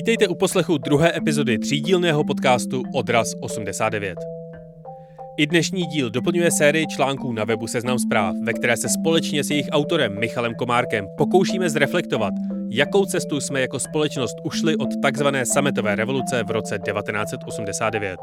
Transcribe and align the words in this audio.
Vítejte 0.00 0.28
u 0.28 0.34
poslechu 0.34 0.78
druhé 0.78 1.16
epizody 1.16 1.58
třídílného 1.58 2.24
podcastu 2.24 2.82
Odraz 2.94 3.32
89. 3.40 4.18
I 5.38 5.46
dnešní 5.46 5.86
díl 5.86 6.10
doplňuje 6.10 6.50
sérii 6.50 6.86
článků 6.86 7.32
na 7.32 7.44
webu 7.44 7.66
Seznam 7.66 7.98
zpráv, 7.98 8.34
ve 8.44 8.52
které 8.52 8.76
se 8.76 8.88
společně 8.88 9.44
s 9.44 9.50
jejich 9.50 9.66
autorem 9.72 10.18
Michalem 10.18 10.54
Komárkem 10.54 11.06
pokoušíme 11.18 11.70
zreflektovat, 11.70 12.34
jakou 12.70 13.04
cestu 13.04 13.40
jsme 13.40 13.60
jako 13.60 13.78
společnost 13.78 14.36
ušli 14.44 14.76
od 14.76 14.88
takzvané 15.02 15.46
sametové 15.46 15.96
revoluce 15.96 16.44
v 16.44 16.50
roce 16.50 16.78
1989. 16.78 18.20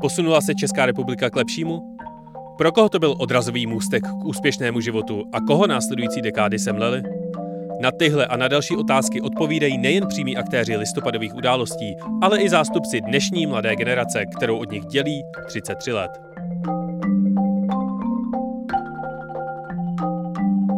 Posunula 0.00 0.40
se 0.40 0.54
Česká 0.54 0.86
republika 0.86 1.30
k 1.30 1.36
lepšímu? 1.36 1.96
Pro 2.58 2.72
koho 2.72 2.88
to 2.88 2.98
byl 2.98 3.14
odrazový 3.18 3.66
můstek 3.66 4.02
k 4.02 4.24
úspěšnému 4.24 4.80
životu 4.80 5.24
a 5.32 5.40
koho 5.40 5.66
následující 5.66 6.22
dekády 6.22 6.58
semleli? 6.58 7.02
Na 7.80 7.90
tyhle 7.90 8.26
a 8.26 8.36
na 8.36 8.48
další 8.48 8.76
otázky 8.76 9.20
odpovídají 9.20 9.78
nejen 9.78 10.06
přímí 10.06 10.36
aktéři 10.36 10.76
listopadových 10.76 11.34
událostí, 11.34 11.96
ale 12.22 12.38
i 12.38 12.48
zástupci 12.48 13.00
dnešní 13.00 13.46
mladé 13.46 13.76
generace, 13.76 14.26
kterou 14.36 14.58
od 14.58 14.70
nich 14.72 14.84
dělí 14.84 15.22
33 15.46 15.92
let. 15.92 16.10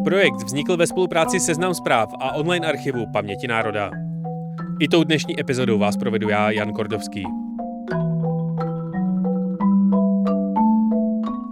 Projekt 0.05 0.43
vznikl 0.45 0.77
ve 0.77 0.87
spolupráci 0.87 1.41
Seznam 1.41 1.75
zpráv 1.75 2.09
a 2.21 2.35
online 2.35 2.69
archivu 2.69 3.07
Paměti 3.13 3.49
národa. 3.49 3.91
I 4.81 4.89
tou 4.89 5.05
dnešní 5.05 5.41
epizodou 5.41 5.79
vás 5.79 5.97
provedu 5.97 6.29
já, 6.29 6.51
Jan 6.51 6.73
Kordovský. 6.73 7.25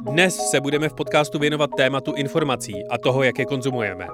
Dnes 0.03 0.37
se 0.37 0.61
budeme 0.61 0.89
v 0.89 0.95
podcastu 0.95 1.39
věnovat 1.39 1.71
tématu 1.77 2.13
informací 2.13 2.87
a 2.91 2.99
toho, 2.99 3.23
jak 3.23 3.39
je 3.39 3.45
konzumujeme. 3.45 4.07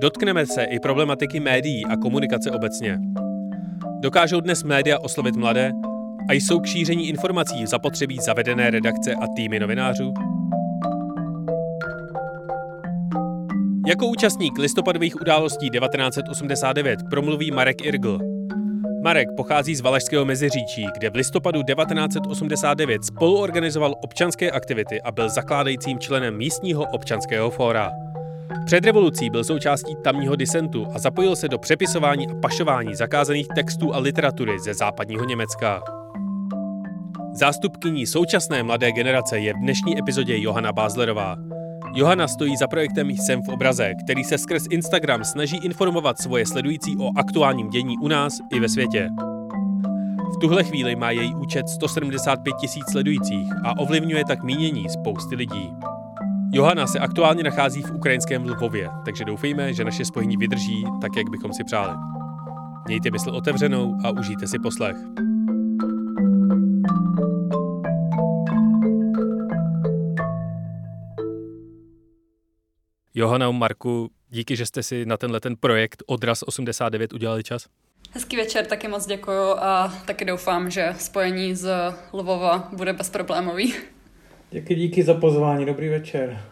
Dotkneme 0.00 0.46
se 0.46 0.64
i 0.64 0.78
problematiky 0.78 1.40
médií 1.40 1.86
a 1.86 1.96
komunikace 1.96 2.50
obecně. 2.50 2.98
Dokážou 4.00 4.40
dnes 4.40 4.64
média 4.64 4.98
oslovit 4.98 5.36
mladé 5.36 5.72
a 6.30 6.32
jsou 6.32 6.60
k 6.60 6.66
šíření 6.66 7.08
informací 7.08 7.66
zapotřebí 7.66 8.18
zavedené 8.18 8.70
redakce 8.70 9.14
a 9.14 9.26
týmy 9.36 9.60
novinářů? 9.60 10.14
Jako 13.86 14.06
účastník 14.06 14.58
listopadových 14.58 15.20
událostí 15.20 15.70
1989 15.70 17.00
promluví 17.10 17.50
Marek 17.50 17.84
Irgl. 17.84 18.18
Marek 19.04 19.28
pochází 19.36 19.74
z 19.74 19.80
Valašského 19.80 20.24
Meziříčí, 20.24 20.86
kde 20.98 21.10
v 21.10 21.14
listopadu 21.14 21.62
1989 21.62 23.04
spoluorganizoval 23.04 23.94
občanské 24.04 24.50
aktivity 24.50 25.02
a 25.02 25.12
byl 25.12 25.28
zakládajícím 25.28 25.98
členem 25.98 26.36
místního 26.36 26.84
občanského 26.84 27.50
fóra. 27.50 28.09
Před 28.66 28.84
revolucí 28.84 29.30
byl 29.30 29.44
součástí 29.44 29.96
tamního 30.04 30.36
disentu 30.36 30.86
a 30.94 30.98
zapojil 30.98 31.36
se 31.36 31.48
do 31.48 31.58
přepisování 31.58 32.28
a 32.28 32.34
pašování 32.34 32.94
zakázaných 32.94 33.48
textů 33.54 33.94
a 33.94 33.98
literatury 33.98 34.58
ze 34.58 34.74
západního 34.74 35.24
Německa. 35.24 35.82
Zástupkyní 37.32 38.06
současné 38.06 38.62
mladé 38.62 38.92
generace 38.92 39.38
je 39.38 39.54
v 39.54 39.56
dnešní 39.56 39.98
epizodě 39.98 40.38
Johana 40.38 40.72
Bázlerová. 40.72 41.36
Johana 41.94 42.28
stojí 42.28 42.56
za 42.56 42.68
projektem 42.68 43.10
Jsem 43.10 43.42
v 43.42 43.48
obraze, 43.48 43.92
který 44.04 44.24
se 44.24 44.38
skrz 44.38 44.62
Instagram 44.70 45.24
snaží 45.24 45.56
informovat 45.56 46.18
svoje 46.18 46.46
sledující 46.46 46.96
o 46.96 47.10
aktuálním 47.16 47.70
dění 47.70 47.98
u 47.98 48.08
nás 48.08 48.38
i 48.52 48.60
ve 48.60 48.68
světě. 48.68 49.08
V 50.34 50.38
tuhle 50.40 50.64
chvíli 50.64 50.96
má 50.96 51.10
její 51.10 51.34
účet 51.34 51.68
175 51.68 52.56
tisíc 52.56 52.84
sledujících 52.90 53.48
a 53.64 53.78
ovlivňuje 53.78 54.24
tak 54.24 54.42
mínění 54.42 54.88
spousty 54.88 55.34
lidí. 55.36 55.70
Johana 56.52 56.86
se 56.86 56.98
aktuálně 56.98 57.42
nachází 57.42 57.82
v 57.82 57.90
ukrajinském 57.90 58.44
Lvově, 58.44 58.88
takže 59.04 59.24
doufejme, 59.24 59.74
že 59.74 59.84
naše 59.84 60.04
spojení 60.04 60.36
vydrží 60.36 60.84
tak, 61.00 61.16
jak 61.16 61.30
bychom 61.30 61.52
si 61.52 61.64
přáli. 61.64 61.96
Mějte 62.86 63.10
mysl 63.10 63.30
otevřenou 63.30 63.96
a 64.04 64.10
užijte 64.10 64.46
si 64.46 64.58
poslech. 64.58 64.96
Johana, 73.14 73.50
Marku, 73.50 74.10
díky, 74.28 74.56
že 74.56 74.66
jste 74.66 74.82
si 74.82 75.06
na 75.06 75.16
tenhle 75.16 75.40
ten 75.40 75.56
projekt 75.56 76.02
Odraz 76.06 76.42
89 76.42 77.12
udělali 77.12 77.42
čas. 77.42 77.66
Hezký 78.12 78.36
večer, 78.36 78.66
taky 78.66 78.88
moc 78.88 79.06
děkuju 79.06 79.54
a 79.58 79.94
taky 80.06 80.24
doufám, 80.24 80.70
že 80.70 80.94
spojení 80.98 81.54
z 81.54 81.94
Lvova 82.12 82.68
bude 82.72 82.92
bezproblémový. 82.92 83.74
Díky, 84.52 84.74
díky 84.74 85.02
za 85.02 85.14
pozvání, 85.14 85.66
dobrý 85.66 85.88
večer. 85.88 86.42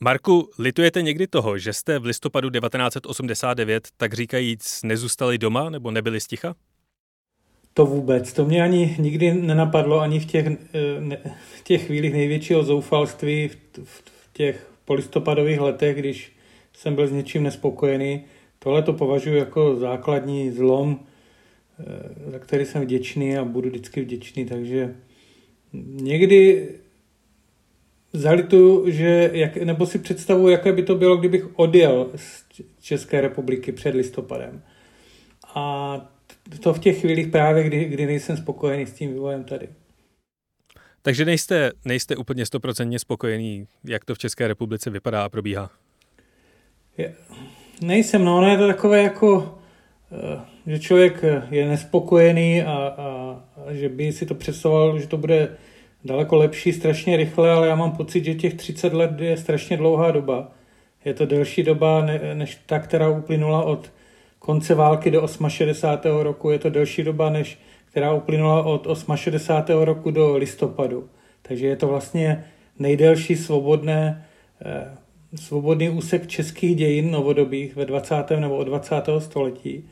Marku, 0.00 0.50
litujete 0.58 1.02
někdy 1.02 1.26
toho, 1.26 1.58
že 1.58 1.72
jste 1.72 1.98
v 1.98 2.04
listopadu 2.04 2.50
1989, 2.50 3.88
tak 3.96 4.14
říkajíc, 4.14 4.80
nezůstali 4.84 5.38
doma 5.38 5.70
nebo 5.70 5.90
nebyli 5.90 6.20
sticha? 6.20 6.54
To 7.74 7.86
vůbec, 7.86 8.32
to 8.32 8.44
mě 8.44 8.62
ani 8.62 8.96
nikdy 8.98 9.34
nenapadlo, 9.34 10.00
ani 10.00 10.20
v 10.20 10.26
těch, 10.26 10.46
ne, 11.00 11.18
v 11.58 11.64
těch 11.64 11.86
chvílích 11.86 12.12
největšího 12.12 12.62
zoufalství, 12.62 13.48
v, 13.48 13.56
v, 13.84 14.02
v 14.04 14.32
těch 14.32 14.70
polistopadových 14.84 15.60
letech, 15.60 15.96
když 15.96 16.32
jsem 16.72 16.94
byl 16.94 17.06
s 17.06 17.12
něčím 17.12 17.42
nespokojený. 17.42 18.24
Tohle 18.58 18.82
to 18.82 18.92
považuji 18.92 19.38
jako 19.38 19.76
základní 19.76 20.50
zlom, 20.50 21.00
eh, 21.80 22.30
za 22.30 22.38
který 22.38 22.64
jsem 22.64 22.82
vděčný 22.82 23.36
a 23.36 23.44
budu 23.44 23.68
vždycky 23.68 24.00
vděčný, 24.00 24.44
takže 24.44 24.94
někdy 25.72 26.68
zalituju, 28.12 28.90
že 28.90 29.30
jak, 29.32 29.56
nebo 29.56 29.86
si 29.86 29.98
představuju, 29.98 30.48
jaké 30.48 30.72
by 30.72 30.82
to 30.82 30.94
bylo, 30.94 31.16
kdybych 31.16 31.58
odjel 31.58 32.10
z 32.16 32.44
České 32.80 33.20
republiky 33.20 33.72
před 33.72 33.94
listopadem. 33.94 34.62
A 35.54 35.96
to 36.60 36.74
v 36.74 36.78
těch 36.78 37.00
chvílích 37.00 37.28
právě, 37.28 37.64
kdy, 37.64 37.84
kdy 37.84 38.06
nejsem 38.06 38.36
spokojený 38.36 38.86
s 38.86 38.92
tím 38.92 39.12
vývojem 39.12 39.44
tady. 39.44 39.68
Takže 41.02 41.24
nejste, 41.24 41.70
nejste 41.84 42.16
úplně 42.16 42.46
stoprocentně 42.46 42.98
spokojený, 42.98 43.66
jak 43.84 44.04
to 44.04 44.14
v 44.14 44.18
České 44.18 44.48
republice 44.48 44.90
vypadá 44.90 45.24
a 45.24 45.28
probíhá? 45.28 45.70
Je, 46.98 47.14
nejsem, 47.82 48.24
no, 48.24 48.38
ono 48.38 48.50
je 48.50 48.58
to 48.58 48.66
takové 48.66 49.02
jako, 49.02 49.58
eh, 50.12 50.40
že 50.66 50.78
člověk 50.78 51.24
je 51.50 51.68
nespokojený 51.68 52.62
a, 52.62 52.72
a, 52.72 53.40
a 53.66 53.72
že 53.72 53.88
by 53.88 54.12
si 54.12 54.26
to 54.26 54.34
představoval, 54.34 54.98
že 54.98 55.06
to 55.06 55.16
bude 55.16 55.56
daleko 56.04 56.36
lepší 56.36 56.72
strašně 56.72 57.16
rychle, 57.16 57.50
ale 57.50 57.68
já 57.68 57.74
mám 57.74 57.92
pocit, 57.92 58.24
že 58.24 58.34
těch 58.34 58.54
30 58.54 58.92
let 58.92 59.10
je 59.20 59.36
strašně 59.36 59.76
dlouhá 59.76 60.10
doba. 60.10 60.52
Je 61.04 61.14
to 61.14 61.26
delší 61.26 61.62
doba 61.62 62.06
než 62.34 62.58
ta, 62.66 62.78
která 62.78 63.08
uplynula 63.08 63.64
od 63.64 63.90
konce 64.38 64.74
války 64.74 65.10
do 65.10 65.26
68. 65.48 66.18
roku. 66.18 66.50
Je 66.50 66.58
to 66.58 66.70
delší 66.70 67.02
doba, 67.02 67.30
než 67.30 67.58
která 67.90 68.12
uplynula 68.12 68.62
od 68.62 68.86
68. 69.14 69.84
roku 69.84 70.10
do 70.10 70.36
listopadu. 70.36 71.08
Takže 71.42 71.66
je 71.66 71.76
to 71.76 71.88
vlastně 71.88 72.44
nejdelší 72.78 73.36
svobodné, 73.36 74.26
eh, 74.64 74.96
svobodný 75.34 75.88
úsek 75.90 76.26
českých 76.26 76.76
dějin 76.76 77.10
novodobých 77.10 77.76
ve 77.76 77.86
20. 77.86 78.40
nebo 78.40 78.56
od 78.56 78.64
20. 78.64 79.20
století. 79.20 79.84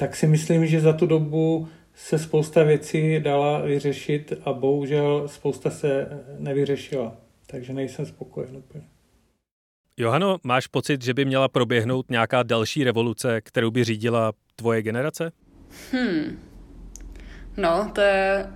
Tak 0.00 0.16
si 0.16 0.26
myslím, 0.26 0.66
že 0.66 0.80
za 0.80 0.92
tu 0.92 1.06
dobu 1.06 1.68
se 1.94 2.18
spousta 2.18 2.62
věcí 2.62 3.20
dala 3.20 3.60
vyřešit 3.60 4.32
a 4.44 4.52
bohužel 4.52 5.28
spousta 5.28 5.70
se 5.70 6.08
nevyřešila. 6.38 7.16
Takže 7.46 7.72
nejsem 7.72 8.06
spokojen 8.06 8.56
úplně. 8.56 8.84
Johano, 9.96 10.38
máš 10.42 10.66
pocit, 10.66 11.02
že 11.02 11.14
by 11.14 11.24
měla 11.24 11.48
proběhnout 11.48 12.10
nějaká 12.10 12.42
další 12.42 12.84
revoluce, 12.84 13.40
kterou 13.40 13.70
by 13.70 13.84
řídila 13.84 14.32
tvoje 14.56 14.82
generace? 14.82 15.32
Hmm. 15.92 16.38
No, 17.56 17.90
to 17.94 18.00
je 18.00 18.46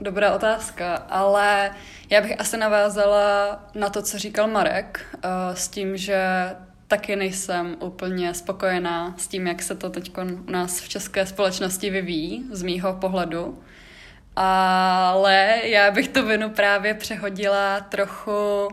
dobrá 0.00 0.34
otázka, 0.34 0.94
ale 0.96 1.70
já 2.10 2.20
bych 2.20 2.40
asi 2.40 2.56
navázala 2.56 3.58
na 3.74 3.90
to, 3.90 4.02
co 4.02 4.18
říkal 4.18 4.48
Marek, 4.48 5.06
uh, 5.14 5.54
s 5.54 5.68
tím, 5.68 5.96
že 5.96 6.24
taky 6.90 7.16
nejsem 7.16 7.76
úplně 7.80 8.34
spokojená 8.34 9.14
s 9.18 9.28
tím, 9.28 9.46
jak 9.46 9.62
se 9.62 9.74
to 9.74 9.90
teď 9.90 10.12
u 10.18 10.50
nás 10.50 10.80
v 10.80 10.88
české 10.88 11.26
společnosti 11.26 11.90
vyvíjí, 11.90 12.44
z 12.50 12.62
mýho 12.62 12.94
pohledu. 12.94 13.62
Ale 14.36 15.60
já 15.62 15.90
bych 15.90 16.08
tu 16.08 16.26
vinu 16.26 16.50
právě 16.50 16.94
přehodila 16.94 17.80
trochu 17.80 18.68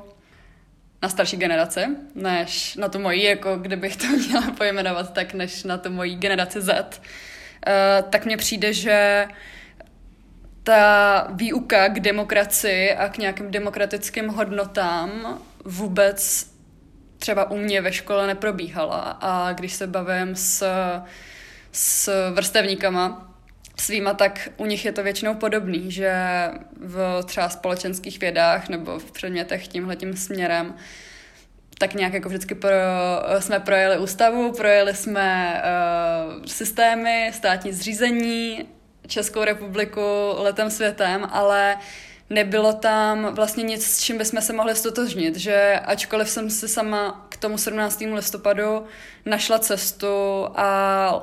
na 1.02 1.10
starší 1.10 1.38
generaci, 1.38 1.82
než 2.16 2.76
na 2.76 2.90
tu 2.90 3.00
moji, 3.00 3.24
jako 3.24 3.58
kdybych 3.58 3.98
to 3.98 4.08
měla 4.28 4.52
pojmenovat 4.58 5.14
tak, 5.14 5.34
než 5.34 5.64
na 5.64 5.78
tu 5.78 5.90
moji 5.90 6.16
generaci 6.16 6.62
Z. 6.62 6.70
Uh, 6.70 8.10
tak 8.10 8.26
mně 8.26 8.38
přijde, 8.38 8.74
že 8.74 9.28
ta 10.64 11.28
výuka 11.32 11.88
k 11.88 12.00
demokracii 12.00 12.94
a 12.94 13.10
k 13.10 13.18
nějakým 13.18 13.52
demokratickým 13.52 14.28
hodnotám 14.28 15.40
vůbec 15.66 16.48
třeba 17.18 17.52
u 17.52 17.58
mě 17.58 17.82
ve 17.82 17.94
škole 17.94 18.28
neprobíhala. 18.28 19.18
A 19.22 19.54
když 19.54 19.74
se 19.74 19.88
bavím 19.88 20.36
s, 20.36 20.66
s 21.72 22.32
vrstevníkama 22.34 23.34
svýma, 23.80 24.14
tak 24.14 24.50
u 24.58 24.66
nich 24.66 24.86
je 24.86 24.92
to 24.92 25.04
většinou 25.04 25.36
podobný, 25.36 25.92
že 25.92 26.14
v 26.80 27.24
třeba 27.26 27.50
společenských 27.50 28.20
vědách 28.20 28.70
nebo 28.70 29.00
v 29.00 29.12
předmětech 29.12 29.68
tímhletím 29.68 30.18
směrem 30.18 30.76
tak 31.80 31.94
nějak 31.94 32.14
jako 32.14 32.30
vždycky 32.30 32.56
pro, 32.56 32.70
jsme 33.40 33.60
projeli 33.60 33.98
ústavu, 33.98 34.52
projeli 34.52 34.96
jsme 34.96 35.62
uh, 36.38 36.46
systémy, 36.46 37.32
státní 37.34 37.74
zřízení, 37.74 38.68
Českou 39.08 39.44
republiku 39.44 40.02
letem 40.38 40.70
světem, 40.70 41.28
ale 41.32 41.78
nebylo 42.30 42.74
tam 42.74 43.36
vlastně 43.36 43.64
nic, 43.64 43.86
s 43.86 44.04
čím 44.04 44.18
bychom 44.18 44.42
se 44.42 44.54
mohli 44.54 44.76
stotožnit, 44.76 45.36
že 45.36 45.80
ačkoliv 45.86 46.30
jsem 46.30 46.50
si 46.50 46.68
sama 46.68 47.26
k 47.30 47.38
tomu 47.38 47.58
17. 47.58 48.04
listopadu 48.16 48.84
našla 49.26 49.60
cestu 49.60 50.08
a 50.56 51.22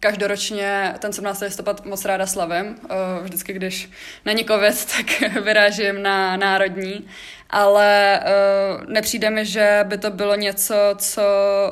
každoročně 0.00 0.94
ten 0.98 1.12
17. 1.12 1.40
listopad 1.40 1.84
moc 1.84 2.04
ráda 2.04 2.26
slavím. 2.26 2.76
Eh, 2.84 2.94
vždycky, 3.22 3.52
když 3.52 3.90
není 4.24 4.44
covid, 4.44 4.86
tak 4.96 5.30
vyrážím 5.42 6.02
na 6.02 6.36
národní, 6.36 7.06
ale 7.50 8.20
uh, 8.20 8.84
nepřijde 8.86 9.30
mi, 9.30 9.46
že 9.46 9.80
by 9.84 9.98
to 9.98 10.10
bylo 10.10 10.34
něco, 10.34 10.74
co 10.98 11.22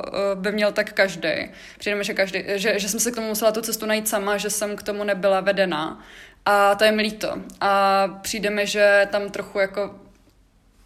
uh, 0.07 0.41
by 0.41 0.51
měl 0.51 0.71
tak 0.71 0.93
každý. 0.93 1.29
Přijde 1.79 1.95
mi, 1.95 2.03
že, 2.03 2.13
každý, 2.13 2.43
že, 2.47 2.79
že 2.79 2.89
jsem 2.89 2.99
se 2.99 3.11
k 3.11 3.15
tomu 3.15 3.27
musela 3.27 3.51
tu 3.51 3.61
cestu 3.61 3.85
najít 3.85 4.07
sama, 4.07 4.37
že 4.37 4.49
jsem 4.49 4.75
k 4.75 4.83
tomu 4.83 5.03
nebyla 5.03 5.41
vedena. 5.41 6.03
A 6.45 6.75
to 6.75 6.83
je 6.83 6.91
mi 6.91 7.01
líto. 7.01 7.33
A 7.61 8.07
přijde 8.07 8.49
mi, 8.49 8.67
že 8.67 9.07
tam 9.11 9.29
trochu 9.29 9.59
jako 9.59 9.95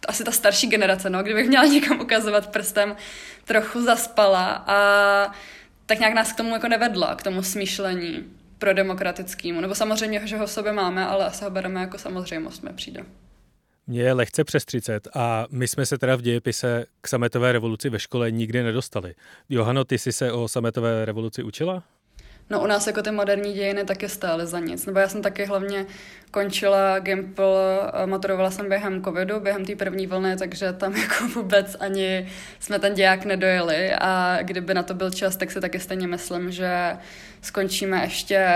asi 0.08 0.24
ta 0.24 0.32
starší 0.32 0.66
generace, 0.66 1.10
no, 1.10 1.22
kdybych 1.22 1.48
měla 1.48 1.64
někam 1.64 2.00
ukazovat 2.00 2.46
prstem, 2.46 2.96
trochu 3.44 3.84
zaspala 3.84 4.64
a 4.66 5.32
tak 5.86 5.98
nějak 5.98 6.14
nás 6.14 6.32
k 6.32 6.36
tomu 6.36 6.52
jako 6.52 6.68
nevedla, 6.68 7.14
k 7.14 7.22
tomu 7.22 7.42
smýšlení 7.42 8.24
pro 8.58 8.74
demokratickému. 8.74 9.60
Nebo 9.60 9.74
samozřejmě, 9.74 10.20
že 10.24 10.36
ho 10.36 10.46
v 10.46 10.50
sobě 10.50 10.72
máme, 10.72 11.06
ale 11.06 11.26
asi 11.26 11.44
ho 11.44 11.50
bereme 11.50 11.80
jako 11.80 11.98
samozřejmost, 11.98 12.62
mi 12.62 12.72
přijde. 12.72 13.04
Mně 13.86 14.02
je 14.02 14.12
lehce 14.12 14.44
přes 14.44 14.64
30 14.64 15.08
a 15.14 15.46
my 15.50 15.68
jsme 15.68 15.86
se 15.86 15.98
teda 15.98 16.16
v 16.16 16.22
dějepise 16.22 16.86
k 17.00 17.08
sametové 17.08 17.52
revoluci 17.52 17.90
ve 17.90 17.98
škole 17.98 18.30
nikdy 18.30 18.62
nedostali. 18.62 19.14
Johano, 19.48 19.84
ty 19.84 19.98
jsi 19.98 20.12
se 20.12 20.32
o 20.32 20.48
sametové 20.48 21.04
revoluci 21.04 21.42
učila? 21.42 21.82
No 22.50 22.60
u 22.62 22.66
nás 22.66 22.86
jako 22.86 23.02
ty 23.02 23.10
moderní 23.10 23.52
dějiny 23.52 23.84
taky 23.84 24.08
stály 24.08 24.46
za 24.46 24.58
nic. 24.58 24.86
Nebo 24.86 24.98
já 24.98 25.08
jsem 25.08 25.22
taky 25.22 25.44
hlavně 25.44 25.86
končila 26.30 26.98
Gimpl, 26.98 27.56
maturovala 28.06 28.50
jsem 28.50 28.68
během 28.68 29.04
covidu, 29.04 29.40
během 29.40 29.64
té 29.64 29.76
první 29.76 30.06
vlny, 30.06 30.36
takže 30.36 30.72
tam 30.72 30.96
jako 30.96 31.28
vůbec 31.34 31.76
ani 31.80 32.28
jsme 32.60 32.78
ten 32.78 32.94
děják 32.94 33.24
nedojeli 33.24 33.92
a 34.00 34.38
kdyby 34.42 34.74
na 34.74 34.82
to 34.82 34.94
byl 34.94 35.10
čas, 35.10 35.36
tak 35.36 35.50
si 35.50 35.60
taky 35.60 35.80
stejně 35.80 36.06
myslím, 36.06 36.50
že 36.50 36.96
skončíme 37.42 38.02
ještě 38.04 38.46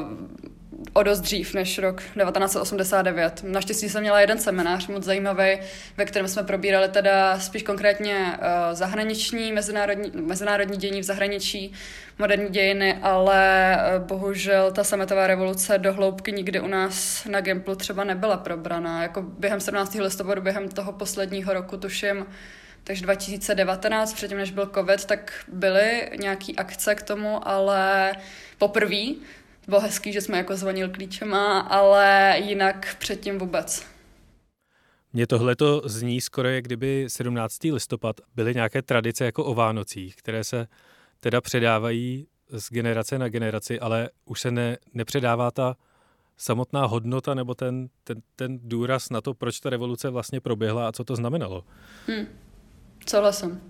uh, 0.00 0.59
o 0.92 1.02
dost 1.02 1.20
dřív 1.20 1.54
než 1.54 1.78
rok 1.78 2.02
1989. 2.02 3.40
Naštěstí 3.42 3.88
jsem 3.88 4.00
měla 4.00 4.20
jeden 4.20 4.38
seminář 4.38 4.86
moc 4.86 5.04
zajímavý, 5.04 5.58
ve 5.96 6.04
kterém 6.04 6.28
jsme 6.28 6.42
probírali 6.42 6.88
teda 6.88 7.40
spíš 7.40 7.62
konkrétně 7.62 8.16
uh, 8.16 8.46
zahraniční, 8.72 9.52
mezinárodní, 9.52 10.12
mezinárodní 10.14 10.76
dění 10.76 11.00
v 11.00 11.04
zahraničí, 11.04 11.72
moderní 12.18 12.48
dějiny, 12.48 12.98
ale 13.02 13.76
uh, 13.76 14.06
bohužel 14.06 14.72
ta 14.72 14.84
sametová 14.84 15.26
revoluce 15.26 15.78
do 15.78 15.92
hloubky 15.92 16.32
nikdy 16.32 16.60
u 16.60 16.66
nás 16.66 17.24
na 17.24 17.40
Gimplu 17.40 17.74
třeba 17.74 18.04
nebyla 18.04 18.36
probraná. 18.36 19.02
Jako 19.02 19.22
během 19.22 19.60
17. 19.60 19.94
listopadu, 19.94 20.42
během 20.42 20.68
toho 20.68 20.92
posledního 20.92 21.52
roku, 21.52 21.76
tuším, 21.76 22.26
takže 22.84 23.02
2019, 23.02 24.12
předtím 24.12 24.38
než 24.38 24.50
byl 24.50 24.70
covid, 24.74 25.04
tak 25.04 25.32
byly 25.48 26.10
nějaké 26.20 26.52
akce 26.56 26.94
k 26.94 27.02
tomu, 27.02 27.48
ale 27.48 28.12
poprvé 28.58 29.06
bylo 29.70 29.80
hezký, 29.80 30.12
že 30.12 30.20
jsme 30.20 30.38
jako 30.38 30.56
zvonil 30.56 30.88
klíčema, 30.88 31.60
ale 31.60 32.34
jinak 32.44 32.96
předtím 32.98 33.38
vůbec. 33.38 33.86
Mně 35.12 35.26
tohleto 35.26 35.82
zní 35.84 36.20
skoro, 36.20 36.48
jak 36.48 36.64
kdyby 36.64 37.04
17. 37.08 37.64
listopad 37.64 38.20
byly 38.34 38.54
nějaké 38.54 38.82
tradice 38.82 39.24
jako 39.24 39.44
o 39.44 39.54
Vánocích, 39.54 40.16
které 40.16 40.44
se 40.44 40.66
teda 41.20 41.40
předávají 41.40 42.26
z 42.50 42.70
generace 42.70 43.18
na 43.18 43.28
generaci, 43.28 43.80
ale 43.80 44.10
už 44.24 44.40
se 44.40 44.50
ne, 44.50 44.76
nepředává 44.94 45.50
ta 45.50 45.76
samotná 46.36 46.86
hodnota 46.86 47.34
nebo 47.34 47.54
ten, 47.54 47.88
ten, 48.04 48.22
ten 48.36 48.58
důraz 48.62 49.10
na 49.10 49.20
to, 49.20 49.34
proč 49.34 49.60
ta 49.60 49.70
revoluce 49.70 50.10
vlastně 50.10 50.40
proběhla 50.40 50.88
a 50.88 50.92
co 50.92 51.04
to 51.04 51.16
znamenalo. 51.16 51.64
Hmm. 52.06 52.26
Souhlasím. 53.10 53.60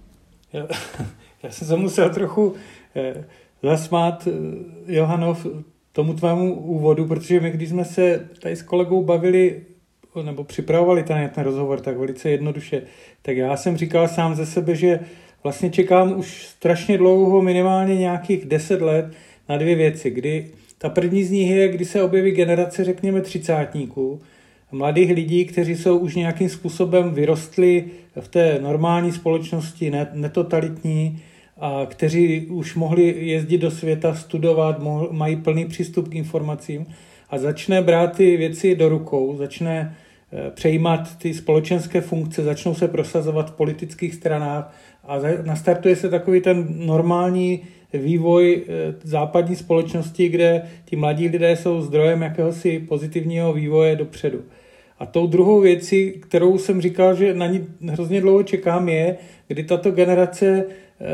Já, 0.52 0.66
já 1.42 1.50
jsem 1.50 1.68
se 1.68 1.76
musel 1.76 2.10
trochu 2.10 2.54
eh, 2.96 3.24
zasmát, 3.62 4.26
eh, 4.26 4.32
Johanov, 4.94 5.46
tomu 5.92 6.14
tvému 6.14 6.54
úvodu, 6.54 7.06
protože 7.06 7.40
my, 7.40 7.50
když 7.50 7.68
jsme 7.68 7.84
se 7.84 8.28
tady 8.40 8.56
s 8.56 8.62
kolegou 8.62 9.04
bavili 9.04 9.60
nebo 10.22 10.44
připravovali 10.44 11.02
ten, 11.02 11.30
ten 11.34 11.44
rozhovor 11.44 11.80
tak 11.80 11.96
velice 11.98 12.30
jednoduše, 12.30 12.82
tak 13.22 13.36
já 13.36 13.56
jsem 13.56 13.76
říkal 13.76 14.08
sám 14.08 14.34
ze 14.34 14.46
sebe, 14.46 14.74
že 14.74 15.00
vlastně 15.42 15.70
čekám 15.70 16.18
už 16.18 16.46
strašně 16.46 16.98
dlouho, 16.98 17.42
minimálně 17.42 17.96
nějakých 17.96 18.44
deset 18.44 18.82
let, 18.82 19.06
na 19.48 19.56
dvě 19.56 19.74
věci, 19.74 20.10
kdy 20.10 20.50
ta 20.78 20.88
první 20.88 21.24
z 21.24 21.30
nich 21.30 21.50
je, 21.50 21.68
kdy 21.68 21.84
se 21.84 22.02
objeví 22.02 22.30
generace, 22.30 22.84
řekněme, 22.84 23.20
třicátníků, 23.20 24.20
mladých 24.72 25.10
lidí, 25.10 25.44
kteří 25.44 25.76
jsou 25.76 25.98
už 25.98 26.16
nějakým 26.16 26.48
způsobem 26.48 27.14
vyrostli 27.14 27.84
v 28.20 28.28
té 28.28 28.58
normální 28.62 29.12
společnosti, 29.12 29.92
netotalitní, 30.12 31.22
a 31.60 31.86
kteří 31.86 32.46
už 32.46 32.74
mohli 32.74 33.26
jezdit 33.26 33.58
do 33.58 33.70
světa, 33.70 34.14
studovat, 34.14 34.82
mají 35.10 35.36
plný 35.36 35.64
přístup 35.64 36.08
k 36.08 36.14
informacím 36.14 36.86
a 37.30 37.38
začne 37.38 37.82
brát 37.82 38.16
ty 38.16 38.36
věci 38.36 38.76
do 38.76 38.88
rukou, 38.88 39.36
začne 39.36 39.96
eh, 40.32 40.50
přejímat 40.50 41.18
ty 41.18 41.34
společenské 41.34 42.00
funkce, 42.00 42.44
začnou 42.44 42.74
se 42.74 42.88
prosazovat 42.88 43.50
v 43.50 43.56
politických 43.56 44.14
stranách 44.14 44.74
a 45.04 45.18
nastartuje 45.44 45.96
se 45.96 46.08
takový 46.08 46.40
ten 46.40 46.66
normální 46.86 47.60
vývoj 47.92 48.62
eh, 48.62 48.94
západní 49.02 49.56
společnosti, 49.56 50.28
kde 50.28 50.62
ti 50.84 50.96
mladí 50.96 51.28
lidé 51.28 51.56
jsou 51.56 51.82
zdrojem 51.82 52.22
jakéhosi 52.22 52.78
pozitivního 52.78 53.52
vývoje 53.52 53.96
dopředu. 53.96 54.42
A 54.98 55.06
tou 55.06 55.26
druhou 55.26 55.60
věcí, 55.60 56.10
kterou 56.10 56.58
jsem 56.58 56.80
říkal, 56.80 57.14
že 57.14 57.34
na 57.34 57.46
ní 57.46 57.66
hrozně 57.88 58.20
dlouho 58.20 58.42
čekám, 58.42 58.88
je, 58.88 59.16
kdy 59.48 59.64
tato 59.64 59.90
generace 59.90 60.64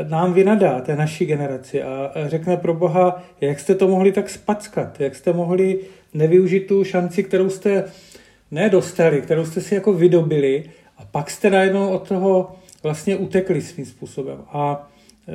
nám 0.09 0.33
vynadá, 0.33 0.81
té 0.81 0.95
naší 0.95 1.25
generaci 1.25 1.83
a 1.83 2.11
řekne 2.25 2.57
pro 2.57 2.73
Boha, 2.73 3.23
jak 3.41 3.59
jste 3.59 3.75
to 3.75 3.87
mohli 3.87 4.11
tak 4.11 4.29
spackat, 4.29 4.99
jak 4.99 5.15
jste 5.15 5.33
mohli 5.33 5.79
nevyužít 6.13 6.67
tu 6.67 6.83
šanci, 6.83 7.23
kterou 7.23 7.49
jste 7.49 7.83
nedostali, 8.51 9.21
kterou 9.21 9.45
jste 9.45 9.61
si 9.61 9.75
jako 9.75 9.93
vydobili 9.93 10.63
a 10.97 11.05
pak 11.05 11.29
jste 11.29 11.49
najednou 11.49 11.89
od 11.89 12.07
toho 12.07 12.55
vlastně 12.83 13.15
utekli 13.15 13.61
svým 13.61 13.85
způsobem. 13.85 14.37
A 14.51 14.89
eh, 15.27 15.31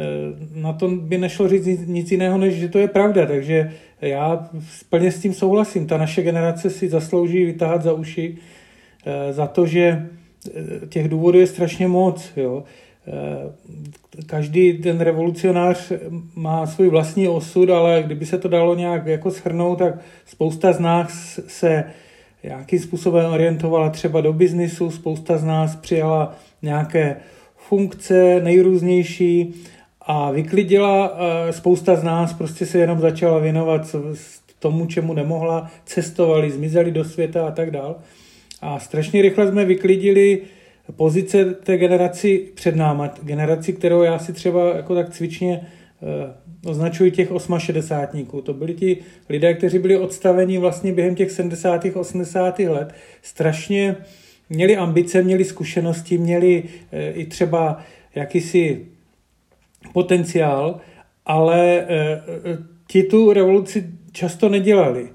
na 0.54 0.73
to 0.73 0.88
by 0.88 1.18
nešlo 1.18 1.49
říct 1.49 1.66
nic 1.87 2.11
jiného, 2.11 2.38
než 2.38 2.54
že 2.54 2.68
to 2.68 2.78
je 2.78 2.88
pravda, 2.88 3.26
takže 3.26 3.73
já 4.00 4.49
plně 4.90 5.12
s 5.12 5.21
tím 5.21 5.35
souhlasím. 5.35 5.87
Ta 5.87 5.99
naše 5.99 6.23
generace 6.23 6.71
si 6.71 6.88
zaslouží 6.88 7.44
vytáhat 7.44 7.82
za 7.82 7.92
uši 7.92 8.38
eh, 9.06 9.32
za 9.32 9.47
to, 9.47 9.66
že 9.66 10.09
těch 10.88 11.09
důvodů 11.09 11.38
je 11.38 11.47
strašně 11.47 11.88
moc. 11.88 12.32
Jo. 12.37 12.64
Eh, 13.06 13.52
každý 14.26 14.73
ten 14.73 15.00
revolucionář 15.00 15.92
má 16.35 16.66
svůj 16.66 16.88
vlastní 16.88 17.28
osud, 17.28 17.71
ale 17.71 18.02
kdyby 18.06 18.26
se 18.26 18.38
to 18.38 18.49
dalo 18.49 18.75
nějak 18.75 19.06
jako 19.06 19.30
shrnout, 19.30 19.78
tak 19.78 19.94
spousta 20.26 20.73
z 20.73 20.80
nás 20.80 21.40
se 21.47 21.85
nějakým 22.44 22.78
způsobem 22.78 23.32
orientovala 23.32 23.90
třeba 23.90 24.21
do 24.21 24.32
biznisu, 24.32 24.90
spousta 24.90 25.38
z 25.38 25.44
nás 25.44 25.76
přijala 25.76 26.37
nějaké 26.62 27.16
funkce 27.56 28.40
nejrůznější 28.42 29.54
a 30.00 30.30
vyklidila, 30.30 31.18
eh, 31.49 31.52
spousta 31.52 31.97
z 31.97 32.02
nás 32.02 32.32
prostě 32.32 32.66
se 32.66 32.78
jenom 32.78 33.00
začala 33.00 33.38
věnovat 33.38 33.97
tomu, 34.59 34.87
čemu 34.87 35.14
nemohla, 35.14 35.71
cestovali, 35.85 36.50
zmizeli 36.50 36.90
do 36.90 37.04
světa 37.04 37.47
a 37.47 37.50
tak 37.50 37.71
dál. 37.71 37.97
A 38.61 38.78
strašně 38.78 39.23
rychle 39.23 39.50
jsme 39.50 39.64
vyklidili 39.64 40.40
pozice 40.91 41.45
té 41.45 41.77
generaci 41.79 42.49
před 42.55 42.77
náma, 42.77 43.15
generaci, 43.23 43.73
kterou 43.73 44.03
já 44.03 44.19
si 44.19 44.33
třeba 44.33 44.77
jako 44.77 44.95
tak 44.95 45.11
cvičně 45.11 45.61
uh, 46.01 46.71
označuji 46.71 47.11
těch 47.11 47.29
68. 47.59 48.27
To 48.43 48.55
byli 48.55 48.75
ti 48.75 48.97
lidé, 49.29 49.55
kteří 49.55 49.79
byli 49.79 49.99
odstaveni 49.99 50.59
vlastně 50.59 50.93
během 50.93 51.15
těch 51.15 51.31
70. 51.31 51.85
80. 51.95 52.59
let. 52.59 52.95
Strašně 53.23 53.97
měli 54.49 54.77
ambice, 54.77 55.23
měli 55.23 55.45
zkušenosti, 55.45 56.19
měli 56.19 56.62
uh, 56.62 56.69
i 57.21 57.27
třeba 57.27 57.81
jakýsi 58.15 58.87
potenciál, 59.93 60.81
ale 61.27 61.87
uh, 61.87 62.65
ti 62.87 63.03
tu 63.03 63.33
revoluci 63.33 63.91
často 64.12 64.49
nedělali. 64.49 65.09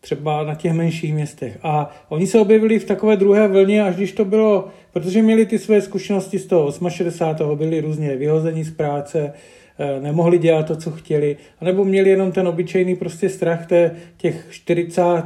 třeba 0.00 0.44
na 0.44 0.54
těch 0.54 0.72
menších 0.72 1.14
městech. 1.14 1.58
A 1.62 1.90
oni 2.08 2.26
se 2.26 2.40
objevili 2.40 2.78
v 2.78 2.84
takové 2.84 3.16
druhé 3.16 3.48
vlně, 3.48 3.82
až 3.82 3.96
když 3.96 4.12
to 4.12 4.24
bylo, 4.24 4.68
protože 4.92 5.22
měli 5.22 5.46
ty 5.46 5.58
své 5.58 5.80
zkušenosti 5.80 6.38
z 6.38 6.46
toho 6.46 6.72
68. 6.88 7.58
byli 7.58 7.80
různě 7.80 8.16
vyhození 8.16 8.64
z 8.64 8.70
práce, 8.70 9.32
eh, 9.78 10.00
nemohli 10.00 10.38
dělat 10.38 10.66
to, 10.66 10.76
co 10.76 10.90
chtěli, 10.90 11.36
anebo 11.60 11.84
měli 11.84 12.10
jenom 12.10 12.32
ten 12.32 12.48
obyčejný 12.48 12.96
prostě 12.96 13.28
strach 13.28 13.66
té, 13.66 13.96
těch 14.16 14.46
40 14.50 15.24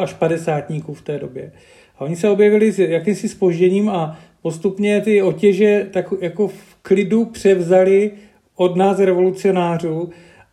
až 0.00 0.12
50 0.12 0.94
v 0.94 1.02
té 1.02 1.18
době. 1.18 1.52
A 1.98 2.00
oni 2.00 2.16
se 2.16 2.28
objevili 2.28 2.72
s 2.72 2.78
jakýmsi 2.78 3.28
spožděním 3.28 3.88
a 3.88 4.18
postupně 4.42 5.00
ty 5.00 5.22
otěže 5.22 5.86
tak 5.92 6.14
jako 6.20 6.48
v 6.48 6.76
klidu 6.82 7.24
převzali 7.24 8.10
od 8.56 8.76
nás 8.76 8.98
revolucionářů 8.98 10.10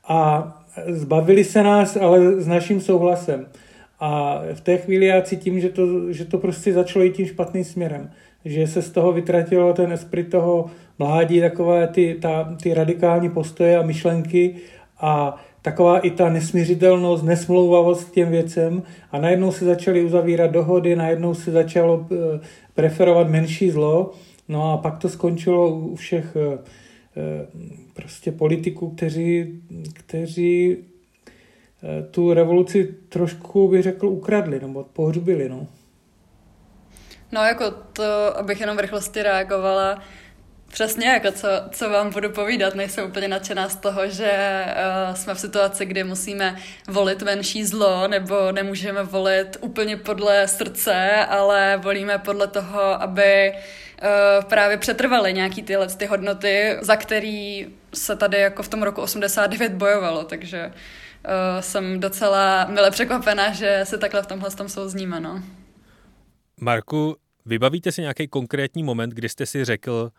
a 0.08 0.52
zbavili 0.88 1.44
se 1.44 1.64
nás, 1.64 1.98
ale 1.98 2.42
s 2.42 2.48
naším 2.48 2.82
souhlasem. 2.82 3.46
A 4.02 4.42
v 4.54 4.62
té 4.62 4.78
chvíli 4.78 5.06
já 5.06 5.22
cítím, 5.22 5.60
že 5.60 5.70
to, 5.70 6.14
že 6.14 6.26
to 6.26 6.38
prostě 6.38 6.74
začalo 6.74 7.06
jít 7.06 7.16
tím 7.16 7.26
špatným 7.26 7.64
směrem. 7.64 8.12
Že 8.46 8.68
se 8.68 8.82
z 8.82 8.90
toho 8.90 9.12
vytratilo 9.12 9.74
ten 9.74 9.92
esprit 9.92 10.24
toho 10.24 10.66
mládí, 11.00 11.42
takové 11.42 11.88
ty, 11.88 12.18
ta, 12.22 12.56
ty 12.64 12.74
radikální 12.74 13.30
postoje 13.30 13.78
a 13.78 13.82
myšlenky 13.82 14.56
a 15.00 15.42
taková 15.62 16.00
i 16.00 16.10
ta 16.12 16.30
nesmířitelnost, 16.30 17.24
nesmlouvavost 17.24 18.10
k 18.10 18.14
těm 18.14 18.30
věcem 18.30 18.84
a 19.12 19.20
najednou 19.20 19.52
se 19.52 19.66
začaly 19.66 20.04
uzavírat 20.04 20.52
dohody, 20.52 20.96
najednou 20.96 21.34
se 21.34 21.52
začalo 21.52 22.08
eh, 22.12 22.40
preferovat 22.74 23.30
menší 23.30 23.72
zlo, 23.72 24.12
no 24.50 24.72
a 24.72 24.78
pak 24.78 24.98
to 24.98 25.10
skončilo 25.10 25.76
u 25.76 25.96
všech 25.96 26.36
eh, 26.36 26.58
eh, 27.18 27.48
prostě 27.94 28.32
politiků, 28.32 28.90
kteří, 28.90 29.62
kteří 29.94 30.78
tu 32.12 32.34
revoluci 32.34 32.96
trošku, 33.10 33.68
bych 33.68 33.84
řekl, 33.84 34.08
ukradli 34.08 34.60
nebo 34.60 34.84
pohřbili. 34.84 35.50
No. 35.50 35.68
No 37.32 37.42
jako 37.42 37.72
to, 37.72 38.38
abych 38.38 38.62
jenom 38.62 38.78
v 38.78 38.80
rychlosti 38.80 39.24
reagovala, 39.24 40.02
Přesně, 40.72 41.08
jako 41.08 41.32
co, 41.32 41.48
co 41.72 41.90
vám 41.90 42.10
budu 42.14 42.30
povídat, 42.30 42.76
nejsem 42.76 43.06
úplně 43.06 43.28
nadšená 43.28 43.70
z 43.70 43.76
toho, 43.76 44.08
že 44.08 44.32
uh, 44.66 45.16
jsme 45.16 45.34
v 45.34 45.40
situaci, 45.40 45.86
kdy 45.86 46.04
musíme 46.04 46.56
volit 46.88 47.22
menší 47.22 47.66
zlo, 47.66 48.08
nebo 48.08 48.52
nemůžeme 48.52 49.04
volit 49.04 49.58
úplně 49.62 49.98
podle 49.98 50.48
srdce, 50.48 51.26
ale 51.26 51.80
volíme 51.84 52.18
podle 52.18 52.48
toho, 52.48 52.82
aby 52.82 53.54
uh, 53.54 54.46
právě 54.46 54.78
přetrvaly 54.78 55.34
nějaký 55.34 55.64
tyhle 55.64 55.88
ty 55.88 56.06
hodnoty, 56.06 56.78
za 56.82 56.96
který 56.96 57.68
se 57.94 58.16
tady 58.16 58.38
jako 58.38 58.64
v 58.64 58.68
tom 58.68 58.84
roku 58.84 59.02
89 59.02 59.72
bojovalo, 59.72 60.24
takže 60.24 60.66
uh, 60.66 60.74
jsem 61.60 62.00
docela 62.00 62.66
mile 62.66 62.92
překvapená, 62.92 63.54
že 63.54 63.82
se 63.84 63.98
takhle 63.98 64.24
v 64.24 64.28
tomhle 64.28 64.52
tom 64.52 64.70
souzníme, 64.70 65.20
no. 65.20 65.44
Marku, 66.62 67.16
vybavíte 67.46 67.92
si 67.92 68.02
nějaký 68.02 68.28
konkrétní 68.28 68.84
moment, 68.84 69.10
kdy 69.10 69.30
jste 69.30 69.46
si 69.46 69.66
řekl, 69.66 70.12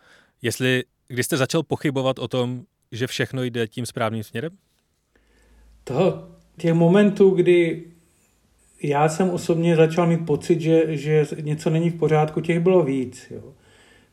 jestli, 0.43 0.85
kdy 1.09 1.23
jste 1.23 1.37
začal 1.37 1.63
pochybovat 1.63 2.19
o 2.19 2.29
tom, 2.29 2.63
že 2.93 3.07
všechno 3.07 3.43
jde 3.43 3.69
tím 3.69 3.87
správným 3.87 4.23
směrem? 4.23 4.53
To, 5.85 6.29
těch 6.59 6.75
momentů, 6.75 7.31
kdy 7.31 7.85
já 8.83 9.09
jsem 9.09 9.31
osobně 9.31 9.77
začal 9.77 10.07
mít 10.07 10.27
pocit, 10.27 10.61
že, 10.61 10.97
že 10.97 11.27
něco 11.41 11.71
není 11.71 11.91
v 11.91 11.99
pořádku, 11.99 12.41
těch 12.41 12.61
bylo 12.61 12.83
víc. 12.83 13.27
Jo. 13.31 13.55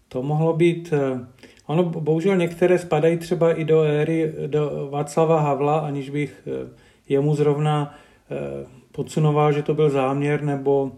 To 0.08 0.24
mohlo 0.24 0.54
být, 0.54 0.94
eh, 0.94 1.28
ono 1.70 1.84
bohužel 1.84 2.38
některé 2.38 2.80
spadají 2.80 3.18
třeba 3.18 3.54
i 3.54 3.66
do 3.66 3.82
éry 3.82 4.34
do 4.48 4.88
Václava 4.92 5.40
Havla, 5.40 5.80
aniž 5.80 6.10
bych 6.10 6.48
eh, 6.48 6.70
jemu 7.10 7.36
zrovna 7.36 7.96
eh, 8.32 8.68
podsunoval, 8.92 9.54
že 9.54 9.64
to 9.64 9.74
byl 9.74 9.90
záměr, 9.90 10.44
nebo 10.44 10.92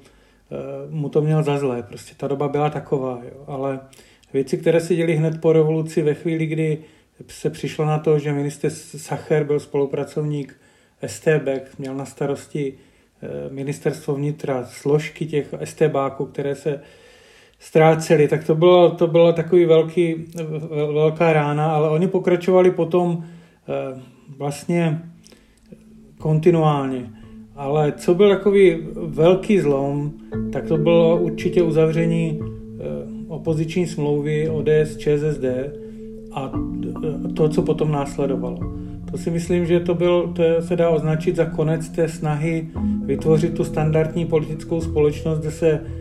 mu 0.89 1.09
to 1.09 1.21
měl 1.21 1.43
za 1.43 1.57
zlé. 1.57 1.83
Prostě 1.83 2.15
ta 2.17 2.27
doba 2.27 2.47
byla 2.47 2.69
taková. 2.69 3.21
Jo. 3.23 3.43
Ale 3.47 3.79
Věci, 4.33 4.57
které 4.57 4.79
se 4.79 4.95
děly 4.95 5.15
hned 5.15 5.41
po 5.41 5.53
revoluci 5.53 6.01
ve 6.01 6.13
chvíli, 6.13 6.45
kdy 6.45 6.77
se 7.27 7.49
přišlo 7.49 7.85
na 7.85 7.99
to, 7.99 8.19
že 8.19 8.33
minister 8.33 8.71
Sacher 8.71 9.43
byl 9.43 9.59
spolupracovník 9.59 10.55
STB, 11.05 11.77
měl 11.79 11.95
na 11.95 12.05
starosti 12.05 12.73
eh, 12.73 13.27
ministerstvo 13.49 14.15
vnitra, 14.15 14.65
složky 14.65 15.25
těch 15.25 15.53
STBáků, 15.63 16.25
které 16.25 16.55
se 16.55 16.81
ztrácely, 17.61 18.27
tak 18.27 18.43
to 18.43 18.55
bylo, 18.55 18.91
to 18.91 19.07
bylo 19.07 19.33
takový 19.33 19.65
velký, 19.65 20.15
velká 20.93 21.33
rána, 21.33 21.71
ale 21.71 21.89
oni 21.89 22.07
pokračovali 22.07 22.71
potom 22.71 23.23
eh, 23.23 24.01
vlastně 24.37 25.01
kontinuálně. 26.17 27.09
Ale 27.55 27.93
co 27.97 28.15
byl 28.15 28.29
takový 28.29 28.77
velký 28.95 29.59
zlom, 29.59 30.11
tak 30.51 30.65
to 30.67 30.77
bylo 30.77 31.17
určitě 31.17 31.63
uzavření 31.63 32.39
opoziční 33.27 33.87
smlouvy 33.87 34.49
ODS, 34.49 34.97
ČSSD 34.97 35.45
a 36.33 36.51
to, 37.35 37.49
co 37.49 37.61
potom 37.61 37.91
následovalo. 37.91 38.59
To 39.11 39.17
si 39.17 39.31
myslím, 39.31 39.65
že 39.65 39.79
to, 39.79 39.95
byl, 39.95 40.33
to 40.35 40.43
se 40.59 40.75
dá 40.75 40.89
označit 40.89 41.35
za 41.35 41.45
konec 41.45 41.89
té 41.89 42.07
snahy 42.07 42.67
vytvořit 43.05 43.53
tu 43.53 43.63
standardní 43.63 44.25
politickou 44.25 44.81
společnost, 44.81 45.39
kde 45.39 45.51
se 45.51 45.69
eh, 45.69 46.00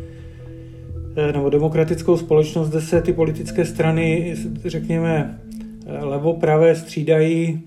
nebo 1.33 1.51
demokratickou 1.51 2.17
společnost, 2.17 2.69
kde 2.69 2.81
se 2.81 3.03
ty 3.03 3.13
politické 3.13 3.65
strany, 3.65 4.35
řekněme, 4.65 5.41
levo-pravé 5.87 6.75
střídají 6.75 7.63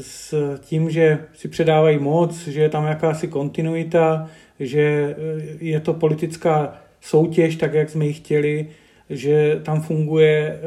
s 0.00 0.34
tím, 0.60 0.90
že 0.90 1.18
si 1.34 1.48
předávají 1.48 1.98
moc, 1.98 2.46
že 2.46 2.60
je 2.60 2.68
tam 2.68 2.84
jakási 2.84 3.28
kontinuita, 3.28 4.28
že 4.60 4.80
eh, 4.80 5.42
je 5.60 5.80
to 5.80 5.94
politická 5.94 6.76
soutěž, 7.00 7.56
tak 7.56 7.74
jak 7.74 7.90
jsme 7.90 8.06
ji 8.06 8.12
chtěli, 8.12 8.68
že 9.10 9.60
tam 9.62 9.80
funguje, 9.80 10.60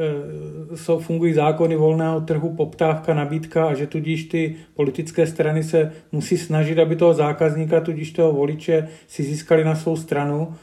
eh, 0.72 0.76
jsou, 0.76 0.98
fungují 0.98 1.32
zákony 1.32 1.76
volného 1.76 2.20
trhu, 2.20 2.54
poptávka, 2.54 3.14
nabídka 3.14 3.68
a 3.68 3.74
že 3.74 3.86
tudíž 3.86 4.24
ty 4.24 4.56
politické 4.74 5.26
strany 5.26 5.62
se 5.62 5.92
musí 6.12 6.36
snažit, 6.38 6.78
aby 6.78 6.96
toho 6.96 7.14
zákazníka, 7.14 7.80
tudíž 7.80 8.10
toho 8.10 8.32
voliče 8.32 8.88
si 9.08 9.22
získali 9.22 9.64
na 9.64 9.74
svou 9.74 9.96
stranu 9.96 10.54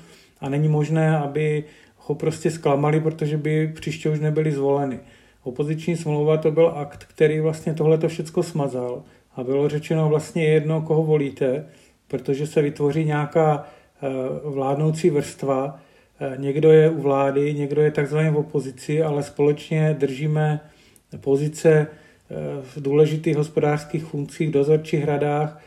a 0.45 0.49
není 0.49 0.67
možné, 0.67 1.17
aby 1.17 1.63
ho 1.97 2.15
prostě 2.15 2.51
zklamali, 2.51 2.99
protože 2.99 3.37
by 3.37 3.67
příště 3.75 4.09
už 4.09 4.19
nebyli 4.19 4.51
zvoleni. 4.51 4.99
Opoziční 5.43 5.95
smlouva 5.97 6.37
to 6.37 6.51
byl 6.51 6.67
akt, 6.75 7.05
který 7.05 7.39
vlastně 7.39 7.73
tohle 7.73 7.97
to 7.97 8.07
všechno 8.07 8.43
smazal. 8.43 9.03
A 9.35 9.43
bylo 9.43 9.69
řečeno 9.69 10.09
vlastně 10.09 10.45
jedno, 10.45 10.81
koho 10.81 11.03
volíte, 11.03 11.65
protože 12.07 12.47
se 12.47 12.61
vytvoří 12.61 13.05
nějaká 13.05 13.63
eh, 13.63 14.07
vládnoucí 14.43 15.09
vrstva, 15.09 15.79
Eh, 16.19 16.35
někdo 16.37 16.71
je 16.71 16.89
u 16.89 17.01
vlády, 17.01 17.53
někdo 17.53 17.81
je 17.81 17.91
takzvaně 17.91 18.31
v 18.31 18.37
opozici, 18.37 19.03
ale 19.03 19.23
společně 19.23 19.95
držíme 19.99 20.59
pozice 21.21 21.69
eh, 21.69 22.35
v 22.61 22.81
důležitých 22.81 23.37
hospodářských 23.37 24.05
funkcích, 24.05 24.51
dozorčích 24.51 25.03
radách, 25.03 25.61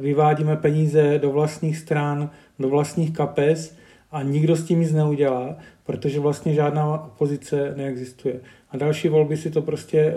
vyvádíme 0.00 0.56
peníze 0.56 1.18
do 1.18 1.30
vlastních 1.30 1.78
stran, 1.78 2.30
do 2.58 2.68
vlastních 2.68 3.12
kapes 3.12 3.76
a 4.10 4.22
nikdo 4.22 4.56
s 4.56 4.64
tím 4.64 4.80
nic 4.80 4.92
neudělá, 4.92 5.56
protože 5.86 6.20
vlastně 6.20 6.54
žádná 6.54 7.04
opozice 7.04 7.74
neexistuje. 7.76 8.40
A 8.70 8.76
další 8.76 9.08
volby 9.08 9.36
si 9.36 9.50
to 9.50 9.62
prostě 9.62 10.14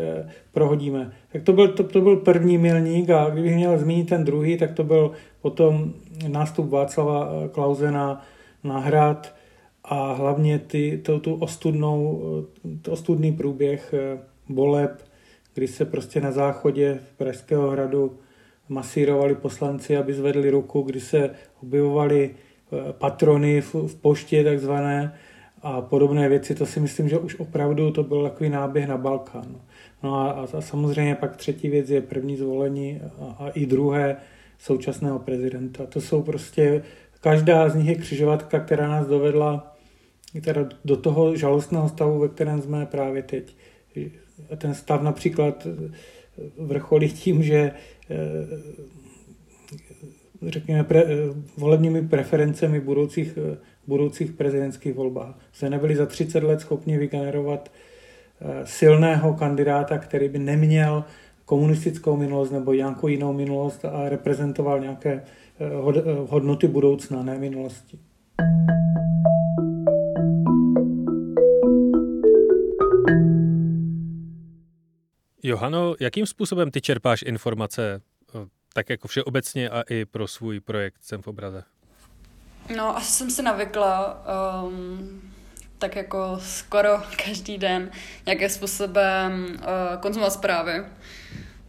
prohodíme. 0.52 1.12
Tak 1.32 1.44
to 1.44 1.54
byl, 1.54 1.68
to, 1.68 1.84
to 1.84 2.02
byl 2.02 2.18
první 2.18 2.58
milník 2.58 3.10
a 3.10 3.30
kdybych 3.30 3.56
měl 3.56 3.78
zmínit 3.78 4.10
ten 4.10 4.24
druhý, 4.24 4.58
tak 4.58 4.72
to 4.74 4.84
byl 4.84 5.12
potom 5.42 5.94
nástup 6.28 6.70
Václava 6.70 7.30
Klauze 7.52 7.92
na, 7.92 8.26
na 8.64 8.80
hrad, 8.80 9.34
a 9.84 10.14
hlavně 10.14 10.60
ty, 10.60 11.02
to, 11.06 11.20
tu 11.20 11.36
ostudnou, 11.36 12.22
to 12.82 12.92
ostudný 12.92 13.32
průběh 13.32 13.94
eh, 13.94 14.20
voleb, 14.50 15.04
kdy 15.54 15.68
se 15.68 15.86
prostě 15.86 16.22
na 16.22 16.32
záchodě 16.32 17.00
v 17.10 17.18
Pražského 17.18 17.70
hradu 17.70 18.18
masírovali 18.70 19.36
poslanci, 19.36 19.98
aby 19.98 20.14
zvedli 20.14 20.50
ruku, 20.50 20.82
kdy 20.82 21.00
se 21.00 21.30
objevovali 21.64 22.30
eh, 22.34 22.53
patrony 22.92 23.62
v, 23.62 23.76
v 23.76 23.96
poště 23.96 24.44
takzvané 24.44 25.14
a 25.62 25.82
podobné 25.82 26.30
věci, 26.30 26.56
to 26.56 26.66
si 26.66 26.80
myslím, 26.80 27.10
že 27.10 27.18
už 27.18 27.40
opravdu 27.40 27.92
to 27.92 28.04
byl 28.04 28.24
takový 28.24 28.50
náběh 28.50 28.88
na 28.88 28.98
Balkán. 28.98 29.56
No 30.04 30.16
a, 30.16 30.32
a 30.32 30.62
samozřejmě 30.62 31.16
pak 31.16 31.38
třetí 31.38 31.70
věc 31.70 31.90
je 31.90 32.02
první 32.02 32.38
zvolení 32.38 33.02
a, 33.20 33.26
a 33.40 33.50
i 33.50 33.66
druhé 33.66 34.16
současného 34.60 35.20
prezidenta. 35.20 35.86
To 35.86 36.02
jsou 36.02 36.22
prostě, 36.22 36.84
každá 37.22 37.70
z 37.70 37.76
nich 37.76 37.88
je 37.88 37.96
křižovatka, 37.96 38.60
která 38.60 38.88
nás 38.88 39.08
dovedla 39.08 39.76
teda 40.42 40.70
do 40.86 40.98
toho 40.98 41.36
žalostného 41.36 41.90
stavu, 41.90 42.20
ve 42.20 42.28
kterém 42.28 42.62
jsme 42.62 42.86
právě 42.86 43.24
teď. 43.24 43.56
Ten 44.58 44.74
stav 44.74 45.02
například 45.02 45.68
vrcholí 46.58 47.10
tím, 47.10 47.44
že 47.44 47.72
eh, 48.10 48.16
řekněme, 50.48 50.84
pre, 50.84 51.04
volebními 51.58 52.08
preferencemi 52.08 52.80
budoucích, 52.80 53.38
budoucích 53.88 54.32
prezidentských 54.32 54.94
volbách. 54.94 55.36
Se 55.54 55.70
nebyli 55.70 55.96
za 55.96 56.06
30 56.06 56.44
let 56.44 56.62
schopni 56.62 56.98
vygenerovat 56.98 57.72
eh, 58.42 58.62
silného 58.66 59.34
kandidáta, 59.34 59.98
který 59.98 60.30
by 60.30 60.40
neměl 60.40 61.04
komunistickou 61.46 62.18
minulost 62.18 62.52
nebo 62.52 62.74
nějakou 62.74 63.08
jinou 63.08 63.34
minulost 63.34 63.86
a 63.86 64.10
reprezentoval 64.10 64.80
nějaké 64.80 65.22
hodnoty 66.28 66.68
budoucna, 66.68 67.24
ne 67.24 67.38
minulosti. 67.38 68.00
Johano, 75.44 75.96
jakým 76.00 76.26
způsobem 76.26 76.72
ty 76.72 76.82
čerpáš 76.82 77.24
informace 77.28 78.02
tak 78.74 78.90
jako 78.90 79.08
všeobecně 79.08 79.70
a 79.70 79.82
i 79.90 80.06
pro 80.06 80.28
svůj 80.28 80.60
projekt 80.60 80.98
Jsem 81.02 81.22
v 81.22 81.28
obraze? 81.28 81.64
No, 82.76 82.98
asi 82.98 83.12
jsem 83.12 83.30
si 83.30 83.42
navykla 83.42 84.24
um, 84.64 85.22
tak 85.78 85.96
jako 85.96 86.40
skoro 86.40 87.02
každý 87.26 87.58
den 87.58 87.92
nějakým 88.26 88.50
způsobem 88.50 89.46
uh, 89.56 90.02
konzumovat 90.02 90.34
zprávy. 90.34 90.84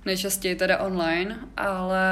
Nejčastěji 0.04 0.54
teda 0.56 0.78
online, 0.78 1.38
ale 1.56 2.06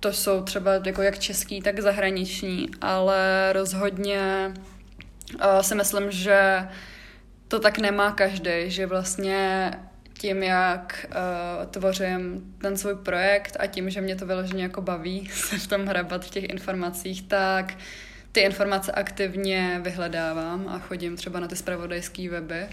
to 0.00 0.12
jsou 0.12 0.42
třeba 0.42 0.72
jako 0.86 1.02
jak 1.02 1.18
český, 1.18 1.62
tak 1.62 1.80
zahraniční, 1.80 2.68
ale 2.80 3.52
rozhodně 3.52 4.54
uh, 5.34 5.60
si 5.60 5.74
myslím, 5.74 6.10
že 6.10 6.68
to 7.48 7.58
tak 7.58 7.78
nemá 7.78 8.12
každý, 8.12 8.50
že 8.66 8.86
vlastně 8.86 9.70
tím, 10.18 10.42
jak 10.42 11.06
uh, 11.08 11.66
tvořím 11.66 12.54
ten 12.60 12.76
svůj 12.76 12.94
projekt 12.94 13.56
a 13.60 13.66
tím, 13.66 13.90
že 13.90 14.00
mě 14.00 14.16
to 14.16 14.26
vyloženě 14.26 14.62
jako 14.62 14.82
baví 14.82 15.28
se 15.32 15.58
v 15.58 15.66
tom 15.66 15.86
hrabat 15.86 16.24
v 16.24 16.30
těch 16.30 16.44
informacích, 16.44 17.22
tak 17.22 17.74
ty 18.32 18.40
informace 18.40 18.92
aktivně 18.92 19.80
vyhledávám 19.82 20.68
a 20.68 20.78
chodím 20.78 21.16
třeba 21.16 21.40
na 21.40 21.48
ty 21.48 21.56
spravodajské 21.56 22.30
weby, 22.30 22.66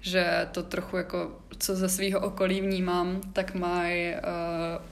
že 0.00 0.48
to 0.52 0.62
trochu 0.62 0.96
jako, 0.96 1.40
co 1.58 1.76
ze 1.76 1.88
svého 1.88 2.20
okolí 2.20 2.60
vnímám, 2.60 3.20
tak 3.32 3.54
mají 3.54 4.14
uh, 4.14 4.20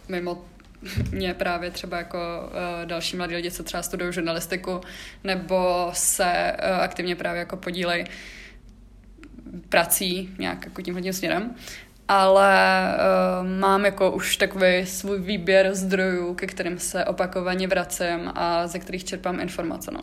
mimo 0.09 0.45
mě 1.13 1.35
právě 1.35 1.71
třeba 1.71 1.97
jako 1.97 2.19
uh, 2.19 2.87
další 2.87 3.17
mladí 3.17 3.35
lidi, 3.35 3.51
co 3.51 3.63
třeba 3.63 3.83
studují 3.83 4.13
žurnalistiku, 4.13 4.81
nebo 5.25 5.91
se 5.93 6.57
uh, 6.59 6.83
aktivně 6.83 7.17
právě 7.17 7.39
jako 7.39 7.57
podílejí 7.57 8.05
prací 9.69 10.31
nějak 10.39 10.65
jako 10.65 10.83
tím 10.83 10.95
hodně 10.95 11.13
směrem 11.13 11.55
ale 12.11 12.95
uh, 13.41 13.49
mám 13.49 13.85
jako 13.85 14.11
už 14.11 14.37
takový 14.37 14.87
svůj 14.87 15.21
výběr 15.21 15.75
zdrojů, 15.75 16.35
ke 16.35 16.47
kterým 16.47 16.79
se 16.79 17.05
opakovaně 17.05 17.69
vracím 17.69 18.33
a 18.35 18.67
ze 18.67 18.79
kterých 18.79 19.05
čerpám 19.05 19.41
informace. 19.41 19.91
No. 19.91 20.03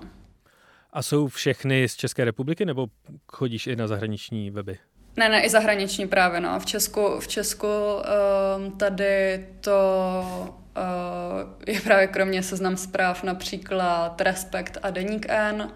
A 0.93 1.01
jsou 1.01 1.27
všechny 1.27 1.89
z 1.89 1.95
České 1.95 2.25
republiky 2.25 2.65
nebo 2.65 2.87
chodíš 3.27 3.67
i 3.67 3.75
na 3.75 3.87
zahraniční 3.87 4.51
weby? 4.51 4.77
Ne, 5.17 5.29
ne, 5.29 5.45
i 5.45 5.49
zahraniční 5.49 6.07
právě, 6.07 6.39
no. 6.39 6.59
V 6.59 6.65
Česku, 6.65 7.19
v 7.19 7.27
Česku 7.27 7.67
um, 7.67 8.71
tady 8.71 9.45
to 9.61 10.51
uh, 10.77 11.73
je 11.73 11.81
právě 11.81 12.07
kromě 12.07 12.43
seznam 12.43 12.77
zpráv 12.77 13.23
například 13.23 14.21
Respekt 14.21 14.77
a 14.83 14.89
Deník 14.89 15.25
N, 15.29 15.71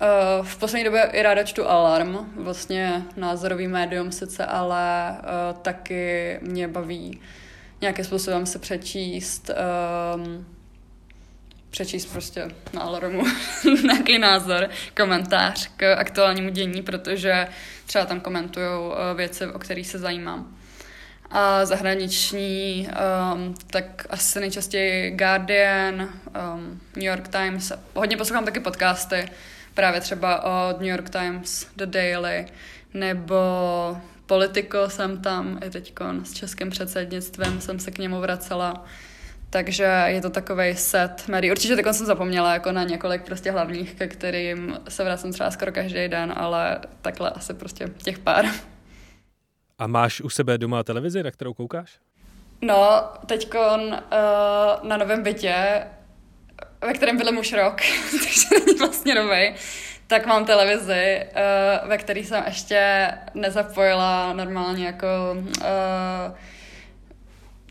Uh, 0.00 0.46
v 0.46 0.56
poslední 0.56 0.84
době 0.84 1.10
i 1.12 1.22
ráda 1.22 1.42
čtu 1.42 1.68
Alarm, 1.68 2.16
vlastně 2.36 3.02
názorový 3.16 3.68
médium 3.68 4.12
sice, 4.12 4.46
ale 4.46 5.10
uh, 5.10 5.58
taky 5.62 6.38
mě 6.42 6.68
baví 6.68 7.20
nějakým 7.80 8.04
způsobem 8.04 8.46
se 8.46 8.58
přečíst, 8.58 9.50
um, 10.14 10.46
přečíst 11.70 12.06
prostě 12.06 12.48
na 12.72 12.82
Alarmu 12.82 13.24
nějaký 13.84 14.18
názor, 14.18 14.68
komentář 14.96 15.70
k 15.76 15.94
aktuálnímu 15.94 16.50
dění, 16.50 16.82
protože 16.82 17.48
třeba 17.86 18.04
tam 18.04 18.20
komentují 18.20 18.66
uh, 18.66 18.94
věci, 19.16 19.46
o 19.46 19.58
kterých 19.58 19.86
se 19.86 19.98
zajímám. 19.98 20.56
A 21.30 21.64
zahraniční, 21.64 22.88
um, 23.34 23.54
tak 23.66 24.06
asi 24.10 24.40
nejčastěji 24.40 25.10
Guardian, 25.10 25.94
um, 26.02 26.80
New 26.96 27.04
York 27.04 27.28
Times, 27.28 27.72
hodně 27.94 28.16
poslouchám 28.16 28.44
taky 28.44 28.60
podcasty, 28.60 29.28
právě 29.74 30.00
třeba 30.00 30.42
od 30.42 30.80
New 30.80 30.88
York 30.88 31.10
Times, 31.10 31.66
The 31.76 31.86
Daily, 31.86 32.46
nebo 32.94 33.36
Politico 34.26 34.90
jsem 34.90 35.22
tam, 35.22 35.58
i 35.66 35.70
teď 35.70 35.92
s 36.22 36.32
českým 36.32 36.70
předsednictvem 36.70 37.60
jsem 37.60 37.78
se 37.78 37.90
k 37.90 37.98
němu 37.98 38.20
vracela. 38.20 38.84
Takže 39.50 40.04
je 40.06 40.20
to 40.20 40.30
takový 40.30 40.76
set 40.76 41.28
médií. 41.28 41.50
Určitě 41.50 41.76
teď 41.76 41.86
jsem 41.92 42.06
zapomněla 42.06 42.52
jako 42.52 42.72
na 42.72 42.84
několik 42.84 43.22
prostě 43.22 43.50
hlavních, 43.50 43.94
ke 43.94 44.06
kterým 44.06 44.76
se 44.88 45.04
vracím 45.04 45.32
třeba 45.32 45.50
skoro 45.50 45.72
každý 45.72 46.08
den, 46.08 46.32
ale 46.36 46.80
takhle 47.02 47.30
asi 47.30 47.54
prostě 47.54 47.88
těch 48.04 48.18
pár. 48.18 48.44
A 49.78 49.86
máš 49.86 50.20
u 50.20 50.28
sebe 50.28 50.58
doma 50.58 50.82
televizi, 50.82 51.22
na 51.22 51.30
kterou 51.30 51.54
koukáš? 51.54 51.98
No, 52.62 53.04
teď 53.26 53.54
uh, 53.54 53.90
na 54.82 54.96
novém 54.96 55.22
bytě 55.22 55.86
ve 56.82 56.92
kterém 56.92 57.16
bydlím 57.16 57.38
už 57.38 57.52
rok, 57.52 57.76
takže 58.10 58.66
není 58.66 58.78
vlastně 58.78 59.14
nový, 59.14 59.54
tak 60.06 60.26
mám 60.26 60.44
televizi, 60.44 61.26
uh, 61.82 61.88
ve 61.88 61.98
které 61.98 62.20
jsem 62.20 62.42
ještě 62.46 63.10
nezapojila 63.34 64.32
normálně 64.32 64.86
jako 64.86 65.06
uh, 65.60 66.36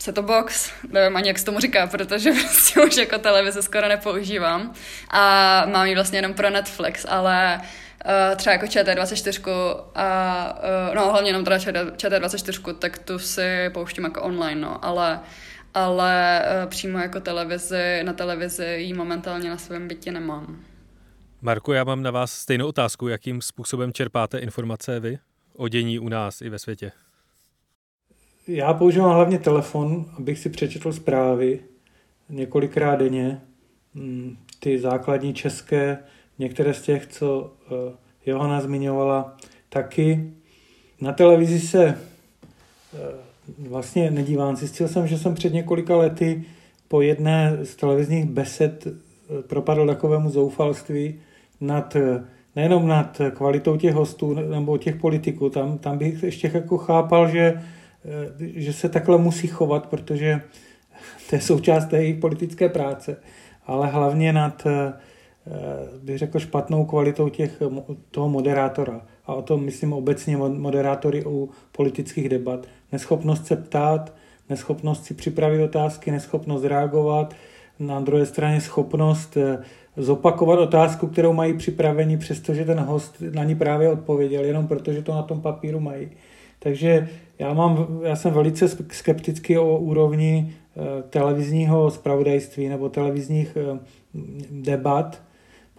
set 0.01 0.19
box, 0.19 0.71
nevím 0.89 1.17
ani 1.17 1.27
jak 1.27 1.39
se 1.39 1.45
tomu 1.45 1.59
říká, 1.59 1.87
protože 1.87 2.31
prostě 2.49 2.81
už 2.81 2.97
jako 2.97 3.17
televizi 3.17 3.63
skoro 3.63 3.87
nepoužívám. 3.87 4.73
A 5.09 5.65
mám 5.65 5.85
ji 5.85 5.95
vlastně 5.95 6.17
jenom 6.17 6.33
pro 6.33 6.49
Netflix, 6.49 7.05
ale 7.09 7.61
uh, 8.05 8.35
třeba 8.35 8.53
jako 8.53 8.65
ČT24 8.65 9.75
a 9.95 10.59
uh, 10.89 10.95
no 10.95 11.11
hlavně 11.11 11.29
jenom 11.29 11.43
teda 11.43 11.57
ČT24, 11.57 12.75
tak 12.75 12.97
tu 12.97 13.19
si 13.19 13.69
pouštím 13.73 14.03
jako 14.03 14.21
online, 14.21 14.61
no, 14.61 14.85
ale 14.85 15.19
ale 15.73 16.41
uh, 16.63 16.69
přímo 16.69 16.97
jako 16.99 17.19
televizi, 17.19 18.03
na 18.03 18.13
televizi 18.13 18.65
ji 18.65 18.93
momentálně 18.93 19.49
na 19.49 19.57
svém 19.57 19.87
bytě 19.87 20.11
nemám. 20.11 20.59
Marku, 21.41 21.71
já 21.71 21.83
mám 21.83 22.03
na 22.03 22.11
vás 22.11 22.31
stejnou 22.31 22.67
otázku. 22.67 23.07
Jakým 23.07 23.41
způsobem 23.41 23.93
čerpáte 23.93 24.39
informace 24.39 24.99
vy 24.99 25.19
o 25.55 25.67
dění 25.67 25.99
u 25.99 26.09
nás 26.09 26.41
i 26.41 26.49
ve 26.49 26.59
světě? 26.59 26.91
Já 28.47 28.73
používám 28.73 29.15
hlavně 29.15 29.39
telefon, 29.39 30.05
abych 30.17 30.39
si 30.39 30.49
přečetl 30.49 30.93
zprávy 30.93 31.59
několikrát 32.29 32.95
denně. 32.95 33.41
Mm, 33.93 34.37
ty 34.59 34.79
základní 34.79 35.33
české, 35.33 35.97
některé 36.39 36.73
z 36.73 36.81
těch, 36.81 37.07
co 37.07 37.53
eh, 37.65 37.95
Johana 38.25 38.61
zmiňovala, 38.61 39.37
taky. 39.69 40.33
Na 41.01 41.13
televizi 41.13 41.59
se 41.59 41.85
eh, 41.85 43.30
vlastně 43.57 44.11
nedívám. 44.11 44.55
Zjistil 44.55 44.87
jsem, 44.87 45.07
že 45.07 45.17
jsem 45.17 45.33
před 45.33 45.53
několika 45.53 45.97
lety 45.97 46.43
po 46.87 47.01
jedné 47.01 47.57
z 47.63 47.75
televizních 47.75 48.25
besed 48.25 48.87
eh, 48.87 49.41
propadl 49.41 49.87
takovému 49.87 50.29
zoufalství 50.29 51.15
nad, 51.61 51.95
eh, 51.95 52.23
nejenom 52.55 52.87
nad 52.87 53.21
kvalitou 53.33 53.77
těch 53.77 53.93
hostů 53.93 54.33
nebo 54.33 54.77
těch 54.77 54.95
politiků, 54.95 55.49
tam, 55.49 55.77
tam 55.77 55.97
bych 55.97 56.23
ještě 56.23 56.51
jako 56.53 56.77
chápal, 56.77 57.29
že, 57.29 57.61
eh, 58.05 58.33
že 58.37 58.73
se 58.73 58.89
takhle 58.89 59.17
musí 59.17 59.47
chovat, 59.47 59.85
protože 59.85 60.41
to 61.29 61.35
je 61.35 61.41
součást 61.41 61.85
té 61.85 61.97
jejich 61.97 62.19
politické 62.19 62.69
práce, 62.69 63.17
ale 63.65 63.87
hlavně 63.87 64.33
nad, 64.33 64.67
bych 66.03 66.17
řekl, 66.17 66.39
špatnou 66.39 66.85
kvalitou 66.85 67.29
těch, 67.29 67.61
toho 68.11 68.29
moderátora. 68.29 69.01
A 69.31 69.33
o 69.33 69.41
tom 69.41 69.63
myslím 69.65 69.93
obecně 69.93 70.37
moderátory 70.37 71.25
u 71.25 71.49
politických 71.71 72.29
debat. 72.29 72.67
Neschopnost 72.91 73.45
se 73.45 73.55
ptát, 73.55 74.13
neschopnost 74.49 75.05
si 75.05 75.13
připravit 75.13 75.63
otázky, 75.63 76.11
neschopnost 76.11 76.63
reagovat, 76.63 77.33
na 77.79 77.99
druhé 77.99 78.25
straně 78.25 78.61
schopnost 78.61 79.37
eh, 79.37 79.59
zopakovat 79.97 80.59
otázku, 80.59 81.07
kterou 81.07 81.33
mají 81.33 81.57
připraveni, 81.57 82.17
přestože 82.17 82.65
ten 82.65 82.79
host 82.79 83.23
na 83.33 83.43
ní 83.43 83.55
právě 83.55 83.89
odpověděl, 83.89 84.43
jenom 84.43 84.67
protože 84.67 85.01
to 85.01 85.13
na 85.13 85.21
tom 85.21 85.41
papíru 85.41 85.79
mají. 85.79 86.09
Takže 86.59 87.09
já, 87.39 87.53
mám, 87.53 87.99
já 88.03 88.15
jsem 88.15 88.33
velice 88.33 88.67
skeptický 88.91 89.57
o 89.57 89.77
úrovni 89.77 90.53
eh, 90.53 91.03
televizního 91.09 91.91
spravodajství 91.91 92.69
nebo 92.69 92.89
televizních 92.89 93.57
eh, 93.57 93.79
debat, 94.51 95.21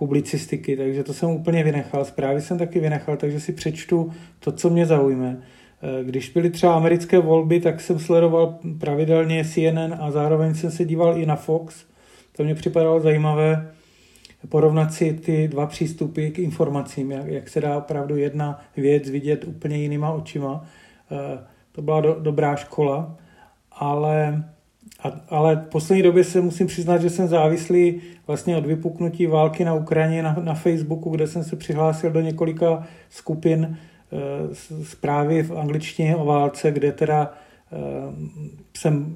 publicistiky, 0.03 0.77
takže 0.77 1.05
to 1.05 1.15
jsem 1.15 1.31
úplně 1.31 1.65
vynechal. 1.65 2.05
Zprávy 2.05 2.41
jsem 2.41 2.59
taky 2.59 2.81
vynechal, 2.81 3.17
takže 3.17 3.41
si 3.41 3.53
přečtu 3.53 4.13
to, 4.39 4.53
co 4.53 4.71
mě 4.71 4.87
zaujme. 4.87 5.43
Eh, 5.83 6.05
když 6.05 6.31
byly 6.31 6.51
třeba 6.51 6.75
americké 6.75 7.19
volby, 7.19 7.61
tak 7.61 7.81
jsem 7.81 7.99
sledoval 7.99 8.59
pravidelně 8.81 9.45
CNN 9.45 9.95
a 10.01 10.11
zároveň 10.11 10.55
jsem 10.55 10.71
se 10.71 10.85
díval 10.85 11.19
i 11.19 11.27
na 11.27 11.37
Fox. 11.37 11.85
To 12.37 12.45
mě 12.45 12.55
připadalo 12.55 13.01
zajímavé 13.01 13.73
porovnat 14.49 14.93
si 14.93 15.13
ty 15.13 15.49
dva 15.49 15.67
přístupy 15.67 16.29
k 16.31 16.39
informacím, 16.39 17.11
jak, 17.11 17.27
jak 17.27 17.49
se 17.49 17.61
dá 17.61 17.79
opravdu 17.79 18.17
jedna 18.17 18.61
věc 18.77 19.11
vidět 19.11 19.45
úplně 19.45 19.77
jinýma 19.77 20.13
očima. 20.13 20.65
Eh, 21.13 21.39
to 21.73 21.83
byla 21.83 22.01
do, 22.01 22.17
dobrá 22.21 22.57
škola, 22.57 23.17
ale, 23.73 24.45
a, 25.03 25.21
ale 25.29 25.57
v 25.57 25.71
poslední 25.71 26.03
době 26.03 26.25
se 26.25 26.41
musím 26.41 26.67
přiznat, 26.67 26.99
že 26.99 27.11
jsem 27.11 27.29
závislý 27.29 28.01
vlastně 28.27 28.57
od 28.57 28.67
vypuknutí 28.67 29.27
války 29.27 29.65
na 29.65 29.75
Ukrajině 29.75 30.23
na, 30.23 30.37
na 30.43 30.55
Facebooku, 30.55 31.11
kde 31.11 31.27
jsem 31.27 31.45
se 31.45 31.57
přihlásil 31.57 32.11
do 32.11 32.21
několika 32.21 32.87
skupin, 33.11 33.77
Eh, 34.13 34.55
zprávy 34.85 35.43
v 35.43 35.59
angličtině 35.59 36.17
o 36.17 36.25
válce, 36.25 36.71
kde 36.71 36.93
teda 36.93 37.33
eh, 37.73 37.79
jsem 38.77 39.15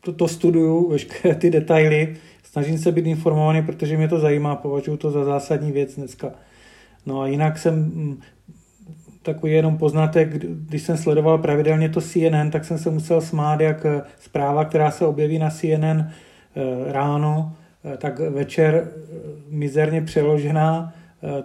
to, 0.00 0.12
to 0.12 0.28
studuju, 0.28 0.88
veškeré 0.90 1.34
ty 1.34 1.50
detaily, 1.50 2.16
snažím 2.42 2.78
se 2.78 2.92
být 2.92 3.06
informovaný, 3.06 3.62
protože 3.62 3.96
mě 3.96 4.08
to 4.08 4.18
zajímá, 4.18 4.56
považuji 4.56 4.96
to 4.96 5.10
za 5.10 5.24
zásadní 5.24 5.72
věc 5.72 5.94
dneska. 5.94 6.32
No 7.06 7.20
a 7.20 7.26
jinak 7.26 7.58
jsem 7.58 7.74
mm, 7.74 8.20
takový 9.22 9.52
jenom 9.52 9.78
poznatek, 9.78 10.28
když 10.44 10.82
jsem 10.82 10.96
sledoval 10.96 11.38
pravidelně 11.38 11.88
to 11.88 12.00
CNN, 12.00 12.50
tak 12.50 12.64
jsem 12.64 12.78
se 12.78 12.90
musel 12.90 13.20
smát, 13.20 13.60
jak 13.60 13.86
eh, 13.86 14.02
zpráva, 14.18 14.64
která 14.64 14.90
se 14.90 15.06
objeví 15.06 15.38
na 15.38 15.50
CNN 15.50 16.00
eh, 16.00 16.92
ráno, 16.92 17.56
eh, 17.84 17.96
tak 17.96 18.18
večer 18.18 18.92
mizerně 19.48 20.02
přeložená, 20.02 20.94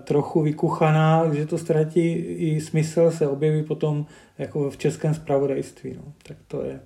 trochu 0.03 0.41
vykuchaná, 0.41 1.33
že 1.33 1.45
to 1.45 1.57
ztratí 1.57 2.13
i 2.15 2.61
smysl, 2.61 3.11
se 3.11 3.27
objeví 3.27 3.63
potom 3.63 4.05
jako 4.37 4.69
v 4.69 4.77
českém 4.77 5.13
spravodajství. 5.13 5.93
No. 5.97 6.13
Tak 6.23 6.37
to 6.47 6.63
je 6.63 6.79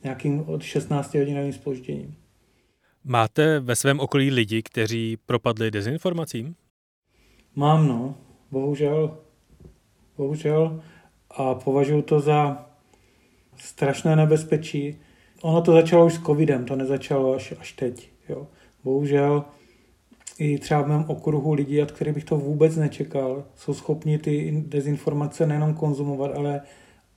s 0.00 0.02
nějakým 0.02 0.48
od 0.48 0.62
16 0.62 1.14
hodinovým 1.14 1.52
spožděním. 1.52 2.14
Máte 3.04 3.60
ve 3.60 3.76
svém 3.76 4.00
okolí 4.00 4.30
lidi, 4.30 4.62
kteří 4.62 5.16
propadli 5.26 5.70
dezinformacím? 5.70 6.54
Mám, 7.54 7.88
no. 7.88 8.14
Bohužel 8.50 9.18
bohužel, 10.18 10.82
a 11.30 11.54
považuji 11.54 12.02
to 12.02 12.20
za 12.20 12.66
strašné 13.56 14.16
nebezpečí. 14.16 14.96
Ono 15.42 15.62
to 15.62 15.72
začalo 15.72 16.06
už 16.06 16.14
s 16.14 16.22
covidem, 16.22 16.64
to 16.64 16.76
nezačalo 16.76 17.34
až, 17.34 17.54
až 17.60 17.72
teď. 17.72 18.10
Jo. 18.28 18.46
Bohužel 18.84 19.44
i 20.38 20.58
třeba 20.58 20.82
v 20.82 20.88
mém 20.88 21.04
okruhu 21.08 21.52
lidí, 21.52 21.82
od 21.82 21.92
kterých 21.92 22.14
bych 22.14 22.24
to 22.24 22.36
vůbec 22.36 22.76
nečekal, 22.76 23.44
jsou 23.56 23.74
schopni 23.74 24.18
ty 24.18 24.64
dezinformace 24.66 25.46
nejenom 25.46 25.74
konzumovat, 25.74 26.30
ale, 26.36 26.60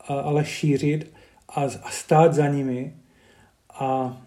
ale 0.08 0.46
šířit 0.46 1.14
a, 1.50 1.64
a 1.64 1.90
stát 1.92 2.34
za 2.34 2.48
nimi 2.48 2.96
a 3.74 4.22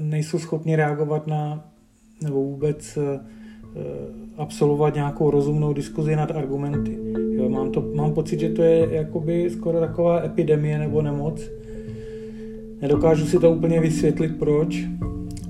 nejsou 0.00 0.38
schopni 0.38 0.76
reagovat 0.76 1.26
na 1.26 1.70
nebo 2.22 2.42
vůbec 2.42 2.96
Eh, 2.96 3.39
absolvovat 4.36 4.94
nějakou 4.94 5.30
rozumnou 5.30 5.72
diskuzi 5.72 6.16
nad 6.16 6.30
argumenty. 6.30 6.98
Jo, 7.32 7.48
mám, 7.48 7.70
to, 7.70 7.84
mám 7.94 8.12
pocit, 8.14 8.40
že 8.40 8.48
to 8.48 8.62
je 8.62 8.88
jakoby 8.90 9.50
skoro 9.50 9.80
taková 9.80 10.24
epidemie 10.24 10.78
nebo 10.78 11.02
nemoc. 11.02 11.50
Nedokážu 12.82 13.26
si 13.26 13.38
to 13.38 13.50
úplně 13.50 13.80
vysvětlit, 13.80 14.38
proč, 14.38 14.84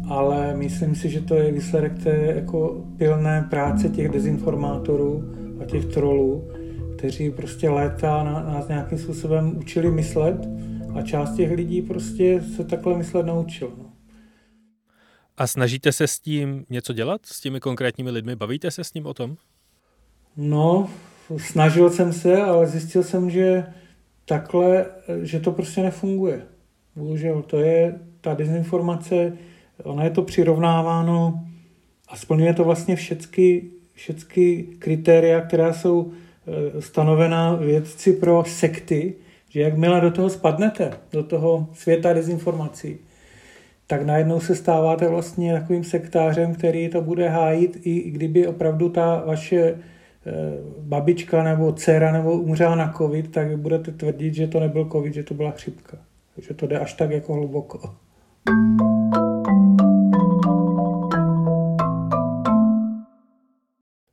ale 0.09 0.57
myslím 0.57 0.95
si, 0.95 1.09
že 1.09 1.21
to 1.21 1.35
je 1.35 1.53
výsledek 1.53 2.03
té 2.03 2.33
jako 2.37 2.85
pilné 2.97 3.47
práce 3.51 3.89
těch 3.89 4.09
dezinformátorů 4.09 5.25
a 5.61 5.65
těch 5.65 5.85
trolů, 5.85 6.45
kteří 6.97 7.31
prostě 7.31 7.71
léta 7.71 8.25
nás 8.25 8.69
nějakým 8.69 8.99
způsobem 8.99 9.57
učili 9.59 9.91
myslet 9.91 10.49
a 10.95 11.03
část 11.03 11.35
těch 11.35 11.51
lidí 11.51 11.83
prostě 11.83 12.41
se 12.57 12.65
takhle 12.65 12.99
myslet 12.99 13.27
naučil. 13.27 13.71
No. 13.79 13.90
A 15.41 15.47
snažíte 15.47 15.93
se 15.93 16.07
s 16.07 16.19
tím 16.19 16.67
něco 16.71 16.93
dělat? 16.93 17.21
S 17.27 17.41
těmi 17.41 17.61
konkrétními 17.61 18.11
lidmi? 18.11 18.37
Bavíte 18.37 18.71
se 18.71 18.85
s 18.85 18.95
ním 18.95 19.07
o 19.07 19.15
tom? 19.15 19.37
No, 20.37 20.91
snažil 21.37 21.91
jsem 21.91 22.13
se, 22.13 22.43
ale 22.43 22.67
zjistil 22.67 23.03
jsem, 23.03 23.31
že 23.31 23.65
takhle, 24.25 24.87
že 25.23 25.41
to 25.41 25.53
prostě 25.53 25.83
nefunguje. 25.83 26.43
Bohužel, 26.97 27.43
to 27.43 27.61
je 27.61 28.01
ta 28.21 28.35
dezinformace, 28.35 29.33
ona 29.83 30.05
je 30.05 30.11
to 30.11 30.23
přirovnáváno 30.23 31.45
a 32.09 32.17
splňuje 32.17 32.55
to 32.55 32.65
vlastně 32.65 32.97
všechny, 32.97 33.63
všechny 33.93 34.63
kritéria, 34.79 35.41
která 35.41 35.73
jsou 35.73 36.13
e, 36.77 36.83
stanovená 36.83 37.55
vědci 37.55 38.13
pro 38.13 38.45
sekty, 38.47 39.15
že 39.49 39.61
jakmile 39.61 40.01
do 40.01 40.11
toho 40.11 40.31
spadnete, 40.31 40.93
do 41.13 41.23
toho 41.23 41.69
světa 41.73 42.13
dezinformací, 42.13 42.99
tak 43.91 44.03
najednou 44.03 44.41
se 44.41 44.57
stáváte 44.57 45.09
vlastně 45.09 45.53
takovým 45.53 45.85
sektářem, 45.85 46.55
který 46.55 46.89
to 46.89 47.01
bude 47.01 47.29
hájit, 47.29 47.87
i 47.87 48.11
kdyby 48.11 48.47
opravdu 48.47 48.89
ta 48.89 49.23
vaše 49.27 49.61
eh, 49.61 49.77
babička 50.79 51.43
nebo 51.43 51.73
dcera 51.73 52.13
nebo 52.13 52.33
umřela 52.33 52.75
na 52.75 52.93
covid, 52.93 53.33
tak 53.33 53.59
budete 53.59 53.93
tvrdit, 53.93 54.35
že 54.35 54.47
to 54.47 54.61
nebyl 54.61 54.89
covid, 54.93 55.15
že 55.15 55.23
to 55.23 55.35
byla 55.35 55.51
chřipka. 55.51 55.99
Takže 56.35 56.55
to 56.55 56.67
jde 56.67 56.79
až 56.79 56.93
tak 56.93 57.11
jako 57.11 57.33
hluboko. 57.33 57.95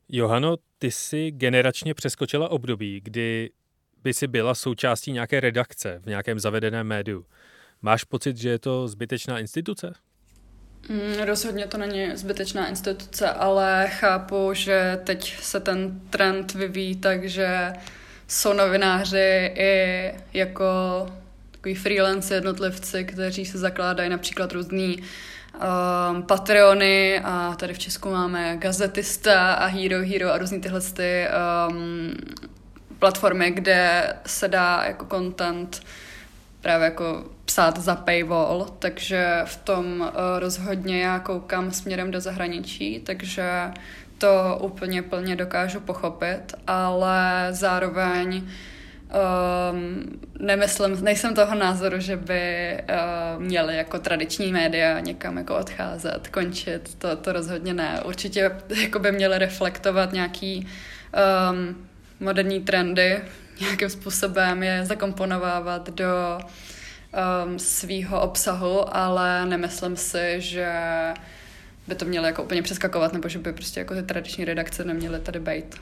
Johano, 0.08 0.56
ty 0.78 0.90
jsi 0.90 1.30
generačně 1.30 1.94
přeskočila 1.94 2.50
období, 2.50 3.00
kdy 3.04 3.50
by 4.02 4.14
si 4.14 4.26
byla 4.26 4.54
součástí 4.54 5.12
nějaké 5.12 5.40
redakce 5.40 6.00
v 6.04 6.06
nějakém 6.06 6.38
zavedeném 6.38 6.86
médiu. 6.86 7.24
Máš 7.82 8.04
pocit, 8.04 8.36
že 8.36 8.48
je 8.48 8.58
to 8.58 8.88
zbytečná 8.88 9.38
instituce? 9.38 9.92
Mm, 10.88 11.24
rozhodně 11.24 11.66
to 11.66 11.78
není 11.78 12.16
zbytečná 12.16 12.68
instituce, 12.68 13.30
ale 13.30 13.90
chápu, 13.90 14.50
že 14.52 15.00
teď 15.04 15.40
se 15.40 15.60
ten 15.60 16.00
trend 16.10 16.54
vyvíjí 16.54 16.96
tak, 16.96 17.28
že 17.28 17.72
jsou 18.28 18.52
novináři 18.52 19.52
i 19.54 20.12
jako 20.32 20.66
takový 21.50 21.74
freelance 21.74 22.34
jednotlivci, 22.34 23.04
kteří 23.04 23.46
se 23.46 23.58
zakládají 23.58 24.10
například 24.10 24.52
různý 24.52 24.98
um, 24.98 26.22
Patreony 26.22 27.20
a 27.24 27.54
tady 27.54 27.74
v 27.74 27.78
Česku 27.78 28.10
máme 28.10 28.56
Gazetista 28.56 29.52
a 29.52 29.66
Hero 29.66 29.98
Hero 29.98 30.32
a 30.32 30.38
různý 30.38 30.60
tyhle 30.60 30.80
ty, 30.80 31.26
um, 31.68 32.14
platformy, 32.98 33.50
kde 33.50 34.12
se 34.26 34.48
dá 34.48 34.84
jako 34.86 35.06
content 35.06 35.80
právě 36.68 36.84
jako 36.84 37.24
psát 37.44 37.78
za 37.78 37.96
paywall, 37.96 38.66
takže 38.78 39.40
v 39.44 39.56
tom 39.56 40.00
uh, 40.00 40.08
rozhodně 40.38 41.00
já 41.00 41.18
koukám 41.18 41.70
směrem 41.72 42.10
do 42.10 42.20
zahraničí, 42.20 43.00
takže 43.00 43.70
to 44.18 44.58
úplně 44.60 45.02
plně 45.02 45.36
dokážu 45.36 45.80
pochopit, 45.80 46.54
ale 46.66 47.48
zároveň 47.50 48.42
um, 48.42 50.20
nemyslím, 50.40 51.04
nejsem 51.04 51.34
toho 51.34 51.54
názoru, 51.54 52.00
že 52.00 52.16
by 52.16 52.76
uh, 52.82 53.42
měli 53.42 53.76
jako 53.76 53.98
tradiční 53.98 54.52
média 54.52 55.00
někam 55.00 55.36
jako 55.36 55.56
odcházet, 55.56 56.28
končit, 56.28 56.94
to, 56.98 57.16
to 57.16 57.32
rozhodně 57.32 57.74
ne. 57.74 58.00
Určitě 58.04 58.50
jako 58.82 58.98
by 58.98 59.12
měli 59.12 59.38
reflektovat 59.38 60.12
nějaký 60.12 60.68
um, 61.50 61.88
moderní 62.20 62.60
trendy, 62.60 63.20
nějakým 63.60 63.90
způsobem 63.90 64.62
je 64.62 64.86
zakomponovávat 64.86 65.90
do 65.90 66.38
um, 67.46 67.58
svýho 67.58 68.20
obsahu, 68.20 68.96
ale 68.96 69.46
nemyslím 69.46 69.96
si, 69.96 70.34
že 70.38 70.72
by 71.88 71.94
to 71.94 72.04
mělo 72.04 72.26
jako 72.26 72.42
úplně 72.42 72.62
přeskakovat, 72.62 73.12
nebo 73.12 73.28
že 73.28 73.38
by 73.38 73.52
prostě 73.52 73.80
jako 73.80 73.94
ty 73.94 74.02
tradiční 74.02 74.44
redakce 74.44 74.84
neměly 74.84 75.20
tady 75.20 75.40
být. 75.40 75.76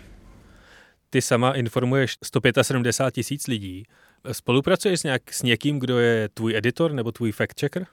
Ty 1.10 1.22
sama 1.22 1.52
informuješ 1.52 2.16
175 2.24 3.12
tisíc 3.12 3.46
lidí. 3.46 3.84
Spolupracuješ 4.32 5.02
nějak 5.02 5.32
s 5.32 5.42
někým, 5.42 5.78
kdo 5.78 5.98
je 5.98 6.28
tvůj 6.28 6.56
editor 6.56 6.92
nebo 6.92 7.12
tvůj 7.12 7.30
fact-checker? 7.30 7.86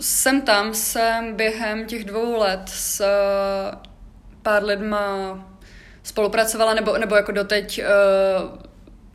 Jsem 0.00 0.42
tam, 0.42 0.74
jsem 0.74 1.36
během 1.36 1.86
těch 1.86 2.04
dvou 2.04 2.38
let 2.38 2.62
s 2.66 3.04
pár 4.42 4.64
lidma 4.64 5.38
spolupracovala, 6.02 6.74
nebo, 6.74 6.98
nebo 6.98 7.16
jako 7.16 7.32
doteď 7.32 7.82
uh, 7.82 8.67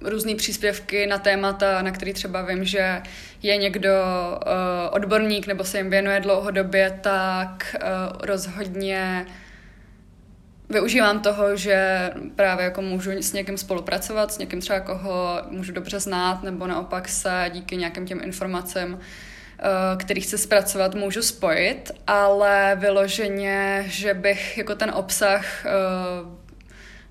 různé 0.04 0.36
příspěvky 0.36 1.08
na 1.08 1.18
témata, 1.18 1.82
na 1.82 1.92
který 1.92 2.13
třeba 2.13 2.42
vím, 2.42 2.66
že 2.66 3.02
je 3.42 3.58
někdo 3.58 3.89
uh, 3.89 4.50
odborník 4.92 5.48
nebo 5.48 5.63
se 5.63 5.78
jim 5.78 5.89
věnuje 5.89 6.20
dlouhodobě, 6.20 7.00
tak 7.02 7.76
uh, 7.76 8.18
rozhodně 8.22 9.26
využívám 10.70 11.20
toho, 11.20 11.56
že 11.56 12.10
právě 12.36 12.63
jako 12.66 12.82
můžu 12.82 13.12
s 13.12 13.34
někým 13.34 13.58
spolupracovat, 13.58 14.34
s 14.34 14.38
někým 14.38 14.62
třeba 14.62 14.80
koho 14.80 15.42
můžu 15.50 15.72
dobře 15.72 16.00
znát, 16.00 16.44
nebo 16.44 16.68
naopak 16.68 17.10
se 17.10 17.50
díky 17.54 17.78
nějakým 17.78 18.06
těm 18.06 18.20
informacím, 18.24 19.00
který 19.98 20.22
chci 20.22 20.38
zpracovat, 20.38 20.96
můžu 20.96 21.22
spojit, 21.22 21.92
ale 22.08 22.78
vyloženě, 22.80 23.84
že 23.88 24.13
bych 24.13 24.58
jako 24.58 24.76
ten 24.76 24.92
obsah 24.96 25.66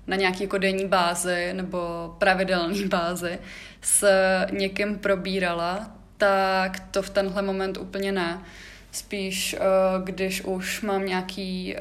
na 0.07 0.15
nějaký 0.15 0.43
jako 0.43 0.57
denní 0.57 0.87
bázi 0.87 1.53
nebo 1.53 2.15
pravidelný 2.17 2.85
bázi 2.87 3.39
s 3.81 4.07
někým 4.51 4.99
probírala, 4.99 5.91
tak 6.17 6.79
to 6.91 7.01
v 7.01 7.09
tenhle 7.09 7.41
moment 7.41 7.77
úplně 7.77 8.11
ne. 8.11 8.41
Spíš, 8.91 9.53
eh, 9.53 9.59
když 10.03 10.41
už 10.41 10.81
mám 10.81 11.05
nějaký 11.05 11.75
eh, 11.75 11.79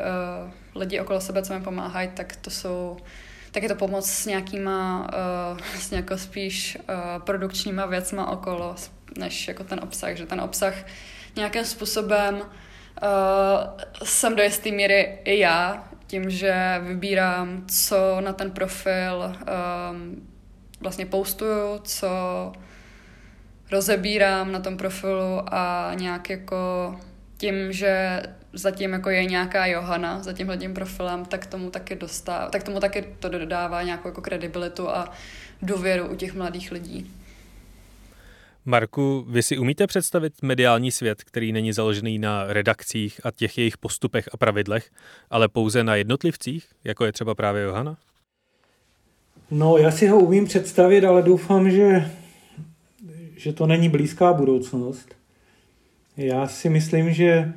lidi 0.75 1.01
okolo 1.01 1.21
sebe, 1.21 1.43
co 1.43 1.55
mi 1.55 1.61
pomáhají, 1.61 2.09
tak 2.15 2.37
to 2.37 2.51
jsou 2.51 2.97
tak 3.53 3.63
je 3.63 3.69
to 3.69 3.75
pomoc 3.75 4.11
s 4.11 4.27
nějakýma 4.27 5.01
uh, 5.53 5.59
vlastně 5.71 5.97
jako 5.97 6.19
spíš 6.19 6.79
uh, 6.81 7.23
produkčníma 7.23 7.87
věcma 7.87 8.31
okolo, 8.31 8.75
než 9.19 9.49
jako 9.49 9.65
ten 9.65 9.81
obsah, 9.83 10.17
že 10.17 10.27
ten 10.27 10.41
obsah 10.41 10.75
nějakým 11.37 11.65
způsobem 11.65 12.43
jsem 14.05 14.37
do 14.37 14.43
jisté 14.43 14.71
míry 14.71 15.19
i 15.25 15.39
já, 15.39 15.85
tím, 16.13 16.31
že 16.31 16.81
vybírám, 16.83 17.65
co 17.67 18.21
na 18.21 18.33
ten 18.33 18.51
profil 18.51 19.25
um, 19.25 20.29
vlastně 20.81 21.07
postuju, 21.07 21.79
co 21.85 22.09
rozebírám 23.71 24.53
na 24.53 24.61
tom 24.61 24.77
profilu 24.77 25.43
a 25.47 25.93
nějak 25.95 26.31
jako 26.31 26.57
tím, 27.37 27.73
že 27.73 28.23
zatím 28.53 28.93
jako 28.93 29.11
je 29.11 29.25
nějaká 29.25 29.67
Johana 29.67 30.23
za 30.23 30.33
tímhle 30.33 30.57
tím 30.57 30.75
profilem, 30.75 31.25
tak 31.25 31.47
tomu 31.47 31.71
taky 31.71 31.95
dostává, 31.95 32.51
tak 32.51 32.63
tomu 32.63 32.81
taky 32.81 33.03
to 33.19 33.29
dodává 33.29 33.83
nějakou 33.83 34.09
jako 34.09 34.21
kredibilitu 34.21 34.89
a 34.89 35.13
důvěru 35.63 36.07
u 36.09 36.17
těch 36.17 36.35
mladých 36.35 36.73
lidí. 36.73 37.11
Marku, 38.65 39.25
vy 39.29 39.43
si 39.43 39.59
umíte 39.59 39.87
představit 39.87 40.33
mediální 40.43 40.91
svět, 40.91 41.25
který 41.25 41.53
není 41.53 41.73
založený 41.73 42.19
na 42.19 42.53
redakcích 42.53 43.21
a 43.27 43.31
těch 43.31 43.59
jejich 43.59 43.79
postupech 43.79 44.29
a 44.33 44.37
pravidlech, 44.37 44.91
ale 45.31 45.49
pouze 45.49 45.85
na 45.85 45.95
jednotlivcích, 45.97 46.67
jako 46.85 47.05
je 47.05 47.13
třeba 47.13 47.35
právě 47.35 47.63
Johana? 47.63 47.97
No, 49.51 49.77
já 49.77 49.91
si 49.91 50.07
ho 50.07 50.21
umím 50.21 50.45
představit, 50.45 51.05
ale 51.05 51.23
doufám, 51.23 51.71
že, 51.71 52.11
že 53.37 53.53
to 53.53 53.67
není 53.67 53.89
blízká 53.89 54.33
budoucnost. 54.33 55.17
Já 56.17 56.47
si 56.49 56.69
myslím, 56.69 57.13
že 57.13 57.53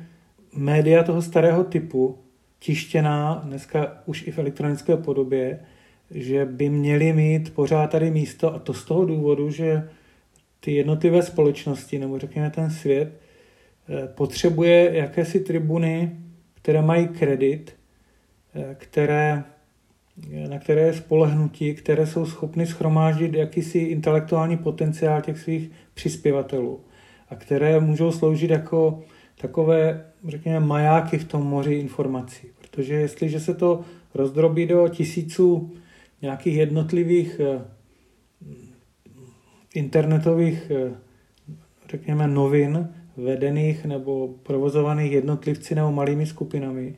média 0.56 1.02
toho 1.02 1.22
starého 1.22 1.64
typu, 1.64 2.18
tištěná 2.58 3.42
dneska 3.44 4.02
už 4.06 4.26
i 4.26 4.30
v 4.30 4.38
elektronické 4.38 4.96
podobě, 4.96 5.60
že 6.10 6.44
by 6.44 6.68
měly 6.68 7.12
mít 7.12 7.54
pořád 7.54 7.90
tady 7.90 8.10
místo 8.10 8.54
a 8.54 8.58
to 8.58 8.74
z 8.74 8.84
toho 8.84 9.04
důvodu, 9.04 9.50
že 9.50 9.88
ty 10.60 10.72
jednotlivé 10.72 11.22
společnosti, 11.22 11.98
nebo 11.98 12.18
řekněme 12.18 12.50
ten 12.50 12.70
svět, 12.70 13.20
eh, 13.88 14.08
potřebuje 14.08 14.96
jakési 14.96 15.40
tribuny, 15.40 16.16
které 16.54 16.82
mají 16.82 17.08
kredit, 17.08 17.76
eh, 18.54 18.76
které, 18.78 19.44
na 20.48 20.58
které 20.58 20.80
je 20.80 20.94
spolehnutí, 20.94 21.74
které 21.74 22.06
jsou 22.06 22.26
schopny 22.26 22.66
schromáždit 22.66 23.34
jakýsi 23.34 23.78
intelektuální 23.78 24.56
potenciál 24.56 25.22
těch 25.22 25.38
svých 25.38 25.70
přispěvatelů 25.94 26.80
a 27.28 27.34
které 27.34 27.80
můžou 27.80 28.12
sloužit 28.12 28.50
jako 28.50 29.02
takové, 29.40 30.06
řekněme, 30.28 30.60
majáky 30.60 31.18
v 31.18 31.24
tom 31.24 31.42
moři 31.42 31.74
informací. 31.74 32.46
Protože 32.60 32.94
jestliže 32.94 33.40
se 33.40 33.54
to 33.54 33.84
rozdrobí 34.14 34.66
do 34.66 34.88
tisíců 34.88 35.72
nějakých 36.22 36.54
jednotlivých 36.54 37.40
eh, 37.40 37.64
internetových, 39.76 40.70
eh, 40.70 40.94
řekněme, 41.90 42.28
novin 42.28 42.88
vedených 43.16 43.84
nebo 43.84 44.28
provozovaných 44.42 45.12
jednotlivci 45.12 45.74
nebo 45.74 45.92
malými 45.92 46.26
skupinami, 46.26 46.94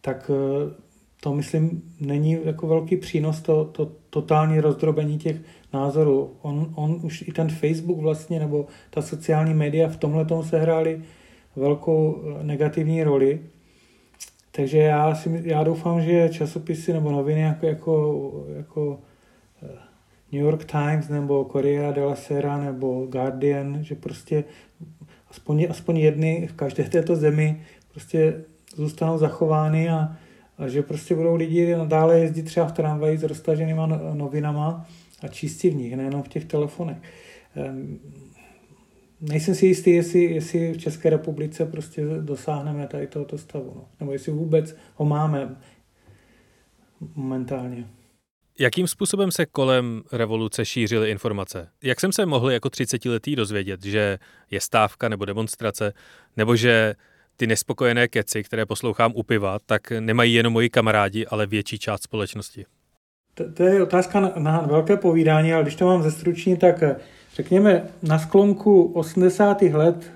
tak 0.00 0.30
eh, 0.30 0.74
to, 1.20 1.34
myslím, 1.34 1.82
není 2.00 2.38
jako 2.44 2.66
velký 2.66 2.96
přínos 2.96 3.42
to, 3.42 3.64
to 3.64 3.92
totální 4.10 4.60
rozdrobení 4.60 5.18
těch 5.18 5.36
názorů. 5.72 6.36
On, 6.42 6.72
on 6.74 7.00
už 7.02 7.22
i 7.28 7.32
ten 7.32 7.48
Facebook 7.48 7.98
vlastně, 7.98 8.40
nebo 8.40 8.66
ta 8.90 9.02
sociální 9.02 9.54
média 9.54 9.88
v 9.88 9.96
tomhle 9.96 10.24
tom 10.24 10.42
sehráli 10.42 11.02
velkou 11.56 12.22
eh, 12.22 12.44
negativní 12.44 13.04
roli. 13.04 13.40
Takže 14.50 14.78
já, 14.78 15.14
si, 15.14 15.42
já 15.44 15.64
doufám, 15.64 16.00
že 16.00 16.28
časopisy 16.28 16.92
nebo 16.92 17.10
noviny 17.12 17.40
jako, 17.40 17.66
jako, 17.66 18.44
jako 18.56 18.98
New 20.34 20.42
York 20.42 20.64
Times 20.64 21.08
nebo 21.08 21.44
Corriere 21.44 21.92
della 21.92 22.16
Sera 22.16 22.58
nebo 22.58 23.06
Guardian, 23.06 23.78
že 23.84 23.94
prostě 23.94 24.44
aspoň, 25.30 25.66
aspoň 25.70 25.96
jedny 25.96 26.46
v 26.46 26.52
každé 26.52 26.84
této 26.84 27.16
zemi 27.16 27.62
prostě 27.92 28.44
zůstanou 28.74 29.18
zachovány 29.18 29.88
a, 29.88 30.16
a 30.58 30.68
že 30.68 30.82
prostě 30.82 31.14
budou 31.14 31.34
lidi 31.34 31.76
nadále 31.76 32.18
jezdit 32.18 32.42
třeba 32.42 32.66
v 32.66 32.72
tramvaji 32.72 33.18
s 33.18 33.22
roztaženýma 33.22 33.86
no, 33.86 34.14
novinama 34.14 34.86
a 35.22 35.28
číst 35.28 35.58
si 35.58 35.70
v 35.70 35.74
nich, 35.74 35.96
nejenom 35.96 36.22
v 36.22 36.28
těch 36.28 36.44
telefonech. 36.44 36.96
Um, 37.70 37.98
nejsem 39.20 39.54
si 39.54 39.66
jistý, 39.66 39.90
jestli, 39.90 40.22
jestli 40.22 40.72
v 40.72 40.78
České 40.78 41.10
republice 41.10 41.66
prostě 41.66 42.04
dosáhneme 42.20 42.86
tady 42.86 43.06
tohoto 43.06 43.38
stavu, 43.38 43.72
no. 43.74 43.84
nebo 44.00 44.12
jestli 44.12 44.32
vůbec 44.32 44.76
ho 44.94 45.04
máme 45.04 45.56
momentálně. 47.14 47.86
Jakým 48.58 48.88
způsobem 48.88 49.30
se 49.30 49.46
kolem 49.46 50.02
revoluce 50.12 50.64
šířily 50.64 51.10
informace? 51.10 51.68
Jak 51.82 52.00
jsem 52.00 52.12
se 52.12 52.26
mohl 52.26 52.50
jako 52.50 52.68
30-letý 52.68 53.36
dozvědět, 53.36 53.84
že 53.84 54.18
je 54.50 54.60
stávka 54.60 55.08
nebo 55.08 55.24
demonstrace, 55.24 55.92
nebo 56.36 56.56
že 56.56 56.94
ty 57.36 57.46
nespokojené 57.46 58.08
keci, 58.08 58.42
které 58.42 58.66
poslouchám 58.66 59.12
u 59.14 59.22
piva, 59.22 59.58
tak 59.66 59.90
nemají 59.90 60.34
jenom 60.34 60.52
moji 60.52 60.70
kamarádi, 60.70 61.26
ale 61.26 61.46
větší 61.46 61.78
část 61.78 62.02
společnosti? 62.02 62.66
To, 63.34 63.52
to 63.52 63.62
je 63.62 63.82
otázka 63.82 64.20
na, 64.20 64.32
na 64.38 64.60
velké 64.60 64.96
povídání, 64.96 65.52
ale 65.52 65.62
když 65.62 65.74
to 65.74 65.86
mám 65.86 66.02
zestručnit, 66.02 66.60
tak 66.60 66.82
eh, 66.82 66.96
řekněme 67.34 67.88
na 68.02 68.18
sklonku 68.18 68.92
80. 68.92 69.62
let, 69.62 70.12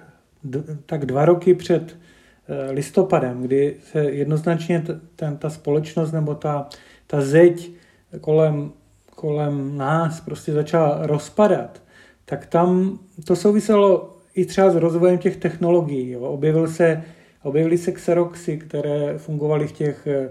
tak 0.87 1.07
dva 1.07 1.25
roky 1.25 1.55
před 1.55 1.97
eh, 2.49 2.71
listopadem, 2.71 3.43
kdy 3.43 3.77
se 3.93 4.05
jednoznačně 4.05 4.85
ten, 5.17 5.37
ta 5.37 5.51
společnost 5.51 6.13
nebo 6.13 6.35
ta, 6.35 6.69
ta 7.07 7.21
zeď 7.21 7.71
kolem, 8.21 8.73
kolem 9.15 9.77
nás 9.77 10.21
prostě 10.21 10.53
začala 10.53 10.99
rozpadat, 11.07 11.83
tak 12.25 12.47
tam 12.47 12.99
to 13.27 13.37
souviselo 13.37 14.17
i 14.35 14.45
třeba 14.45 14.71
s 14.71 14.77
rozvojem 14.77 15.19
těch 15.19 15.37
technologií. 15.37 16.11
Jo. 16.11 16.21
Objevil 16.21 16.69
se, 16.69 17.03
objevily 17.43 17.79
se 17.79 17.93
Xeroxy, 17.93 18.59
které 18.59 19.19
fungovaly 19.19 19.67
v 19.67 19.73
těch 19.73 20.07
eh, 20.07 20.29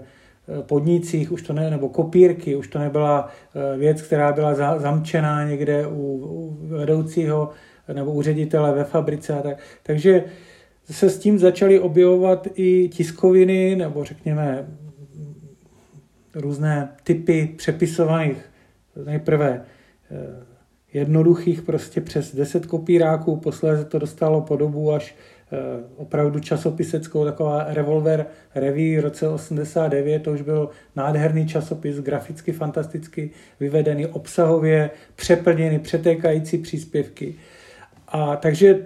podnicích, 0.62 1.32
už 1.32 1.42
to 1.42 1.52
ne, 1.52 1.70
nebo 1.70 1.88
kopírky, 1.88 2.56
už 2.56 2.68
to 2.68 2.78
nebyla 2.78 3.28
eh, 3.28 3.78
věc, 3.78 4.02
která 4.02 4.32
byla 4.32 4.54
za, 4.54 4.78
zamčená 4.78 5.48
někde 5.48 5.86
u, 5.86 6.20
u 6.24 6.58
vedoucího 6.60 7.50
nebo 7.92 8.12
u 8.12 8.22
ředitele 8.22 8.72
ve 8.72 8.84
fabrice. 8.84 9.34
A 9.34 9.42
tak. 9.42 9.58
Takže 9.82 10.24
se 10.90 11.10
s 11.10 11.18
tím 11.18 11.38
začaly 11.38 11.80
objevovat 11.80 12.48
i 12.54 12.88
tiskoviny, 12.88 13.76
nebo 13.76 14.04
řekněme 14.04 14.66
různé 16.40 16.88
typy 17.04 17.54
přepisovaných, 17.56 18.36
nejprve 19.04 19.62
eh, 20.10 20.48
jednoduchých 20.92 21.62
prostě 21.62 22.00
přes 22.00 22.34
10 22.34 22.66
kopíráků, 22.66 23.36
posléze 23.36 23.84
to 23.84 23.98
dostalo 23.98 24.40
podobu 24.40 24.92
až 24.92 25.14
eh, 25.52 25.56
opravdu 25.96 26.40
časopiseckou, 26.40 27.24
taková 27.24 27.64
Revolver 27.68 28.26
Review 28.54 29.00
v 29.00 29.04
roce 29.04 29.28
89, 29.28 30.22
to 30.22 30.32
už 30.32 30.42
byl 30.42 30.70
nádherný 30.96 31.48
časopis, 31.48 31.96
graficky 31.96 32.52
fantasticky 32.52 33.30
vyvedený, 33.60 34.06
obsahově 34.06 34.90
přeplněný, 35.16 35.78
přetékající 35.78 36.58
příspěvky. 36.58 37.34
A 38.08 38.36
takže 38.36 38.78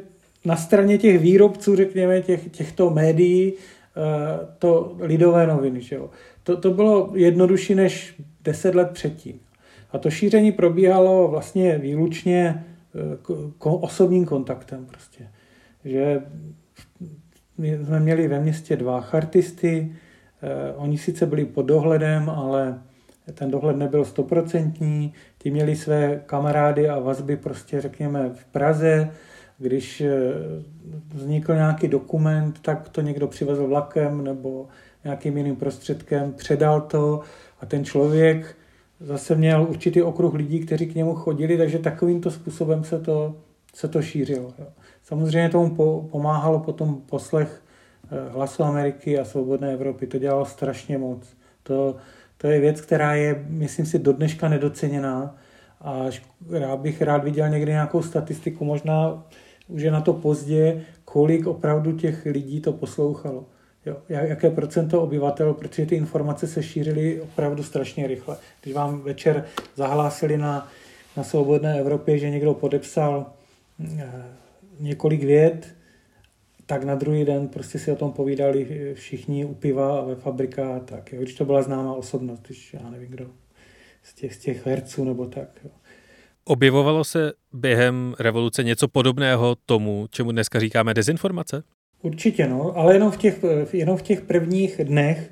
na 0.44 0.56
straně 0.56 0.98
těch 0.98 1.18
výrobců, 1.18 1.76
řekněme, 1.76 2.22
těch, 2.22 2.48
těchto 2.48 2.90
médií, 2.90 3.52
eh, 3.52 4.46
to 4.58 4.96
lidové 5.00 5.46
noviny, 5.46 5.80
že 5.80 5.96
jo 5.96 6.10
to, 6.42 6.56
to 6.56 6.70
bylo 6.70 7.12
jednodušší 7.14 7.74
než 7.74 8.14
deset 8.40 8.74
let 8.74 8.90
předtím. 8.90 9.40
A 9.90 9.98
to 9.98 10.10
šíření 10.10 10.52
probíhalo 10.52 11.28
vlastně 11.28 11.78
výlučně 11.78 12.64
eh, 12.94 13.16
osobním 13.60 14.24
kontaktem 14.24 14.86
prostě. 14.86 15.28
Že 15.84 16.22
my 17.58 17.78
jsme 17.84 18.00
měli 18.00 18.28
ve 18.28 18.40
městě 18.40 18.76
dva 18.76 19.00
chartisty, 19.00 19.96
eh, 20.42 20.72
oni 20.76 20.98
sice 20.98 21.26
byli 21.26 21.44
pod 21.44 21.62
dohledem, 21.62 22.30
ale 22.30 22.82
ten 23.34 23.50
dohled 23.50 23.76
nebyl 23.76 24.04
stoprocentní, 24.04 25.12
ti 25.38 25.50
měli 25.50 25.76
své 25.76 26.22
kamarády 26.26 26.88
a 26.88 26.98
vazby 26.98 27.36
prostě 27.36 27.80
řekněme 27.80 28.30
v 28.34 28.44
Praze, 28.44 29.10
když 29.62 30.00
eh, 30.00 30.10
vznikl 31.14 31.54
nějaký 31.54 31.88
dokument, 31.88 32.58
tak 32.62 32.88
to 32.88 33.00
někdo 33.00 33.28
přivezl 33.28 33.66
vlakem 33.66 34.24
nebo 34.24 34.68
nějakým 35.04 35.36
jiným 35.36 35.56
prostředkem, 35.56 36.32
předal 36.32 36.80
to 36.80 37.20
a 37.60 37.66
ten 37.66 37.84
člověk 37.84 38.56
zase 39.00 39.34
měl 39.34 39.66
určitý 39.70 40.02
okruh 40.02 40.34
lidí, 40.34 40.60
kteří 40.60 40.86
k 40.86 40.94
němu 40.94 41.14
chodili, 41.14 41.58
takže 41.58 41.78
takovýmto 41.78 42.30
způsobem 42.30 42.84
se 42.84 42.98
to, 42.98 43.34
se 43.74 43.88
to 43.88 44.02
šířilo. 44.02 44.54
Jo. 44.58 44.66
Samozřejmě 45.02 45.48
tomu 45.48 45.74
po, 45.74 46.08
pomáhalo 46.10 46.60
potom 46.60 47.00
poslech 47.00 47.62
eh, 48.04 48.32
Hlasu 48.32 48.62
Ameriky 48.62 49.18
a 49.18 49.24
Svobodné 49.24 49.72
Evropy. 49.72 50.06
To 50.06 50.18
dělalo 50.18 50.44
strašně 50.44 50.98
moc. 50.98 51.36
To, 51.62 51.96
to 52.36 52.46
je 52.46 52.60
věc, 52.60 52.80
která 52.80 53.14
je, 53.14 53.44
myslím 53.48 53.86
si, 53.86 53.98
do 53.98 54.12
dneška 54.12 54.48
nedoceněná 54.48 55.36
a 55.80 56.04
rád 56.50 56.80
bych 56.80 57.02
rád 57.02 57.24
viděl 57.24 57.48
někdy 57.48 57.72
nějakou 57.72 58.02
statistiku, 58.02 58.64
možná 58.64 59.24
už 59.72 59.82
je 59.82 59.90
na 59.90 60.00
to 60.00 60.12
pozdě, 60.12 60.84
kolik 61.04 61.46
opravdu 61.46 61.92
těch 61.92 62.26
lidí 62.26 62.60
to 62.60 62.72
poslouchalo. 62.72 63.44
Jo, 63.86 63.96
jaké 64.08 64.50
procento 64.50 65.02
obyvatel, 65.02 65.54
protože 65.54 65.86
ty 65.86 65.94
informace 65.94 66.46
se 66.46 66.62
šířily 66.62 67.20
opravdu 67.20 67.62
strašně 67.62 68.06
rychle. 68.06 68.36
Když 68.62 68.74
vám 68.74 69.00
večer 69.00 69.44
zahlásili 69.76 70.38
na, 70.38 70.68
na 71.16 71.24
Svobodné 71.24 71.80
Evropě, 71.80 72.18
že 72.18 72.30
někdo 72.30 72.54
podepsal 72.54 73.32
e, 73.98 74.12
několik 74.80 75.22
vět, 75.22 75.74
tak 76.66 76.84
na 76.84 76.94
druhý 76.94 77.24
den 77.24 77.48
prostě 77.48 77.78
si 77.78 77.92
o 77.92 77.96
tom 77.96 78.12
povídali 78.12 78.92
všichni 78.94 79.44
u 79.44 79.54
piva 79.54 79.98
a 79.98 80.04
ve 80.04 80.14
fabrikách, 80.14 80.82
tak 80.84 81.12
jo, 81.12 81.22
když 81.22 81.34
to 81.34 81.44
byla 81.44 81.62
známá 81.62 81.94
osobnost, 81.94 82.42
když 82.46 82.74
já 82.74 82.90
nevím 82.90 83.10
kdo, 83.10 83.30
z 84.02 84.14
těch, 84.14 84.34
z 84.34 84.38
těch 84.38 84.66
herců 84.66 85.04
nebo 85.04 85.26
tak. 85.26 85.48
Jo. 85.64 85.70
Objevovalo 86.44 87.04
se 87.04 87.32
během 87.54 88.14
revoluce 88.18 88.64
něco 88.64 88.88
podobného 88.88 89.56
tomu, 89.66 90.06
čemu 90.10 90.32
dneska 90.32 90.60
říkáme 90.60 90.94
dezinformace? 90.94 91.62
Určitě, 92.02 92.48
no, 92.48 92.78
ale 92.78 92.94
jenom 92.94 93.10
v 93.10 93.16
těch, 93.16 93.44
jenom 93.72 93.96
v 93.96 94.02
těch 94.02 94.20
prvních 94.20 94.80
dnech 94.84 95.30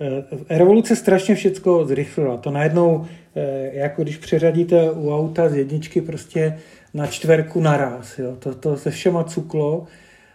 eh, 0.00 0.58
revoluce 0.58 0.96
strašně 0.96 1.34
všecko 1.34 1.84
zrychlila. 1.84 2.36
To 2.36 2.50
najednou, 2.50 3.06
eh, 3.36 3.70
jako 3.72 4.02
když 4.02 4.16
přeřadíte 4.16 4.90
u 4.90 5.14
auta 5.14 5.48
z 5.48 5.56
jedničky 5.56 6.00
prostě 6.00 6.58
na 6.94 7.06
čtverku 7.06 7.60
naraz, 7.60 8.18
jo. 8.18 8.36
To, 8.38 8.54
to 8.54 8.76
se 8.76 8.90
všema 8.90 9.24
cuklo. 9.24 9.86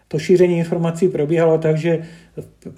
To 0.08 0.20
šíření 0.20 0.58
informací 0.58 1.08
probíhalo 1.08 1.58
tak, 1.58 1.78
že 1.78 2.04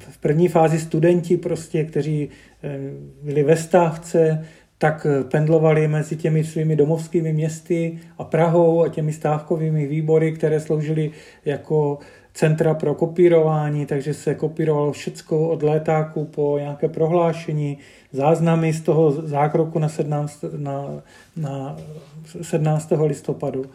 v 0.10 0.18
první 0.18 0.48
fázi 0.48 0.80
studenti 0.80 1.38
prostě, 1.38 1.84
kteří 1.84 2.30
eh, 2.64 2.80
byli 3.22 3.44
ve 3.44 3.58
stávce, 3.58 4.46
tak 4.78 5.08
pendlovali 5.32 5.88
mezi 5.88 6.16
těmi 6.16 6.44
svými 6.44 6.76
domovskými 6.76 7.34
městy 7.34 8.00
a 8.18 8.24
Prahou 8.24 8.84
a 8.84 8.90
těmi 8.90 9.14
stávkovými 9.14 9.88
výbory, 9.88 10.32
které 10.32 10.60
sloužily 10.60 11.12
jako 11.46 12.00
centra 12.34 12.74
pro 12.74 12.96
kopírování, 12.96 13.86
takže 13.86 14.14
se 14.14 14.36
kopírovalo 14.36 14.92
všecko 14.92 15.50
od 15.50 15.64
létáku 15.64 16.26
po 16.26 16.58
nějaké 16.60 16.88
prohlášení, 16.88 17.78
záznamy 18.12 18.74
z 18.74 18.82
toho 18.82 19.12
zákroku 19.12 19.80
na 19.80 19.90
17, 19.90 20.46
na, 20.58 21.04
na 21.38 21.78
17. 22.42 22.94
listopadu. 23.04 23.66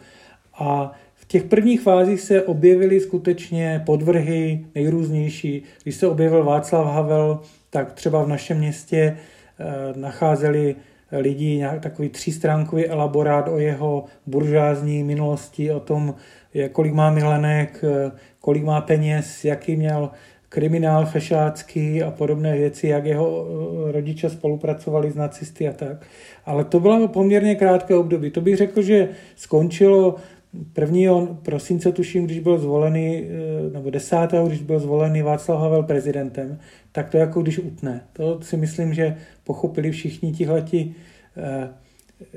A 0.53 0.91
v 1.15 1.25
těch 1.25 1.43
prvních 1.43 1.81
fázích 1.81 2.21
se 2.21 2.43
objevily 2.43 2.99
skutečně 2.99 3.83
podvrhy 3.85 4.65
nejrůznější. 4.75 5.63
Když 5.83 5.95
se 5.95 6.07
objevil 6.07 6.43
Václav 6.43 6.93
Havel, 6.93 7.39
tak 7.69 7.93
třeba 7.93 8.23
v 8.23 8.27
našem 8.27 8.57
městě 8.57 9.17
eh, 9.59 9.99
nacházeli 9.99 10.75
lidí 11.11 11.57
nějak 11.57 11.81
takový 11.81 12.09
třístránkový 12.09 12.85
elaborát 12.85 13.47
o 13.47 13.59
jeho 13.59 14.05
buržázní 14.27 15.03
minulosti, 15.03 15.71
o 15.71 15.79
tom, 15.79 16.15
kolik 16.71 16.93
má 16.93 17.09
milenek, 17.09 17.83
kolik 18.39 18.63
má 18.63 18.81
peněz, 18.81 19.45
jaký 19.45 19.75
měl 19.75 20.09
kriminál 20.51 21.05
fešácký 21.05 22.03
a 22.03 22.11
podobné 22.11 22.57
věci, 22.57 22.87
jak 22.87 23.05
jeho 23.05 23.45
eh, 23.45 23.91
rodiče 23.91 24.29
spolupracovali 24.29 25.11
s 25.11 25.15
nacisty 25.15 25.67
a 25.67 25.73
tak. 25.73 26.07
Ale 26.45 26.63
to 26.63 26.79
bylo 26.79 27.07
poměrně 27.07 27.55
krátké 27.55 27.95
období. 27.95 28.31
To 28.31 28.41
bych 28.41 28.57
řekl, 28.57 28.81
že 28.81 29.09
skončilo 29.35 30.15
1. 30.77 31.25
prosince, 31.41 31.91
tuším, 31.91 32.25
když 32.25 32.39
byl 32.39 32.57
zvolený, 32.57 33.23
eh, 33.23 33.69
nebo 33.73 33.89
10. 33.89 34.47
když 34.47 34.61
byl 34.61 34.79
zvolený 34.79 35.21
Václav 35.21 35.61
Havel 35.61 35.83
prezidentem, 35.83 36.59
tak 36.91 37.09
to 37.09 37.17
jako 37.17 37.41
když 37.41 37.59
utne. 37.59 38.03
To 38.13 38.41
si 38.41 38.57
myslím, 38.57 38.93
že 38.93 39.17
pochopili 39.43 39.91
všichni 39.91 40.31
tihleti 40.31 40.95
eh, 41.37 41.69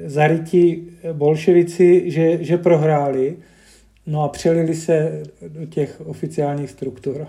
zarytí 0.07 0.91
bolševici, 1.13 2.11
že, 2.11 2.45
že 2.45 2.59
prohráli 2.59 3.37
No 4.07 4.23
a 4.23 4.29
přelili 4.29 4.75
se 4.75 5.23
do 5.49 5.67
těch 5.67 6.01
oficiálních 6.01 6.71
struktur. 6.71 7.27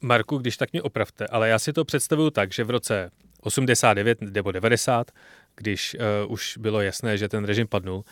Marku, 0.00 0.38
když 0.38 0.56
tak 0.56 0.72
mě 0.72 0.82
opravte, 0.82 1.26
ale 1.26 1.48
já 1.48 1.58
si 1.58 1.72
to 1.72 1.84
představuju 1.84 2.30
tak, 2.30 2.52
že 2.52 2.64
v 2.64 2.70
roce 2.70 3.10
89 3.40 4.20
nebo 4.20 4.52
90, 4.52 5.10
když 5.56 5.96
uh, 6.24 6.32
už 6.32 6.58
bylo 6.58 6.80
jasné, 6.80 7.18
že 7.18 7.28
ten 7.28 7.44
režim 7.44 7.66
padnul, 7.66 8.04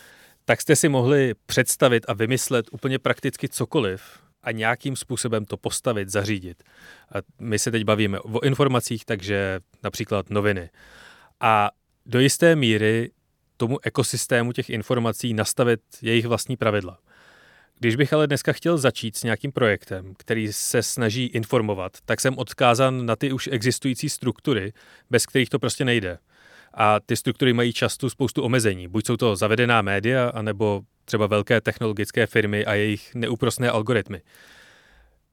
tak 0.45 0.61
jste 0.61 0.75
si 0.75 0.89
mohli 0.89 1.33
představit 1.45 2.05
a 2.07 2.13
vymyslet 2.13 2.65
úplně 2.71 2.99
prakticky 2.99 3.49
cokoliv 3.49 4.01
a 4.43 4.51
nějakým 4.51 4.95
způsobem 4.95 5.45
to 5.45 5.57
postavit, 5.57 6.09
zařídit. 6.09 6.63
A 7.15 7.17
my 7.39 7.59
se 7.59 7.71
teď 7.71 7.83
bavíme 7.83 8.19
o 8.19 8.43
informacích, 8.43 9.05
takže 9.05 9.59
například 9.83 10.29
noviny. 10.29 10.69
A 11.39 11.71
do 12.05 12.19
jisté 12.19 12.55
míry 12.55 13.11
tomu 13.57 13.79
ekosystému 13.83 14.51
těch 14.51 14.69
informací 14.69 15.33
nastavit 15.33 15.81
jejich 16.01 16.25
vlastní 16.25 16.57
pravidla. 16.57 16.99
Když 17.79 17.95
bych 17.95 18.13
ale 18.13 18.27
dneska 18.27 18.53
chtěl 18.53 18.77
začít 18.77 19.17
s 19.17 19.23
nějakým 19.23 19.51
projektem, 19.51 20.13
který 20.17 20.53
se 20.53 20.83
snaží 20.83 21.25
informovat, 21.25 21.97
tak 22.05 22.21
jsem 22.21 22.37
odkázan 22.37 23.05
na 23.05 23.15
ty 23.15 23.31
už 23.31 23.49
existující 23.51 24.09
struktury, 24.09 24.73
bez 25.09 25.25
kterých 25.25 25.49
to 25.49 25.59
prostě 25.59 25.85
nejde. 25.85 26.17
A 26.77 26.99
ty 26.99 27.15
struktury 27.15 27.53
mají 27.53 27.73
často 27.73 28.09
spoustu 28.09 28.43
omezení. 28.43 28.87
Buď 28.87 29.05
jsou 29.05 29.17
to 29.17 29.35
zavedená 29.35 29.81
média, 29.81 30.29
anebo 30.29 30.81
třeba 31.05 31.27
velké 31.27 31.61
technologické 31.61 32.27
firmy 32.27 32.65
a 32.65 32.73
jejich 32.73 33.15
neúprostné 33.15 33.69
algoritmy. 33.69 34.21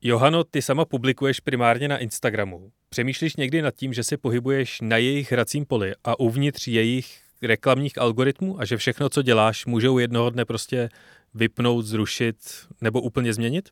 Johano, 0.02 0.44
ty 0.44 0.62
sama 0.62 0.84
publikuješ 0.84 1.40
primárně 1.40 1.88
na 1.88 1.98
Instagramu. 1.98 2.70
Přemýšlíš 2.88 3.36
někdy 3.36 3.62
nad 3.62 3.74
tím, 3.74 3.92
že 3.92 4.04
se 4.04 4.16
pohybuješ 4.16 4.80
na 4.80 4.96
jejich 4.96 5.32
hracím 5.32 5.66
poli 5.66 5.92
a 6.04 6.20
uvnitř 6.20 6.68
jejich 6.68 7.18
reklamních 7.42 7.98
algoritmů 7.98 8.60
a 8.60 8.64
že 8.64 8.76
všechno, 8.76 9.08
co 9.08 9.22
děláš, 9.22 9.66
můžou 9.66 9.98
jednoho 9.98 10.30
dne 10.30 10.44
prostě 10.44 10.88
vypnout, 11.34 11.84
zrušit 11.84 12.36
nebo 12.80 13.00
úplně 13.00 13.32
změnit? 13.32 13.68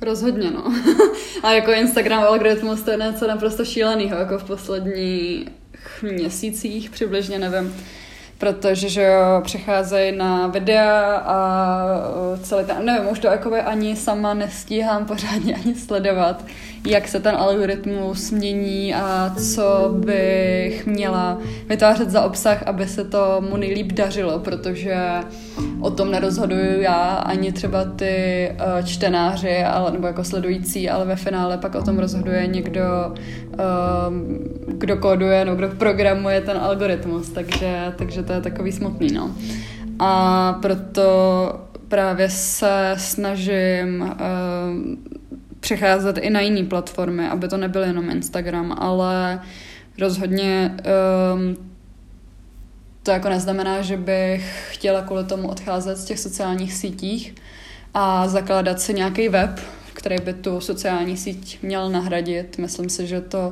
Rozhodně, 0.00 0.50
no. 0.50 0.72
a 1.42 1.52
jako 1.52 1.72
Instagram 1.72 2.24
algoritmus 2.24 2.82
to 2.82 2.90
je 2.90 2.96
něco 2.96 3.26
naprosto 3.26 3.64
šíleného, 3.64 4.16
jako 4.16 4.38
v 4.38 4.44
posledních 4.44 5.48
měsících 6.02 6.90
přibližně, 6.90 7.38
nevím 7.38 7.74
protože 8.38 8.88
že 8.88 9.02
jo, 9.02 9.40
přecházejí 9.44 10.16
na 10.16 10.46
videa 10.46 11.16
a 11.16 11.86
celý 12.42 12.64
ten, 12.64 12.84
nevím, 12.84 13.08
už 13.08 13.18
to 13.18 13.26
jako 13.26 13.54
ani 13.64 13.96
sama 13.96 14.34
nestíhám 14.34 15.06
pořádně 15.06 15.54
ani 15.54 15.74
sledovat, 15.74 16.44
jak 16.86 17.08
se 17.08 17.20
ten 17.20 17.36
algoritmus 17.36 18.30
mění 18.30 18.94
a 18.94 19.34
co 19.38 19.94
bych 19.98 20.86
měla 20.86 21.38
vytvářet 21.68 22.10
za 22.10 22.22
obsah, 22.22 22.62
aby 22.62 22.86
se 22.86 23.04
to 23.04 23.42
mu 23.50 23.56
nejlíp 23.56 23.92
dařilo, 23.92 24.38
protože 24.38 24.96
o 25.80 25.90
tom 25.90 26.10
nerozhoduju 26.10 26.80
já, 26.80 27.14
ani 27.14 27.52
třeba 27.52 27.84
ty 27.84 28.06
eh, 28.06 28.82
čtenáři, 28.84 29.64
ale, 29.64 29.92
nebo 29.92 30.06
jako 30.06 30.24
sledující, 30.24 30.90
ale 30.90 31.04
ve 31.04 31.16
finále 31.16 31.58
pak 31.58 31.74
o 31.74 31.82
tom 31.82 31.98
rozhoduje 31.98 32.46
někdo, 32.46 32.82
ehm, 33.58 34.38
kdo 34.68 34.96
kóduje, 34.96 35.44
no, 35.44 35.56
kdo 35.56 35.68
programuje 35.68 36.40
ten 36.40 36.56
algoritmus, 36.56 37.28
takže, 37.28 37.92
takže 37.96 38.22
to 38.22 38.32
je 38.32 38.40
takový 38.40 38.72
smutný, 38.72 39.12
no. 39.12 39.30
A 39.98 40.52
proto 40.62 41.04
právě 41.88 42.30
se 42.30 42.94
snažím 42.96 44.00
uh, 44.00 45.14
přecházet 45.64 46.18
i 46.18 46.30
na 46.30 46.40
jiné 46.40 46.68
platformy, 46.68 47.28
aby 47.28 47.48
to 47.48 47.56
nebyl 47.56 47.82
jenom 47.82 48.10
Instagram, 48.10 48.72
ale 48.78 49.40
rozhodně 50.00 50.76
um, 51.34 51.56
to 53.02 53.10
jako 53.10 53.28
neznamená, 53.28 53.82
že 53.82 53.96
bych 53.96 54.68
chtěla 54.70 55.02
kvůli 55.02 55.24
tomu 55.24 55.48
odcházet 55.48 55.96
z 55.96 56.04
těch 56.04 56.18
sociálních 56.18 56.74
sítích 56.74 57.34
a 57.94 58.28
zakládat 58.28 58.80
si 58.80 58.94
nějaký 58.94 59.28
web, 59.28 59.60
který 59.92 60.16
by 60.24 60.32
tu 60.32 60.60
sociální 60.60 61.16
síť 61.16 61.62
měl 61.62 61.90
nahradit. 61.90 62.58
Myslím 62.58 62.88
si, 62.88 63.06
že 63.06 63.20
to 63.20 63.50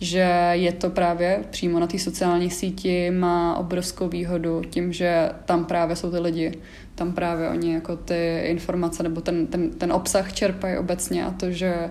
že 0.00 0.50
je 0.52 0.72
to 0.72 0.90
právě 0.90 1.44
přímo 1.50 1.80
na 1.80 1.86
té 1.86 1.98
sociální 1.98 2.50
síti 2.50 3.10
má 3.10 3.56
obrovskou 3.56 4.08
výhodu 4.08 4.62
tím, 4.70 4.92
že 4.92 5.30
tam 5.44 5.64
právě 5.64 5.96
jsou 5.96 6.10
ty 6.10 6.18
lidi, 6.18 6.58
tam 6.94 7.12
právě 7.12 7.48
oni 7.48 7.74
jako 7.74 7.96
ty 7.96 8.40
informace 8.44 9.02
nebo 9.02 9.20
ten, 9.20 9.46
ten, 9.46 9.70
ten 9.70 9.92
obsah 9.92 10.32
čerpají 10.32 10.78
obecně 10.78 11.24
a 11.24 11.30
to, 11.30 11.50
že 11.50 11.90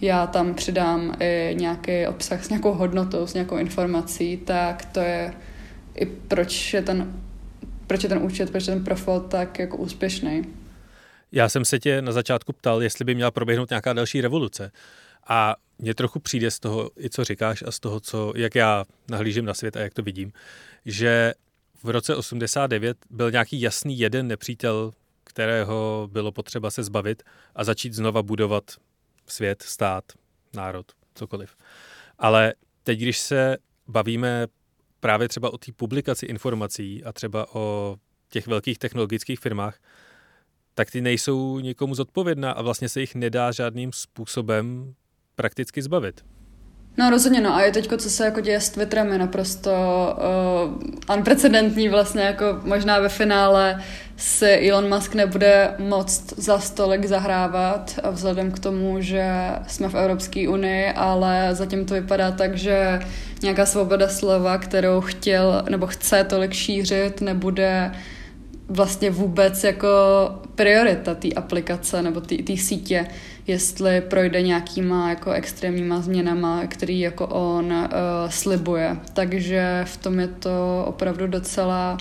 já 0.00 0.26
tam 0.26 0.54
přidám 0.54 1.16
i 1.20 1.54
nějaký 1.58 2.06
obsah 2.06 2.44
s 2.44 2.48
nějakou 2.48 2.72
hodnotou, 2.72 3.26
s 3.26 3.34
nějakou 3.34 3.56
informací, 3.56 4.36
tak 4.36 4.84
to 4.84 5.00
je 5.00 5.34
i 5.94 6.06
proč 6.06 6.74
je 6.74 6.82
ten, 6.82 7.12
proč 7.86 8.02
je 8.02 8.08
ten 8.08 8.18
účet, 8.22 8.50
proč 8.50 8.66
je 8.66 8.74
ten 8.74 8.84
profil 8.84 9.20
tak 9.20 9.58
jako 9.58 9.76
úspěšný. 9.76 10.44
Já 11.32 11.48
jsem 11.48 11.64
se 11.64 11.78
tě 11.78 12.02
na 12.02 12.12
začátku 12.12 12.52
ptal, 12.52 12.82
jestli 12.82 13.04
by 13.04 13.14
měla 13.14 13.30
proběhnout 13.30 13.70
nějaká 13.70 13.92
další 13.92 14.20
revoluce. 14.20 14.72
A 15.28 15.56
mně 15.78 15.94
trochu 15.94 16.20
přijde 16.20 16.50
z 16.50 16.60
toho, 16.60 16.90
i 16.98 17.10
co 17.10 17.24
říkáš 17.24 17.64
a 17.66 17.70
z 17.70 17.80
toho, 17.80 18.00
co, 18.00 18.32
jak 18.36 18.54
já 18.54 18.84
nahlížím 19.10 19.44
na 19.44 19.54
svět 19.54 19.76
a 19.76 19.80
jak 19.80 19.94
to 19.94 20.02
vidím, 20.02 20.32
že 20.84 21.34
v 21.82 21.90
roce 21.90 22.16
89 22.16 22.96
byl 23.10 23.30
nějaký 23.30 23.60
jasný 23.60 23.98
jeden 23.98 24.26
nepřítel, 24.26 24.92
kterého 25.24 26.08
bylo 26.12 26.32
potřeba 26.32 26.70
se 26.70 26.82
zbavit 26.82 27.22
a 27.54 27.64
začít 27.64 27.94
znova 27.94 28.22
budovat 28.22 28.64
svět, 29.26 29.62
stát, 29.62 30.04
národ, 30.54 30.86
cokoliv. 31.14 31.56
Ale 32.18 32.54
teď, 32.82 32.98
když 32.98 33.18
se 33.18 33.56
bavíme 33.86 34.46
právě 35.00 35.28
třeba 35.28 35.52
o 35.52 35.58
té 35.58 35.72
publikaci 35.72 36.26
informací 36.26 37.04
a 37.04 37.12
třeba 37.12 37.54
o 37.54 37.96
těch 38.28 38.46
velkých 38.46 38.78
technologických 38.78 39.40
firmách, 39.40 39.78
tak 40.74 40.90
ty 40.90 41.00
nejsou 41.00 41.58
nikomu 41.58 41.94
zodpovědná 41.94 42.52
a 42.52 42.62
vlastně 42.62 42.88
se 42.88 43.00
jich 43.00 43.14
nedá 43.14 43.52
žádným 43.52 43.92
způsobem 43.92 44.94
prakticky 45.38 45.82
zbavit. 45.82 46.20
No 46.98 47.10
rozhodně 47.10 47.40
no 47.40 47.54
a 47.54 47.62
je 47.62 47.72
teď, 47.72 47.88
co 47.98 48.10
se 48.10 48.24
jako 48.24 48.40
děje 48.40 48.60
s 48.60 48.70
Twitterem, 48.70 49.12
je 49.12 49.18
naprosto 49.18 49.70
uh, 51.10 51.16
unprecedentní 51.16 51.88
vlastně, 51.88 52.22
jako 52.22 52.44
možná 52.62 52.98
ve 52.98 53.08
finále 53.08 53.82
si 54.16 54.70
Elon 54.70 54.94
Musk 54.94 55.14
nebude 55.14 55.74
moc 55.78 56.34
za 56.36 56.58
stolik 56.58 57.04
zahrávat 57.04 58.00
a 58.02 58.10
vzhledem 58.10 58.50
k 58.52 58.58
tomu, 58.58 59.00
že 59.00 59.30
jsme 59.66 59.88
v 59.88 59.94
Evropské 59.94 60.48
unii, 60.48 60.92
ale 60.92 61.48
zatím 61.52 61.86
to 61.86 61.94
vypadá 61.94 62.30
tak, 62.30 62.58
že 62.58 63.00
nějaká 63.42 63.66
svoboda 63.66 64.08
slova, 64.08 64.58
kterou 64.58 65.00
chtěl 65.00 65.64
nebo 65.70 65.86
chce 65.86 66.24
tolik 66.24 66.52
šířit, 66.52 67.20
nebude 67.20 67.92
vlastně 68.68 69.10
vůbec 69.10 69.64
jako 69.64 69.88
priorita 70.54 71.14
té 71.14 71.28
aplikace 71.32 72.02
nebo 72.02 72.20
té 72.20 72.56
sítě, 72.56 73.06
jestli 73.48 74.00
projde 74.00 74.42
nějakýma 74.42 75.10
jako 75.10 75.30
extrémníma 75.30 76.00
změnama, 76.00 76.66
který 76.66 77.00
jako 77.00 77.26
on 77.26 77.72
uh, 77.72 77.88
slibuje. 78.28 78.96
Takže 79.12 79.82
v 79.84 79.96
tom 79.96 80.20
je 80.20 80.28
to 80.28 80.84
opravdu 80.86 81.26
docela 81.26 81.96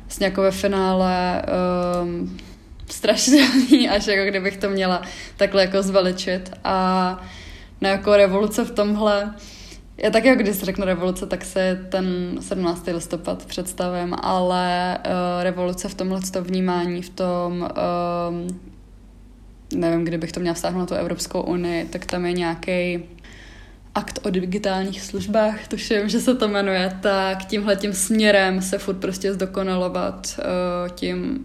vlastně 0.00 0.26
jako 0.26 0.42
ve 0.42 0.50
finále 0.50 1.42
um, 2.02 2.38
strašidelný, 2.86 3.88
až 3.90 4.06
jako 4.06 4.30
kdybych 4.30 4.56
to 4.56 4.70
měla 4.70 5.02
takhle 5.36 5.62
jako 5.62 5.82
zveličit. 5.82 6.52
A 6.64 7.18
no 7.80 7.88
jako 7.88 8.16
revoluce 8.16 8.64
v 8.64 8.70
tomhle, 8.70 9.34
já 9.96 10.10
tak 10.10 10.24
jako 10.24 10.42
když 10.42 10.58
řeknu 10.58 10.84
revoluce, 10.84 11.26
tak 11.26 11.44
se 11.44 11.86
ten 11.88 12.38
17. 12.40 12.86
listopad 12.86 13.46
představím, 13.46 14.14
ale 14.22 14.98
uh, 14.98 15.42
revoluce 15.42 15.88
v 15.88 15.94
tomhle 15.94 16.20
to 16.20 16.42
vnímání, 16.42 17.02
v 17.02 17.10
tom, 17.10 17.70
uh, 18.42 18.70
nevím, 19.74 20.04
kdybych 20.04 20.32
to 20.32 20.40
měla 20.40 20.54
vztáhnout 20.54 20.80
na 20.80 20.86
tu 20.86 20.94
Evropskou 20.94 21.40
unii, 21.40 21.84
tak 21.84 22.06
tam 22.06 22.26
je 22.26 22.32
nějaký 22.32 23.04
akt 23.94 24.18
o 24.22 24.30
digitálních 24.30 25.02
službách, 25.02 25.68
tuším, 25.68 26.08
že 26.08 26.20
se 26.20 26.34
to 26.34 26.48
jmenuje, 26.48 26.98
tak 27.02 27.44
tímhle 27.44 27.76
tím 27.76 27.92
směrem 27.92 28.62
se 28.62 28.78
furt 28.78 28.96
prostě 28.96 29.32
zdokonalovat 29.32 30.38
uh, 30.38 30.88
tím, 30.96 31.44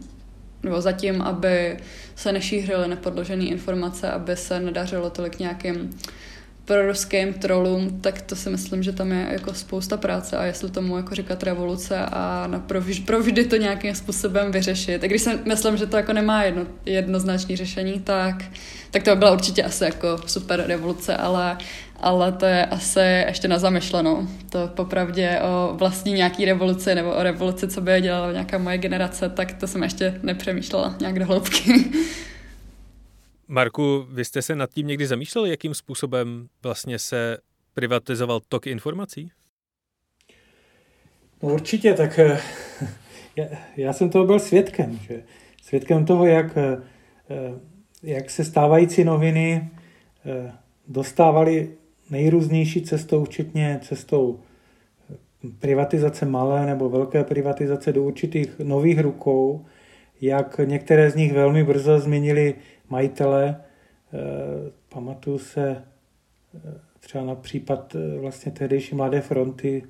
nebo 0.63 0.81
zatím, 0.81 1.21
aby 1.21 1.77
se 2.15 2.31
nešířily 2.31 2.87
nepodložené 2.87 3.45
informace, 3.45 4.11
aby 4.11 4.35
se 4.35 4.59
nedařilo 4.59 5.09
tolik 5.09 5.39
nějakým 5.39 5.89
pro 6.65 6.87
ruským 6.87 7.33
trolům, 7.33 8.01
tak 8.01 8.21
to 8.21 8.35
si 8.35 8.49
myslím, 8.49 8.83
že 8.83 8.91
tam 8.91 9.11
je 9.11 9.27
jako 9.31 9.53
spousta 9.53 9.97
práce 9.97 10.37
a 10.37 10.45
jestli 10.45 10.69
tomu 10.69 10.97
jako 10.97 11.15
říkat 11.15 11.43
revoluce 11.43 11.97
a 11.97 12.49
provždy 13.05 13.45
to 13.49 13.55
nějakým 13.55 13.95
způsobem 13.95 14.51
vyřešit. 14.51 15.03
A 15.03 15.07
když 15.07 15.21
si 15.21 15.29
myslím, 15.45 15.77
že 15.77 15.85
to 15.85 15.97
jako 15.97 16.13
nemá 16.13 16.43
jedno, 16.43 16.65
jednoznačné 16.85 17.57
řešení, 17.57 17.99
tak, 17.99 18.43
tak 18.91 19.03
to 19.03 19.09
by 19.09 19.15
byla 19.15 19.31
určitě 19.31 19.63
asi 19.63 19.83
jako 19.83 20.17
super 20.25 20.63
revoluce, 20.67 21.17
ale, 21.17 21.57
ale 21.99 22.31
to 22.31 22.45
je 22.45 22.65
asi 22.65 23.23
ještě 23.27 23.47
na 23.47 23.59
zamyšlenou. 23.59 24.27
To 24.49 24.67
popravdě 24.67 25.39
o 25.41 25.73
vlastní 25.77 26.13
nějaký 26.13 26.45
revoluci 26.45 26.95
nebo 26.95 27.11
o 27.11 27.23
revoluci, 27.23 27.67
co 27.67 27.81
by 27.81 28.01
dělala 28.01 28.31
nějaká 28.31 28.57
moje 28.57 28.77
generace, 28.77 29.29
tak 29.29 29.53
to 29.53 29.67
jsem 29.67 29.83
ještě 29.83 30.19
nepřemýšlela 30.23 30.95
nějak 30.99 31.19
do 31.19 31.25
hloubky. 31.25 31.85
Marku, 33.47 34.07
vy 34.09 34.25
jste 34.25 34.41
se 34.41 34.55
nad 34.55 34.69
tím 34.69 34.87
někdy 34.87 35.07
zamýšleli, 35.07 35.49
jakým 35.49 35.73
způsobem 35.73 36.47
vlastně 36.63 36.99
se 36.99 37.37
privatizoval 37.73 38.39
tok 38.49 38.67
informací? 38.67 39.31
No 41.43 41.53
určitě, 41.53 41.93
tak 41.93 42.19
eh, 42.19 42.39
já, 43.35 43.45
já 43.77 43.93
jsem 43.93 44.09
toho 44.09 44.25
byl 44.25 44.39
svědkem, 44.39 44.99
že 44.99 45.23
svědkem 45.63 46.05
toho, 46.05 46.25
jak, 46.25 46.57
eh, 46.57 46.81
jak 48.03 48.29
se 48.29 48.43
stávající 48.43 49.03
noviny 49.03 49.69
eh, 50.25 50.51
dostávaly 50.87 51.71
nejrůznější 52.09 52.81
cestou, 52.81 53.25
včetně 53.25 53.79
cestou 53.83 54.39
privatizace 55.59 56.25
malé 56.25 56.65
nebo 56.65 56.89
velké 56.89 57.23
privatizace 57.23 57.93
do 57.93 58.03
určitých 58.03 58.59
nových 58.59 58.99
rukou, 58.99 59.65
jak 60.21 60.59
některé 60.65 61.11
z 61.11 61.15
nich 61.15 61.33
velmi 61.33 61.63
brzo 61.63 61.99
změnili 61.99 62.55
majitele. 62.89 63.55
Eh, 64.13 64.71
pamatuju 64.89 65.37
se 65.37 65.69
eh, 65.69 66.73
třeba 66.99 67.23
na 67.23 67.35
případ 67.35 67.95
eh, 67.95 68.19
vlastně 68.19 68.51
tehdejší 68.51 68.95
Mladé 68.95 69.21
fronty 69.21 69.83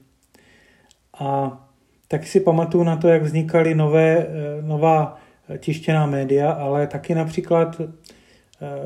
a 1.19 1.61
taky 2.07 2.25
si 2.25 2.39
pamatuju 2.39 2.83
na 2.83 2.95
to, 2.95 3.07
jak 3.07 3.23
vznikaly 3.23 3.75
nové, 3.75 4.27
nová 4.61 5.17
tištěná 5.57 6.05
média, 6.05 6.51
ale 6.51 6.87
taky 6.87 7.15
například 7.15 7.81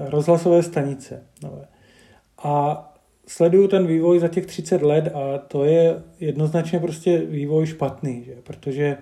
rozhlasové 0.05 0.63
stanice 0.63 1.23
nové. 1.43 1.65
A 2.43 2.85
sleduju 3.27 3.67
ten 3.67 3.87
vývoj 3.87 4.19
za 4.19 4.27
těch 4.27 4.45
30 4.45 4.81
let 4.81 5.11
a 5.13 5.37
to 5.37 5.63
je 5.63 6.03
jednoznačně 6.19 6.79
prostě 6.79 7.17
vývoj 7.17 7.65
špatný, 7.65 8.23
že? 8.23 8.35
protože 8.43 8.97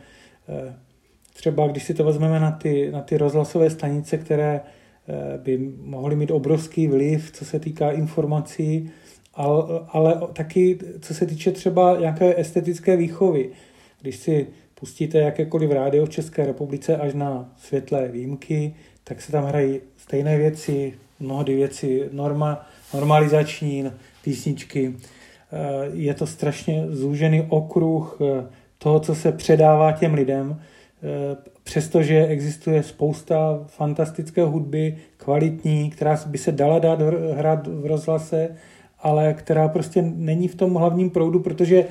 třeba 1.34 1.68
když 1.68 1.84
si 1.84 1.94
to 1.94 2.04
vezmeme 2.04 2.40
na 2.40 2.52
ty, 2.52 2.92
na 2.92 3.02
ty 3.02 3.18
rozhlasové 3.18 3.70
stanice, 3.70 4.18
které 4.18 4.62
by 5.38 5.58
mohly 5.82 6.16
mít 6.16 6.32
obrovský 6.32 6.88
vliv, 6.88 7.32
co 7.32 7.46
se 7.46 7.60
týká 7.60 7.92
informací, 7.92 8.92
ale, 9.34 9.64
ale 9.88 10.22
taky 10.34 10.80
co 11.02 11.14
se 11.14 11.26
týče 11.26 11.52
třeba 11.52 12.00
nějaké 12.00 12.40
estetické 12.40 12.98
výchovy. 12.98 13.50
Když 14.02 14.16
si 14.16 14.48
pustíte 14.80 15.18
jakékoliv 15.18 15.72
rádio 15.72 16.06
v 16.06 16.10
České 16.10 16.46
republice 16.46 16.98
až 16.98 17.14
na 17.14 17.54
světlé 17.58 18.08
výjimky, 18.08 18.76
tak 19.04 19.22
se 19.22 19.32
tam 19.32 19.46
hrají 19.46 19.80
stejné 19.98 20.38
věci, 20.38 20.94
mnohdy 21.20 21.56
věci 21.56 22.10
norma, 22.12 22.66
normalizační, 22.94 23.92
písničky. 24.24 24.94
Eh, 24.94 25.90
je 25.94 26.14
to 26.14 26.28
strašně 26.28 26.86
zúžený 26.90 27.46
okruh 27.50 28.18
eh, 28.22 28.48
toho, 28.78 29.00
co 29.00 29.16
se 29.16 29.32
předává 29.32 29.92
těm 29.92 30.14
lidem 30.14 30.62
přestože 31.64 32.28
existuje 32.28 32.84
spousta 32.84 33.64
fantastické 33.68 34.44
hudby, 34.44 34.98
kvalitní, 35.18 35.90
která 35.90 36.20
by 36.26 36.38
se 36.38 36.52
dala 36.52 36.80
dát 36.80 37.00
hrát 37.34 37.68
v 37.68 37.86
rozhlase, 37.86 38.50
ale 39.00 39.34
která 39.34 39.68
prostě 39.68 40.02
není 40.02 40.48
v 40.48 40.56
tom 40.56 40.74
hlavním 40.74 41.10
proudu, 41.10 41.40
protože 41.40 41.86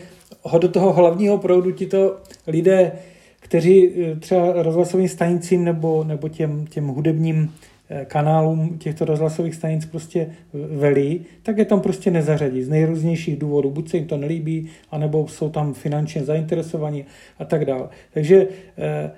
do 0.59 0.69
toho 0.69 0.93
hlavního 0.93 1.39
proudu 1.39 1.73
ti 1.73 1.87
to 1.87 2.17
lidé, 2.47 2.93
kteří 3.41 3.91
eh, 3.91 4.17
třeba 4.17 4.63
rozhlasovým 4.63 5.09
stanicím 5.09 5.65
nebo, 5.65 6.05
nebo 6.05 6.29
těm, 6.29 6.67
těm 6.67 6.87
hudebním 6.87 7.53
eh, 7.53 7.76
kanálům 8.05 8.79
těchto 8.79 9.05
rozhlasových 9.05 9.55
stanic 9.55 9.87
prostě 9.87 10.31
velí, 10.53 11.25
tak 11.43 11.59
je 11.59 11.65
tam 11.65 11.81
prostě 11.81 12.11
nezařadí 12.11 12.63
z 12.63 12.69
nejrůznějších 12.69 13.39
důvodů. 13.39 13.71
Buď 13.71 13.91
se 13.91 13.97
jim 13.97 14.07
to 14.07 14.17
nelíbí, 14.17 14.69
anebo 14.91 15.29
jsou 15.29 15.51
tam 15.51 15.75
finančně 15.75 16.25
zainteresovaní 16.25 17.05
a 17.39 17.45
tak 17.45 17.65
dále. 17.65 17.89
Takže 18.13 18.47
eh, 18.79 19.11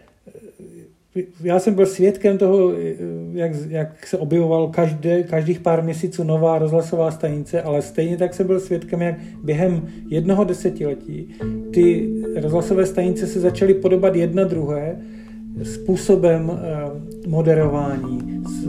já 1.43 1.59
jsem 1.59 1.75
byl 1.75 1.87
svědkem 1.87 2.39
toho, 2.39 2.73
jak, 3.33 3.53
jak 3.69 4.07
se 4.07 4.19
objevoval 4.19 4.69
každé, 4.69 5.23
každých 5.23 5.61
pár 5.61 5.83
měsíců 5.83 6.25
nová 6.25 6.59
rozhlasová 6.59 7.11
stanice, 7.11 7.63
ale 7.63 7.83
stejně 7.83 8.17
tak 8.17 8.35
jsem 8.35 8.47
byl 8.47 8.61
svědkem, 8.61 9.03
jak 9.03 9.15
během 9.45 9.89
jednoho 10.09 10.45
desetiletí 10.45 11.35
ty 11.71 12.11
rozhlasové 12.41 12.87
stanice 12.87 13.27
se 13.27 13.41
začaly 13.41 13.75
podobat 13.75 14.17
jedna 14.17 14.45
druhé 14.45 14.97
způsobem 15.63 16.51
eh, 16.53 17.29
moderování, 17.29 18.43
s 18.49 18.69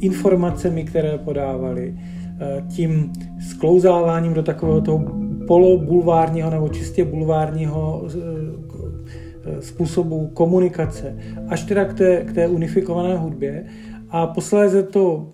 informacemi, 0.00 0.84
které 0.84 1.18
podávali, 1.18 1.94
eh, 2.40 2.64
tím 2.68 3.12
sklouzáváním 3.50 4.34
do 4.34 4.42
takového 4.42 4.80
toho 4.80 5.04
polobulvárního 5.46 6.50
nebo 6.50 6.68
čistě 6.68 7.04
bulvárního 7.04 8.06
eh, 8.06 9.62
způsobu 9.62 10.26
komunikace, 10.26 11.16
až 11.48 11.62
teda 11.62 11.84
k 11.84 11.94
té, 11.94 12.24
k 12.24 12.32
té 12.32 12.48
unifikované 12.48 13.16
hudbě. 13.16 13.64
A 14.10 14.26
posléze 14.26 14.82
to, 14.82 15.32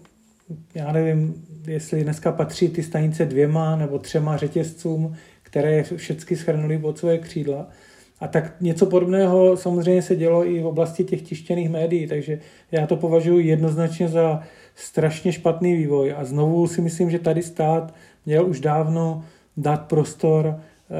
já 0.74 0.92
nevím, 0.92 1.34
jestli 1.66 2.04
dneska 2.04 2.32
patří 2.32 2.68
ty 2.68 2.82
stanice 2.82 3.24
dvěma 3.24 3.76
nebo 3.76 3.98
třema 3.98 4.36
řetězcům, 4.36 5.14
které 5.42 5.82
všechny 5.82 6.36
schrnuli 6.36 6.78
pod 6.78 6.98
svoje 6.98 7.18
křídla. 7.18 7.68
A 8.24 8.28
tak 8.28 8.54
něco 8.60 8.86
podobného 8.86 9.56
samozřejmě 9.56 10.02
se 10.02 10.16
dělo 10.16 10.46
i 10.46 10.60
v 10.60 10.66
oblasti 10.66 11.04
těch 11.04 11.22
tištěných 11.22 11.70
médií, 11.70 12.06
takže 12.06 12.40
já 12.72 12.86
to 12.86 12.96
považuji 12.96 13.38
jednoznačně 13.38 14.08
za 14.08 14.40
strašně 14.74 15.32
špatný 15.32 15.76
vývoj. 15.76 16.14
A 16.16 16.24
znovu 16.24 16.66
si 16.66 16.80
myslím, 16.80 17.10
že 17.10 17.18
tady 17.18 17.42
stát 17.42 17.94
měl 18.26 18.46
už 18.46 18.60
dávno 18.60 19.24
dát 19.56 19.88
prostor 19.88 20.56
eh, 20.56 20.94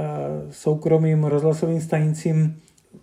soukromým 0.51 1.25
rozhlasovým 1.25 1.81
stanicím 1.81 2.61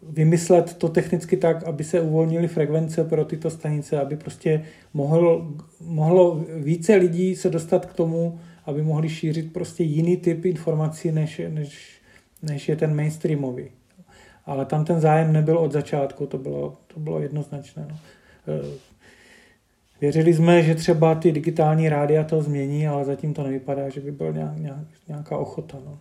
vymyslet 0.10 0.74
to 0.74 0.90
technicky 0.90 1.38
tak, 1.38 1.64
aby 1.64 1.84
se 1.84 2.02
uvolnily 2.02 2.48
frekvence 2.48 3.04
pro 3.04 3.26
tyto 3.26 3.50
stanice, 3.50 4.00
aby 4.00 4.18
prostě 4.18 4.64
mohlo, 4.94 5.48
mohlo 5.86 6.46
více 6.58 6.96
lidí 6.96 7.36
se 7.36 7.50
dostat 7.50 7.86
k 7.86 7.94
tomu, 7.94 8.40
aby 8.66 8.82
mohli 8.82 9.10
šířit 9.10 9.54
prostě 9.54 9.84
jiný 9.84 10.18
typ 10.18 10.46
informací, 10.46 11.12
než, 11.12 11.42
než, 11.50 12.02
než 12.44 12.70
je 12.70 12.76
ten 12.76 12.96
mainstreamový. 12.96 13.81
Ale 14.46 14.66
tam 14.66 14.86
ten 14.86 15.00
zájem 15.00 15.34
nebyl 15.34 15.58
od 15.58 15.72
začátku, 15.72 16.28
to 16.28 16.38
bylo, 16.38 16.78
to 16.88 17.00
bylo 17.00 17.20
jednoznačné. 17.20 17.88
No. 17.90 17.98
E, 18.48 18.78
věřili 20.02 20.34
jsme, 20.34 20.64
že 20.64 20.76
třeba 20.76 21.16
ty 21.16 21.32
digitální 21.32 21.90
rádia 21.90 22.24
to 22.24 22.42
změní, 22.42 22.88
ale 22.88 23.06
zatím 23.06 23.34
to 23.34 23.44
nevypadá, 23.44 23.90
že 23.90 24.02
by 24.02 24.12
byla 24.12 24.32
nějak, 24.32 24.88
nějaká 25.08 25.38
ochota. 25.38 25.78
No. 25.86 25.98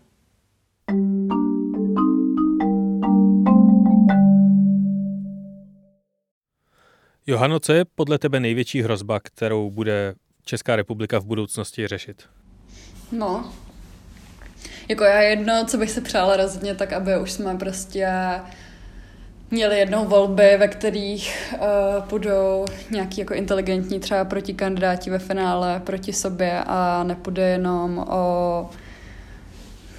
Johano, 7.26 7.61
co 7.61 7.72
je 7.72 7.84
podle 7.84 8.18
tebe 8.18 8.41
největší 8.41 8.82
hrozba, 8.82 9.20
kterou 9.20 9.70
bude 9.70 10.14
Česká 10.45 10.76
republika 10.76 11.18
v 11.18 11.24
budoucnosti 11.24 11.88
řešit? 11.88 12.22
No, 13.12 13.53
jako 14.91 15.05
já 15.05 15.20
jedno, 15.20 15.64
co 15.64 15.78
bych 15.78 15.91
se 15.91 16.01
přála 16.01 16.36
rozhodně, 16.36 16.74
tak 16.74 16.93
aby 16.93 17.18
už 17.18 17.32
jsme 17.32 17.57
prostě 17.57 18.09
měli 19.51 19.78
jednou 19.78 20.05
volby, 20.05 20.57
ve 20.57 20.68
kterých 20.68 21.55
uh, 21.55 22.05
budou 22.09 22.64
nějaký 22.91 23.20
jako 23.20 23.34
inteligentní 23.34 24.01
třeba 24.01 24.24
protikandidáti 24.24 25.11
ve 25.11 25.18
finále 25.18 25.80
proti 25.84 26.12
sobě 26.12 26.61
a 26.66 27.05
nepůjde 27.05 27.49
jenom 27.49 27.99
o 28.09 28.70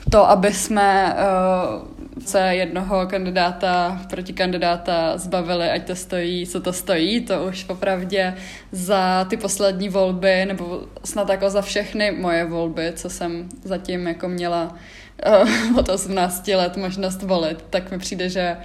to, 0.09 0.29
aby 0.29 0.53
jsme 0.53 1.15
uh, 1.15 1.87
se 2.25 2.39
jednoho 2.39 3.07
kandidáta 3.07 4.01
proti 4.09 4.33
kandidáta 4.33 5.17
zbavili, 5.17 5.69
ať 5.69 5.87
to 5.87 5.95
stojí, 5.95 6.47
co 6.47 6.61
to 6.61 6.73
stojí, 6.73 7.21
to 7.21 7.45
už 7.45 7.63
popravdě 7.63 8.35
za 8.71 9.25
ty 9.29 9.37
poslední 9.37 9.89
volby, 9.89 10.45
nebo 10.45 10.83
snad 11.05 11.29
jako 11.29 11.49
za 11.49 11.61
všechny 11.61 12.11
moje 12.11 12.45
volby, 12.45 12.91
co 12.95 13.09
jsem 13.09 13.49
zatím 13.63 14.07
jako 14.07 14.27
měla 14.27 14.75
uh, 15.71 15.77
od 15.79 15.89
18 15.89 16.47
let 16.47 16.77
možnost 16.77 17.23
volit, 17.23 17.65
tak 17.69 17.91
mi 17.91 17.99
přijde, 17.99 18.29
že 18.29 18.57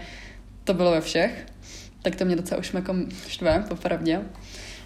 to 0.65 0.75
bylo 0.75 0.91
ve 0.91 1.01
všech. 1.01 1.47
Tak 2.03 2.17
to 2.17 2.25
mě 2.25 2.37
docela 2.37 2.59
už 2.59 2.75
jako 2.75 2.95
štve, 3.29 3.65
popravdě. 3.69 4.21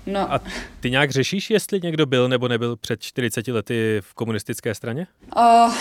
No. 0.07 0.33
A 0.33 0.41
ty 0.81 0.91
nějak 0.91 1.11
řešíš, 1.11 1.51
jestli 1.51 1.81
někdo 1.83 2.07
byl 2.07 2.29
nebo 2.29 2.49
nebyl 2.49 2.77
před 2.77 3.03
40 3.03 3.49
lety 3.49 3.99
v 4.01 4.15
komunistické 4.15 4.75
straně? 4.75 5.07
Uh, 5.37 5.75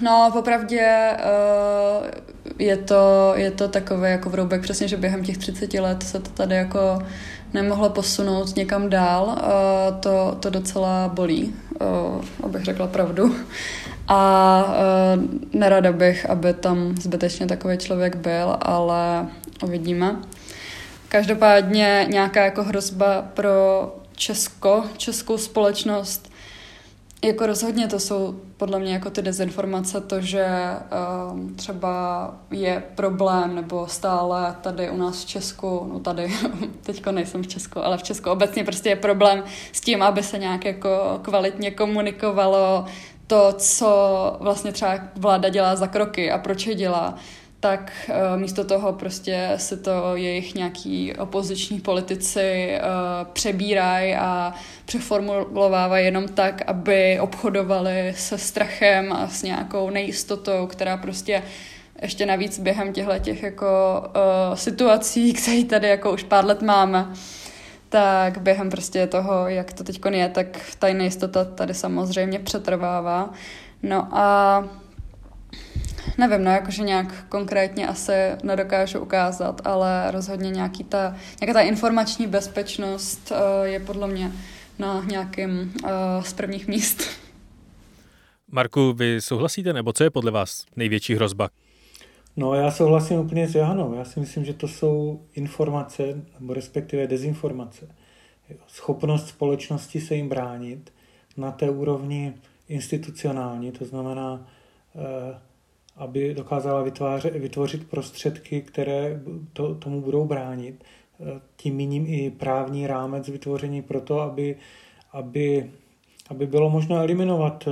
no, 0.00 0.30
popravdě 0.32 1.10
uh, 1.18 2.06
je, 2.58 2.76
to, 2.76 3.32
je 3.36 3.50
to 3.50 3.68
takové 3.68 4.10
jako 4.10 4.30
vroubek, 4.30 4.62
přesně, 4.62 4.88
že 4.88 4.96
během 4.96 5.24
těch 5.24 5.38
30 5.38 5.74
let 5.74 6.02
se 6.02 6.20
to 6.20 6.30
tady 6.30 6.54
jako 6.54 6.98
nemohlo 7.54 7.90
posunout 7.90 8.56
někam 8.56 8.90
dál. 8.90 9.24
Uh, 9.26 10.00
to, 10.00 10.36
to 10.40 10.50
docela 10.50 11.08
bolí, 11.14 11.54
uh, 11.80 12.24
abych 12.42 12.64
řekla 12.64 12.86
pravdu. 12.86 13.36
A 14.08 14.62
uh, 14.64 15.24
nerada 15.52 15.92
bych, 15.92 16.30
aby 16.30 16.54
tam 16.54 16.96
zbytečně 16.96 17.46
takový 17.46 17.78
člověk 17.78 18.16
byl, 18.16 18.56
ale 18.60 19.26
uvidíme. 19.62 20.16
Každopádně 21.16 22.06
nějaká 22.10 22.44
jako 22.44 22.62
hrozba 22.62 23.22
pro 23.34 23.52
Česko, 24.16 24.84
českou 24.96 25.38
společnost, 25.38 26.32
jako 27.24 27.46
rozhodně 27.46 27.88
to 27.88 28.00
jsou 28.00 28.40
podle 28.56 28.78
mě 28.78 28.92
jako 28.92 29.10
ty 29.10 29.22
dezinformace, 29.22 30.00
to, 30.00 30.20
že 30.20 30.46
um, 31.32 31.54
třeba 31.54 32.34
je 32.50 32.82
problém 32.94 33.54
nebo 33.54 33.86
stále 33.86 34.56
tady 34.60 34.90
u 34.90 34.96
nás 34.96 35.24
v 35.24 35.26
Česku, 35.26 35.90
no 35.92 36.00
tady, 36.00 36.32
teďko 36.82 37.12
nejsem 37.12 37.42
v 37.42 37.46
Česku, 37.46 37.84
ale 37.84 37.98
v 37.98 38.02
Česku 38.02 38.30
obecně 38.30 38.64
prostě 38.64 38.88
je 38.88 38.96
problém 38.96 39.44
s 39.72 39.80
tím, 39.80 40.02
aby 40.02 40.22
se 40.22 40.38
nějak 40.38 40.64
jako 40.64 41.20
kvalitně 41.22 41.70
komunikovalo 41.70 42.84
to, 43.26 43.52
co 43.58 44.36
vlastně 44.40 44.72
třeba 44.72 44.98
vláda 45.16 45.48
dělá 45.48 45.76
za 45.76 45.86
kroky 45.86 46.30
a 46.30 46.38
proč 46.38 46.66
je 46.66 46.74
dělá 46.74 47.14
tak 47.66 47.92
uh, 48.08 48.40
místo 48.40 48.64
toho 48.64 48.92
prostě 48.92 49.52
se 49.56 49.76
to 49.76 50.16
jejich 50.16 50.54
nějaký 50.54 51.14
opoziční 51.16 51.80
politici 51.80 52.78
uh, 52.78 53.32
přebírají 53.32 54.14
a 54.14 54.54
přeformulovávají 54.84 56.04
jenom 56.04 56.28
tak, 56.28 56.62
aby 56.66 57.20
obchodovali 57.20 58.14
se 58.16 58.38
strachem 58.38 59.12
a 59.12 59.28
s 59.28 59.42
nějakou 59.42 59.90
nejistotou, 59.90 60.66
která 60.66 60.96
prostě 60.96 61.42
ještě 62.02 62.26
navíc 62.26 62.58
během 62.58 62.92
těchto 62.92 63.18
těch 63.18 63.42
jako 63.42 64.02
uh, 64.06 64.54
situací, 64.54 65.32
které 65.42 65.64
tady 65.64 65.88
jako 65.88 66.12
už 66.12 66.22
pár 66.22 66.44
let 66.44 66.62
máme, 66.62 67.06
tak 67.88 68.38
během 68.38 68.70
prostě 68.70 69.06
toho, 69.06 69.48
jak 69.48 69.72
to 69.72 69.84
teď 69.84 70.00
je, 70.10 70.28
tak 70.28 70.46
ta 70.78 70.92
nejistota 70.92 71.44
tady 71.44 71.74
samozřejmě 71.74 72.38
přetrvává. 72.38 73.30
No 73.82 74.08
a 74.12 74.64
nevím, 76.18 76.44
no 76.44 76.50
jakože 76.50 76.82
nějak 76.82 77.26
konkrétně 77.28 77.88
asi 77.88 78.12
nedokážu 78.42 79.00
ukázat, 79.00 79.60
ale 79.64 80.10
rozhodně 80.10 80.50
nějaký 80.50 80.84
ta, 80.84 81.16
nějaká 81.40 81.52
ta 81.52 81.60
informační 81.60 82.26
bezpečnost 82.26 83.32
uh, 83.32 83.66
je 83.66 83.80
podle 83.80 84.08
mě 84.08 84.32
na 84.78 85.04
nějakým 85.06 85.74
uh, 85.84 85.90
z 86.24 86.32
prvních 86.32 86.68
míst. 86.68 87.02
Marku, 88.50 88.92
vy 88.92 89.20
souhlasíte, 89.20 89.72
nebo 89.72 89.92
co 89.92 90.04
je 90.04 90.10
podle 90.10 90.30
vás 90.30 90.64
největší 90.76 91.14
hrozba? 91.14 91.48
No 92.36 92.54
já 92.54 92.70
souhlasím 92.70 93.18
úplně 93.18 93.48
s 93.48 93.54
Johanou. 93.54 93.94
Já 93.94 94.04
si 94.04 94.20
myslím, 94.20 94.44
že 94.44 94.54
to 94.54 94.68
jsou 94.68 95.20
informace, 95.34 96.02
nebo 96.40 96.54
respektive 96.54 97.06
dezinformace. 97.06 97.88
Schopnost 98.66 99.28
společnosti 99.28 100.00
se 100.00 100.14
jim 100.14 100.28
bránit 100.28 100.92
na 101.36 101.50
té 101.50 101.70
úrovni 101.70 102.34
institucionální, 102.68 103.72
to 103.72 103.84
znamená 103.84 104.46
eh, 104.96 105.38
aby 105.96 106.34
dokázala 106.34 106.82
vytvářet, 106.82 107.36
vytvořit 107.36 107.90
prostředky, 107.90 108.60
které 108.60 109.20
to, 109.52 109.74
tomu 109.74 110.00
budou 110.00 110.24
bránit. 110.24 110.84
Tím 111.56 111.74
míním 111.74 112.06
i 112.08 112.30
právní 112.30 112.86
rámec 112.86 113.28
vytvoření 113.28 113.82
pro 113.82 114.00
to, 114.00 114.20
aby, 114.20 114.56
aby, 115.12 115.70
aby 116.30 116.46
bylo 116.46 116.70
možno 116.70 116.96
eliminovat. 116.96 117.68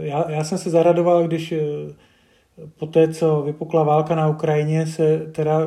Já, 0.00 0.30
já 0.30 0.44
jsem 0.44 0.58
se 0.58 0.70
zaradoval, 0.70 1.26
když 1.26 1.52
eh, 1.52 1.58
po 2.78 2.86
té, 2.86 3.14
co 3.14 3.42
vypukla 3.42 3.82
válka 3.82 4.14
na 4.14 4.28
Ukrajině, 4.28 4.86
se 4.86 5.18
teda 5.18 5.60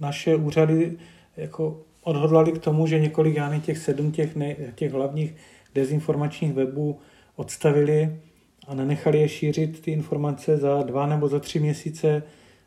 naše 0.00 0.36
úřady 0.36 0.98
jako 1.36 1.80
odhodlali 2.02 2.52
k 2.52 2.58
tomu, 2.58 2.86
že 2.86 3.00
několik, 3.00 3.36
já 3.36 3.58
těch 3.58 3.78
sedm 3.78 4.12
těch, 4.12 4.36
ne, 4.36 4.56
těch 4.74 4.92
hlavních 4.92 5.34
dezinformačních 5.74 6.52
webů 6.52 6.98
odstavili 7.36 8.20
a 8.66 8.74
nenechali 8.74 9.20
je 9.20 9.28
šířit 9.28 9.82
ty 9.82 9.90
informace 9.90 10.56
za 10.56 10.82
dva 10.82 11.06
nebo 11.06 11.28
za 11.28 11.40
tři 11.40 11.60
měsíce, 11.60 12.22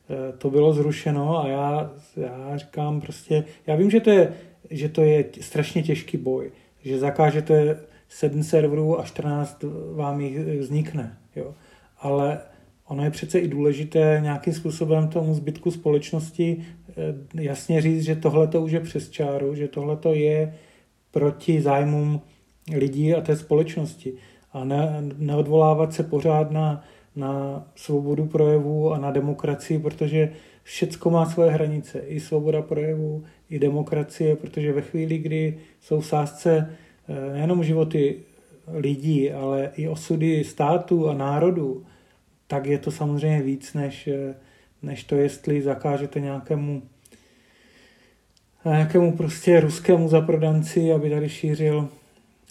eh, 0.09 0.37
to 0.37 0.49
bylo 0.49 0.73
zrušeno 0.73 1.43
a 1.43 1.47
já, 1.47 1.91
já 2.17 2.57
říkám 2.57 3.01
prostě, 3.01 3.43
já 3.67 3.75
vím, 3.75 3.91
že 3.91 3.99
to 3.99 4.09
je, 4.09 4.33
že 4.69 4.89
to 4.89 5.01
je 5.01 5.25
strašně 5.41 5.83
těžký 5.83 6.17
boj, 6.17 6.51
že 6.83 6.99
zakážete 6.99 7.79
sedm 8.09 8.43
serverů 8.43 8.99
a 8.99 9.03
14 9.03 9.63
vám 9.95 10.21
jich 10.21 10.37
vznikne, 10.59 11.17
jo. 11.35 11.53
ale 11.99 12.39
ono 12.87 13.03
je 13.03 13.11
přece 13.11 13.39
i 13.39 13.47
důležité 13.47 14.19
nějakým 14.23 14.53
způsobem 14.53 15.07
tomu 15.07 15.33
zbytku 15.33 15.71
společnosti 15.71 16.65
eh, 16.89 17.43
jasně 17.43 17.81
říct, 17.81 18.03
že 18.03 18.15
tohle 18.15 18.47
to 18.47 18.61
už 18.61 18.71
je 18.71 18.79
přes 18.79 19.09
čáru, 19.09 19.55
že 19.55 19.67
tohle 19.67 19.97
to 19.97 20.13
je 20.13 20.55
proti 21.11 21.61
zájmům 21.61 22.21
lidí 22.75 23.13
a 23.13 23.21
té 23.21 23.35
společnosti 23.35 24.13
a 24.53 24.63
ne, 24.63 25.03
neodvolávat 25.17 25.93
se 25.93 26.03
pořád 26.03 26.51
na, 26.51 26.83
na 27.15 27.63
svobodu 27.75 28.25
projevu 28.25 28.93
a 28.93 28.97
na 28.97 29.11
demokracii, 29.11 29.79
protože 29.79 30.31
všecko 30.63 31.09
má 31.09 31.25
svoje 31.25 31.51
hranice. 31.51 31.99
I 31.99 32.19
svoboda 32.19 32.61
projevu, 32.61 33.23
i 33.49 33.59
demokracie, 33.59 34.35
protože 34.35 34.73
ve 34.73 34.81
chvíli, 34.81 35.17
kdy 35.17 35.57
jsou 35.81 35.99
v 35.99 36.07
sázce 36.07 36.69
eh, 37.09 37.33
nejenom 37.33 37.63
životy 37.63 38.19
lidí, 38.67 39.31
ale 39.31 39.71
i 39.75 39.87
osudy 39.87 40.43
států 40.43 41.09
a 41.09 41.13
národů, 41.13 41.85
tak 42.47 42.65
je 42.65 42.77
to 42.77 42.91
samozřejmě 42.91 43.41
víc, 43.41 43.73
než, 43.73 44.07
eh, 44.07 44.35
než 44.81 45.03
to, 45.03 45.15
jestli 45.15 45.61
zakážete 45.61 46.19
nějakému 46.19 46.81
nějakému 48.65 49.17
prostě 49.17 49.59
ruskému 49.59 50.09
zaprodanci, 50.09 50.93
aby 50.93 51.09
tady 51.09 51.29
šířil 51.29 51.89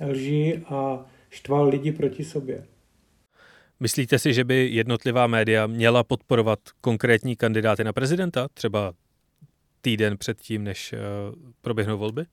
lži 0.06 0.62
a 0.68 1.06
štval 1.32 1.68
lidi 1.68 1.92
proti 1.92 2.24
sobě. 2.24 2.64
Myslíte 3.80 4.18
si, 4.18 4.34
že 4.34 4.44
by 4.44 4.68
jednotlivá 4.72 5.26
média 5.26 5.66
měla 5.66 6.04
podporovat 6.04 6.58
konkrétní 6.80 7.36
kandidáty 7.36 7.84
na 7.84 7.92
prezidenta, 7.92 8.48
třeba 8.54 8.92
týden 9.80 10.18
předtím, 10.18 10.64
než 10.64 10.92
eh, 10.92 10.98
proběhnou 11.60 11.98
volby? 11.98 12.24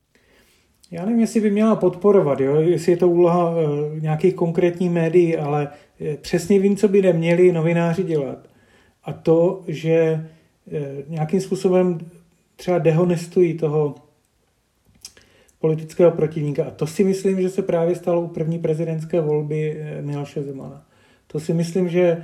Já 0.91 1.05
nevím, 1.05 1.19
jestli 1.19 1.41
by 1.41 1.51
měla 1.51 1.75
podporovat, 1.75 2.39
jo? 2.39 2.55
jestli 2.55 2.91
je 2.91 2.97
to 2.97 3.09
úloha 3.09 3.49
uh, 3.49 3.55
nějakých 3.99 4.35
konkrétních 4.35 4.91
médií, 4.91 5.37
ale 5.37 5.67
eh, 6.01 6.17
přesně 6.17 6.59
vím, 6.59 6.77
co 6.77 6.87
by 6.87 7.01
neměli 7.01 7.51
novináři 7.51 8.03
dělat. 8.03 8.47
A 9.03 9.13
to, 9.13 9.63
že 9.67 10.27
nějakým 11.07 11.41
způsobem 11.41 11.99
třeba 12.55 12.77
dehonestují 12.77 13.57
toho 13.57 13.95
politického 15.59 16.11
protivníka. 16.11 16.65
A 16.65 16.71
to 16.71 16.87
si 16.87 17.03
myslím, 17.03 17.41
že 17.41 17.49
se 17.49 17.61
právě 17.61 17.95
stalo 17.95 18.21
u 18.21 18.27
první 18.27 18.59
prezidentské 18.59 19.21
volby 19.21 19.77
eh, 19.79 20.01
Miloše 20.01 20.43
Zemana. 20.43 20.83
To 21.27 21.39
si 21.39 21.53
myslím, 21.53 21.89
že 21.89 22.01
eh, 22.01 22.23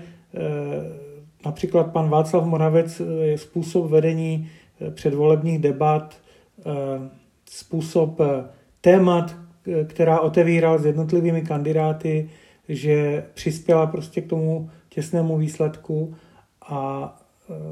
například 1.45 1.91
pan 1.91 2.09
Václav 2.09 2.45
Moravec 2.45 2.99
eh, 2.99 3.03
je 3.25 3.37
způsob 3.37 3.91
vedení 3.91 4.49
předvolebních 4.89 5.59
debat, 5.59 6.15
způsob 7.49 8.19
témat, 8.81 9.35
která 9.87 10.19
otevíral 10.19 10.79
s 10.79 10.85
jednotlivými 10.85 11.41
kandidáty, 11.41 12.29
že 12.69 13.25
přispěla 13.33 13.87
prostě 13.87 14.21
k 14.21 14.27
tomu 14.27 14.69
těsnému 14.89 15.37
výsledku 15.37 16.15
a 16.61 17.24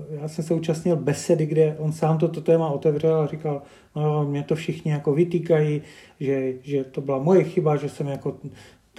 já 0.09 0.27
jsem 0.27 0.45
se 0.45 0.53
účastnil 0.53 0.95
besedy, 0.95 1.45
kde 1.45 1.75
on 1.79 1.91
sám 1.91 2.17
toto 2.17 2.41
téma 2.41 2.69
otevřel 2.69 3.15
a 3.15 3.27
říkal, 3.27 3.61
no 3.95 4.25
mě 4.25 4.43
to 4.43 4.55
všichni 4.55 4.91
jako 4.91 5.13
vytýkají, 5.13 5.81
že, 6.19 6.53
že 6.61 6.83
to 6.83 7.01
byla 7.01 7.17
moje 7.17 7.43
chyba, 7.43 7.75
že 7.75 7.89
jsem 7.89 8.07
jako 8.07 8.37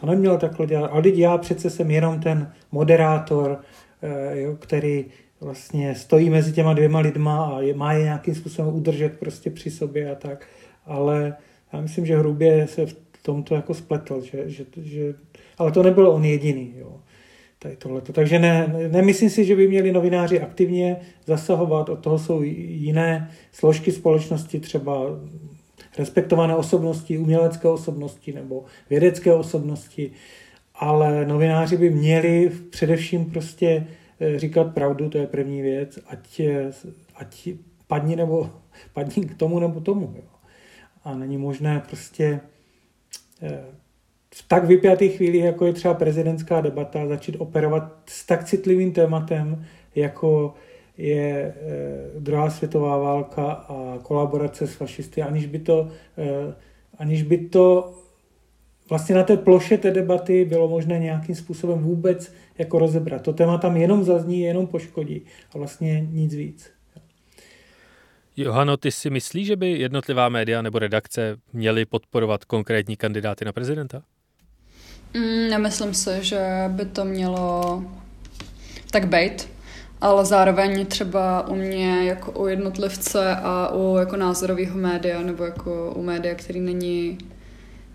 to 0.00 0.06
neměl 0.06 0.38
takhle 0.38 0.66
dělat, 0.66 0.88
ale 0.88 1.08
já 1.08 1.38
přece 1.38 1.70
jsem 1.70 1.90
jenom 1.90 2.20
ten 2.20 2.52
moderátor, 2.72 3.60
eh, 4.02 4.40
jo, 4.40 4.56
který 4.56 5.04
vlastně 5.40 5.94
stojí 5.94 6.30
mezi 6.30 6.52
těma 6.52 6.74
dvěma 6.74 7.00
lidma 7.00 7.44
a 7.44 7.60
je, 7.60 7.74
má 7.74 7.92
je 7.92 8.02
nějakým 8.02 8.34
způsobem 8.34 8.74
udržet 8.74 9.18
prostě 9.18 9.50
při 9.50 9.70
sobě 9.70 10.10
a 10.10 10.14
tak. 10.14 10.46
Ale 10.86 11.36
já 11.72 11.80
myslím, 11.80 12.06
že 12.06 12.18
hrubě 12.18 12.66
se 12.66 12.86
v 12.86 12.96
tomto 13.22 13.54
jako 13.54 13.74
spletl, 13.74 14.20
že, 14.20 14.50
že, 14.50 14.64
že 14.76 15.14
ale 15.58 15.72
to 15.72 15.82
nebyl 15.82 16.08
on 16.08 16.24
jediný. 16.24 16.74
Jo. 16.76 17.00
Tady 17.64 17.76
tohleto. 17.76 18.12
Takže 18.12 18.38
ne, 18.38 18.74
nemyslím 18.90 19.30
si, 19.30 19.44
že 19.44 19.56
by 19.56 19.68
měli 19.68 19.92
novináři 19.92 20.40
aktivně 20.40 20.96
zasahovat, 21.26 21.88
od 21.88 21.96
toho 21.96 22.18
jsou 22.18 22.42
jiné 22.42 23.30
složky 23.52 23.92
společnosti, 23.92 24.60
třeba 24.60 25.00
respektované 25.98 26.56
osobnosti, 26.56 27.18
umělecké 27.18 27.68
osobnosti 27.68 28.32
nebo 28.32 28.64
vědecké 28.90 29.34
osobnosti, 29.34 30.10
ale 30.74 31.26
novináři 31.26 31.76
by 31.76 31.90
měli 31.90 32.52
především 32.70 33.30
prostě 33.30 33.86
eh, 34.20 34.38
říkat 34.38 34.74
pravdu, 34.74 35.08
to 35.08 35.18
je 35.18 35.26
první 35.26 35.62
věc, 35.62 35.98
ať, 36.06 36.40
ať 37.16 37.48
padni 37.86 38.16
nebo 38.16 38.50
padni 38.92 39.26
k 39.26 39.36
tomu 39.36 39.58
nebo 39.58 39.80
tomu. 39.80 40.14
Jo. 40.16 40.28
A 41.04 41.14
není 41.14 41.38
možné 41.38 41.82
prostě 41.88 42.40
eh, 43.42 43.64
v 44.34 44.48
tak 44.48 44.64
vypjatých 44.64 45.16
chvílích, 45.16 45.44
jako 45.44 45.66
je 45.66 45.72
třeba 45.72 45.94
prezidentská 45.94 46.60
debata, 46.60 47.06
začít 47.06 47.36
operovat 47.38 47.92
s 48.06 48.26
tak 48.26 48.44
citlivým 48.44 48.92
tématem, 48.92 49.64
jako 49.94 50.54
je 50.98 51.28
e, 51.30 51.54
druhá 52.20 52.50
světová 52.50 52.98
válka 52.98 53.52
a 53.52 53.98
kolaborace 54.02 54.66
s 54.66 54.74
fašisty, 54.74 55.22
aniž 55.22 55.46
by 55.46 55.58
to, 55.58 55.88
e, 56.18 56.54
aniž 56.98 57.22
by 57.22 57.38
to 57.38 57.94
vlastně 58.88 59.14
na 59.14 59.22
té 59.22 59.36
ploše 59.36 59.78
té 59.78 59.90
debaty 59.90 60.44
bylo 60.44 60.68
možné 60.68 60.98
nějakým 60.98 61.34
způsobem 61.34 61.78
vůbec 61.78 62.32
jako 62.58 62.78
rozebrat. 62.78 63.22
To 63.22 63.32
téma 63.32 63.58
tam 63.58 63.76
jenom 63.76 64.04
zazní, 64.04 64.40
jenom 64.40 64.66
poškodí 64.66 65.22
a 65.54 65.58
vlastně 65.58 66.06
nic 66.10 66.34
víc. 66.34 66.70
Johano, 68.36 68.76
ty 68.76 68.90
si 68.90 69.10
myslíš, 69.10 69.46
že 69.46 69.56
by 69.56 69.70
jednotlivá 69.70 70.28
média 70.28 70.62
nebo 70.62 70.78
redakce 70.78 71.36
měly 71.52 71.84
podporovat 71.84 72.44
konkrétní 72.44 72.96
kandidáty 72.96 73.44
na 73.44 73.52
prezidenta? 73.52 74.02
Mm, 75.14 75.50
nemyslím 75.50 75.94
si, 75.94 76.10
že 76.20 76.40
by 76.68 76.84
to 76.84 77.04
mělo 77.04 77.82
tak 78.90 79.08
být, 79.08 79.48
ale 80.00 80.24
zároveň 80.24 80.86
třeba 80.86 81.48
u 81.48 81.54
mě 81.54 82.04
jako 82.04 82.32
u 82.32 82.46
jednotlivce 82.46 83.36
a 83.36 83.70
u 83.74 83.96
jako 83.98 84.16
názorového 84.16 84.78
média 84.78 85.20
nebo 85.22 85.44
jako 85.44 85.92
u 85.96 86.02
média, 86.02 86.34
který 86.34 86.60
není 86.60 87.18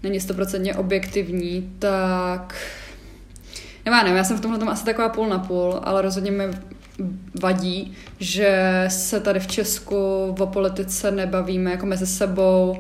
není 0.04 0.20
stoprocentně 0.20 0.76
objektivní, 0.76 1.76
tak 1.80 2.56
nebo 3.86 3.98
nevím, 3.98 4.16
já 4.16 4.24
jsem 4.24 4.38
v 4.38 4.42
tomhle 4.42 4.60
tom 4.60 4.70
asi 4.70 4.86
taková 4.86 5.10
půl 5.10 5.28
na 5.28 5.40
půl, 5.40 5.80
ale 5.84 6.02
rozhodně 6.02 6.32
mi 6.32 6.44
vadí, 7.42 7.96
že 8.20 8.86
se 8.88 9.20
tady 9.20 9.40
v 9.40 9.48
Česku 9.48 9.96
o 10.40 10.48
politice 10.48 11.12
nebavíme 11.12 11.72
jako 11.72 11.86
mezi 11.86 12.08
sebou, 12.08 12.78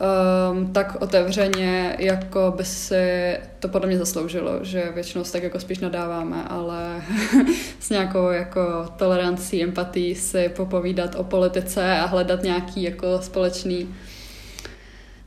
um, 0.00 0.72
tak 0.72 0.96
otevřeně, 1.00 1.96
jako 1.98 2.54
by 2.56 2.64
si 2.64 3.36
to 3.58 3.68
podle 3.68 3.88
mě 3.88 3.98
zasloužilo, 3.98 4.58
že 4.62 4.92
většinou 4.94 5.24
tak 5.24 5.42
jako 5.42 5.60
spíš 5.60 5.78
nadáváme, 5.78 6.44
ale 6.48 7.02
s 7.80 7.90
nějakou 7.90 8.28
jako 8.28 8.88
tolerancí, 8.96 9.62
empatí 9.62 10.14
si 10.14 10.48
popovídat 10.48 11.14
o 11.14 11.24
politice 11.24 11.98
a 11.98 12.06
hledat 12.06 12.42
nějaký 12.42 12.82
jako 12.82 13.18
společný 13.22 13.94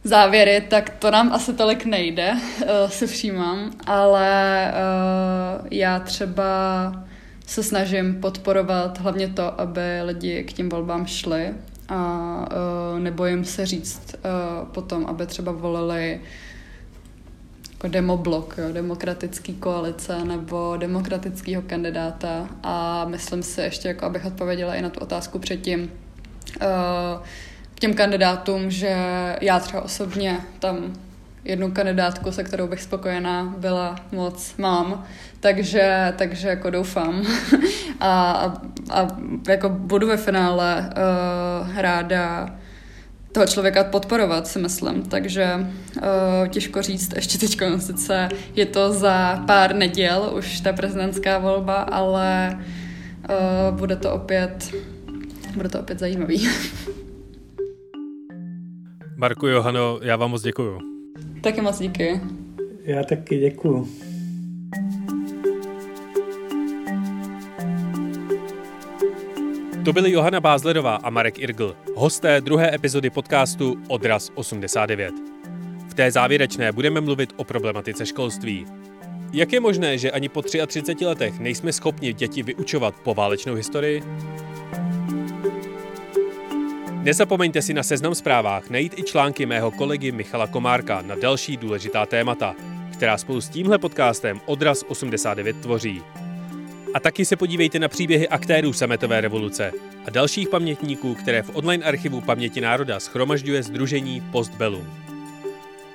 závěry, 0.03 0.61
tak 0.69 0.89
to 0.89 1.11
nám 1.11 1.34
asi 1.34 1.53
tolik 1.53 1.86
nejde, 1.86 2.32
uh, 2.34 2.89
si 2.89 3.07
všímám, 3.07 3.71
ale 3.86 4.71
uh, 4.74 5.67
já 5.71 5.99
třeba 5.99 6.43
se 7.45 7.63
snažím 7.63 8.21
podporovat 8.21 8.99
hlavně 8.99 9.28
to, 9.28 9.61
aby 9.61 9.82
lidi 10.03 10.43
k 10.43 10.53
těm 10.53 10.69
volbám 10.69 11.05
šli 11.05 11.53
a 11.93 12.45
uh, 12.93 12.99
nebojím 12.99 13.45
se 13.45 13.65
říct 13.65 14.15
uh, 14.15 14.67
potom, 14.67 15.05
aby 15.05 15.25
třeba 15.25 15.51
volili 15.51 16.21
jako 17.71 17.87
demoblok, 17.87 18.55
jo, 18.57 18.73
demokratický 18.73 19.53
koalice 19.53 20.25
nebo 20.25 20.77
demokratického 20.77 21.61
kandidáta. 21.61 22.49
A 22.63 23.05
myslím 23.05 23.43
si 23.43 23.61
ještě, 23.61 23.87
jako 23.87 24.05
abych 24.05 24.25
odpověděla 24.25 24.75
i 24.75 24.81
na 24.81 24.89
tu 24.89 24.99
otázku 24.99 25.39
předtím, 25.39 25.91
uh, 26.61 27.25
těm 27.79 27.93
kandidátům, 27.93 28.71
že 28.71 28.95
já 29.41 29.59
třeba 29.59 29.81
osobně 29.81 30.39
tam 30.59 30.93
jednu 31.45 31.71
kandidátku, 31.71 32.31
se 32.31 32.43
kterou 32.43 32.67
bych 32.67 32.81
spokojená 32.81 33.55
byla 33.57 33.95
moc, 34.11 34.55
mám. 34.57 35.03
Takže, 35.39 36.13
takže 36.17 36.47
jako 36.47 36.69
doufám. 36.69 37.25
a, 37.99 38.31
a, 38.31 38.53
a 38.91 39.07
jako 39.47 39.69
budu 39.69 40.07
ve 40.07 40.17
finále 40.17 40.89
uh, 40.89 41.79
ráda 41.79 42.49
toho 43.31 43.45
člověka 43.47 43.83
podporovat, 43.83 44.47
si 44.47 44.59
myslím. 44.59 45.01
Takže 45.01 45.55
uh, 45.55 46.47
těžko 46.47 46.81
říct, 46.81 47.13
ještě 47.15 47.37
teď 47.37 47.57
sice 47.77 48.29
je 48.55 48.65
to 48.65 48.93
za 48.93 49.43
pár 49.47 49.75
neděl, 49.75 50.31
už 50.37 50.59
ta 50.59 50.73
prezidentská 50.73 51.37
volba, 51.37 51.75
ale 51.75 52.59
uh, 53.29 53.77
bude 53.77 53.95
to 53.95 54.13
opět 54.13 54.73
bude 55.55 55.69
to 55.69 55.79
opět 55.79 55.99
zajímavý. 55.99 56.49
Marku 59.17 59.47
Johano, 59.47 59.99
já 60.01 60.15
vám 60.15 60.31
moc 60.31 60.41
děkuju. 60.41 60.92
Taky 61.43 61.61
moc 61.61 61.79
díky. 61.79 62.21
Já 62.83 63.03
taky 63.03 63.37
děkuju. 63.37 63.87
To 69.85 69.93
byly 69.93 70.11
Johana 70.11 70.39
Bázlerová 70.39 70.95
a 70.95 71.09
Marek 71.09 71.39
Irgl, 71.39 71.75
hosté 71.95 72.41
druhé 72.41 72.75
epizody 72.75 73.09
podcastu 73.09 73.75
Odraz 73.87 74.31
89. 74.35 75.13
V 75.87 75.93
té 75.93 76.11
závěrečné 76.11 76.71
budeme 76.71 77.01
mluvit 77.01 77.33
o 77.35 77.43
problematice 77.43 78.05
školství. 78.05 78.65
Jak 79.33 79.53
je 79.53 79.59
možné, 79.59 79.97
že 79.97 80.11
ani 80.11 80.29
po 80.29 80.41
33 80.41 81.05
letech 81.05 81.39
nejsme 81.39 81.73
schopni 81.73 82.13
děti 82.13 82.43
vyučovat 82.43 82.95
poválečnou 83.03 83.55
historii? 83.55 84.03
Nezapomeňte 87.04 87.60
si 87.60 87.76
na 87.76 87.84
seznam 87.84 88.16
zprávách 88.16 88.70
najít 88.72 88.99
i 88.99 89.04
články 89.04 89.45
mého 89.45 89.72
kolegy 89.72 90.12
Michala 90.12 90.47
Komárka 90.47 91.01
na 91.01 91.16
další 91.16 91.58
důležitá 91.58 92.06
témata, 92.06 92.56
která 92.93 93.18
spolu 93.18 93.41
s 93.41 93.49
tímhle 93.49 93.78
podcastem 93.78 94.41
Odraz 94.45 94.84
89 94.88 95.62
tvoří. 95.62 96.01
A 96.93 96.99
taky 96.99 97.26
se 97.26 97.36
podívejte 97.36 97.80
na 97.80 97.88
příběhy 97.88 98.28
aktérů 98.28 98.74
sametové 98.74 99.22
revoluce 99.22 99.72
a 100.06 100.10
dalších 100.10 100.49
pamětníků, 100.49 101.16
které 101.16 101.41
v 101.41 101.56
online 101.56 101.86
archivu 101.86 102.22
Paměti 102.22 102.62
národa 102.62 102.99
schromažďuje 102.99 103.64
Združení 103.64 104.22
Postbellum. 104.32 104.88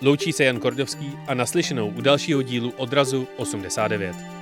Loučí 0.03 0.33
se 0.33 0.45
Jan 0.45 0.61
Kordovský 0.61 1.13
a 1.27 1.35
naslyšenou 1.35 1.89
u 1.89 2.01
dalšího 2.01 2.43
dílu 2.43 2.73
Odrazu 2.77 3.29
89. 3.37 4.38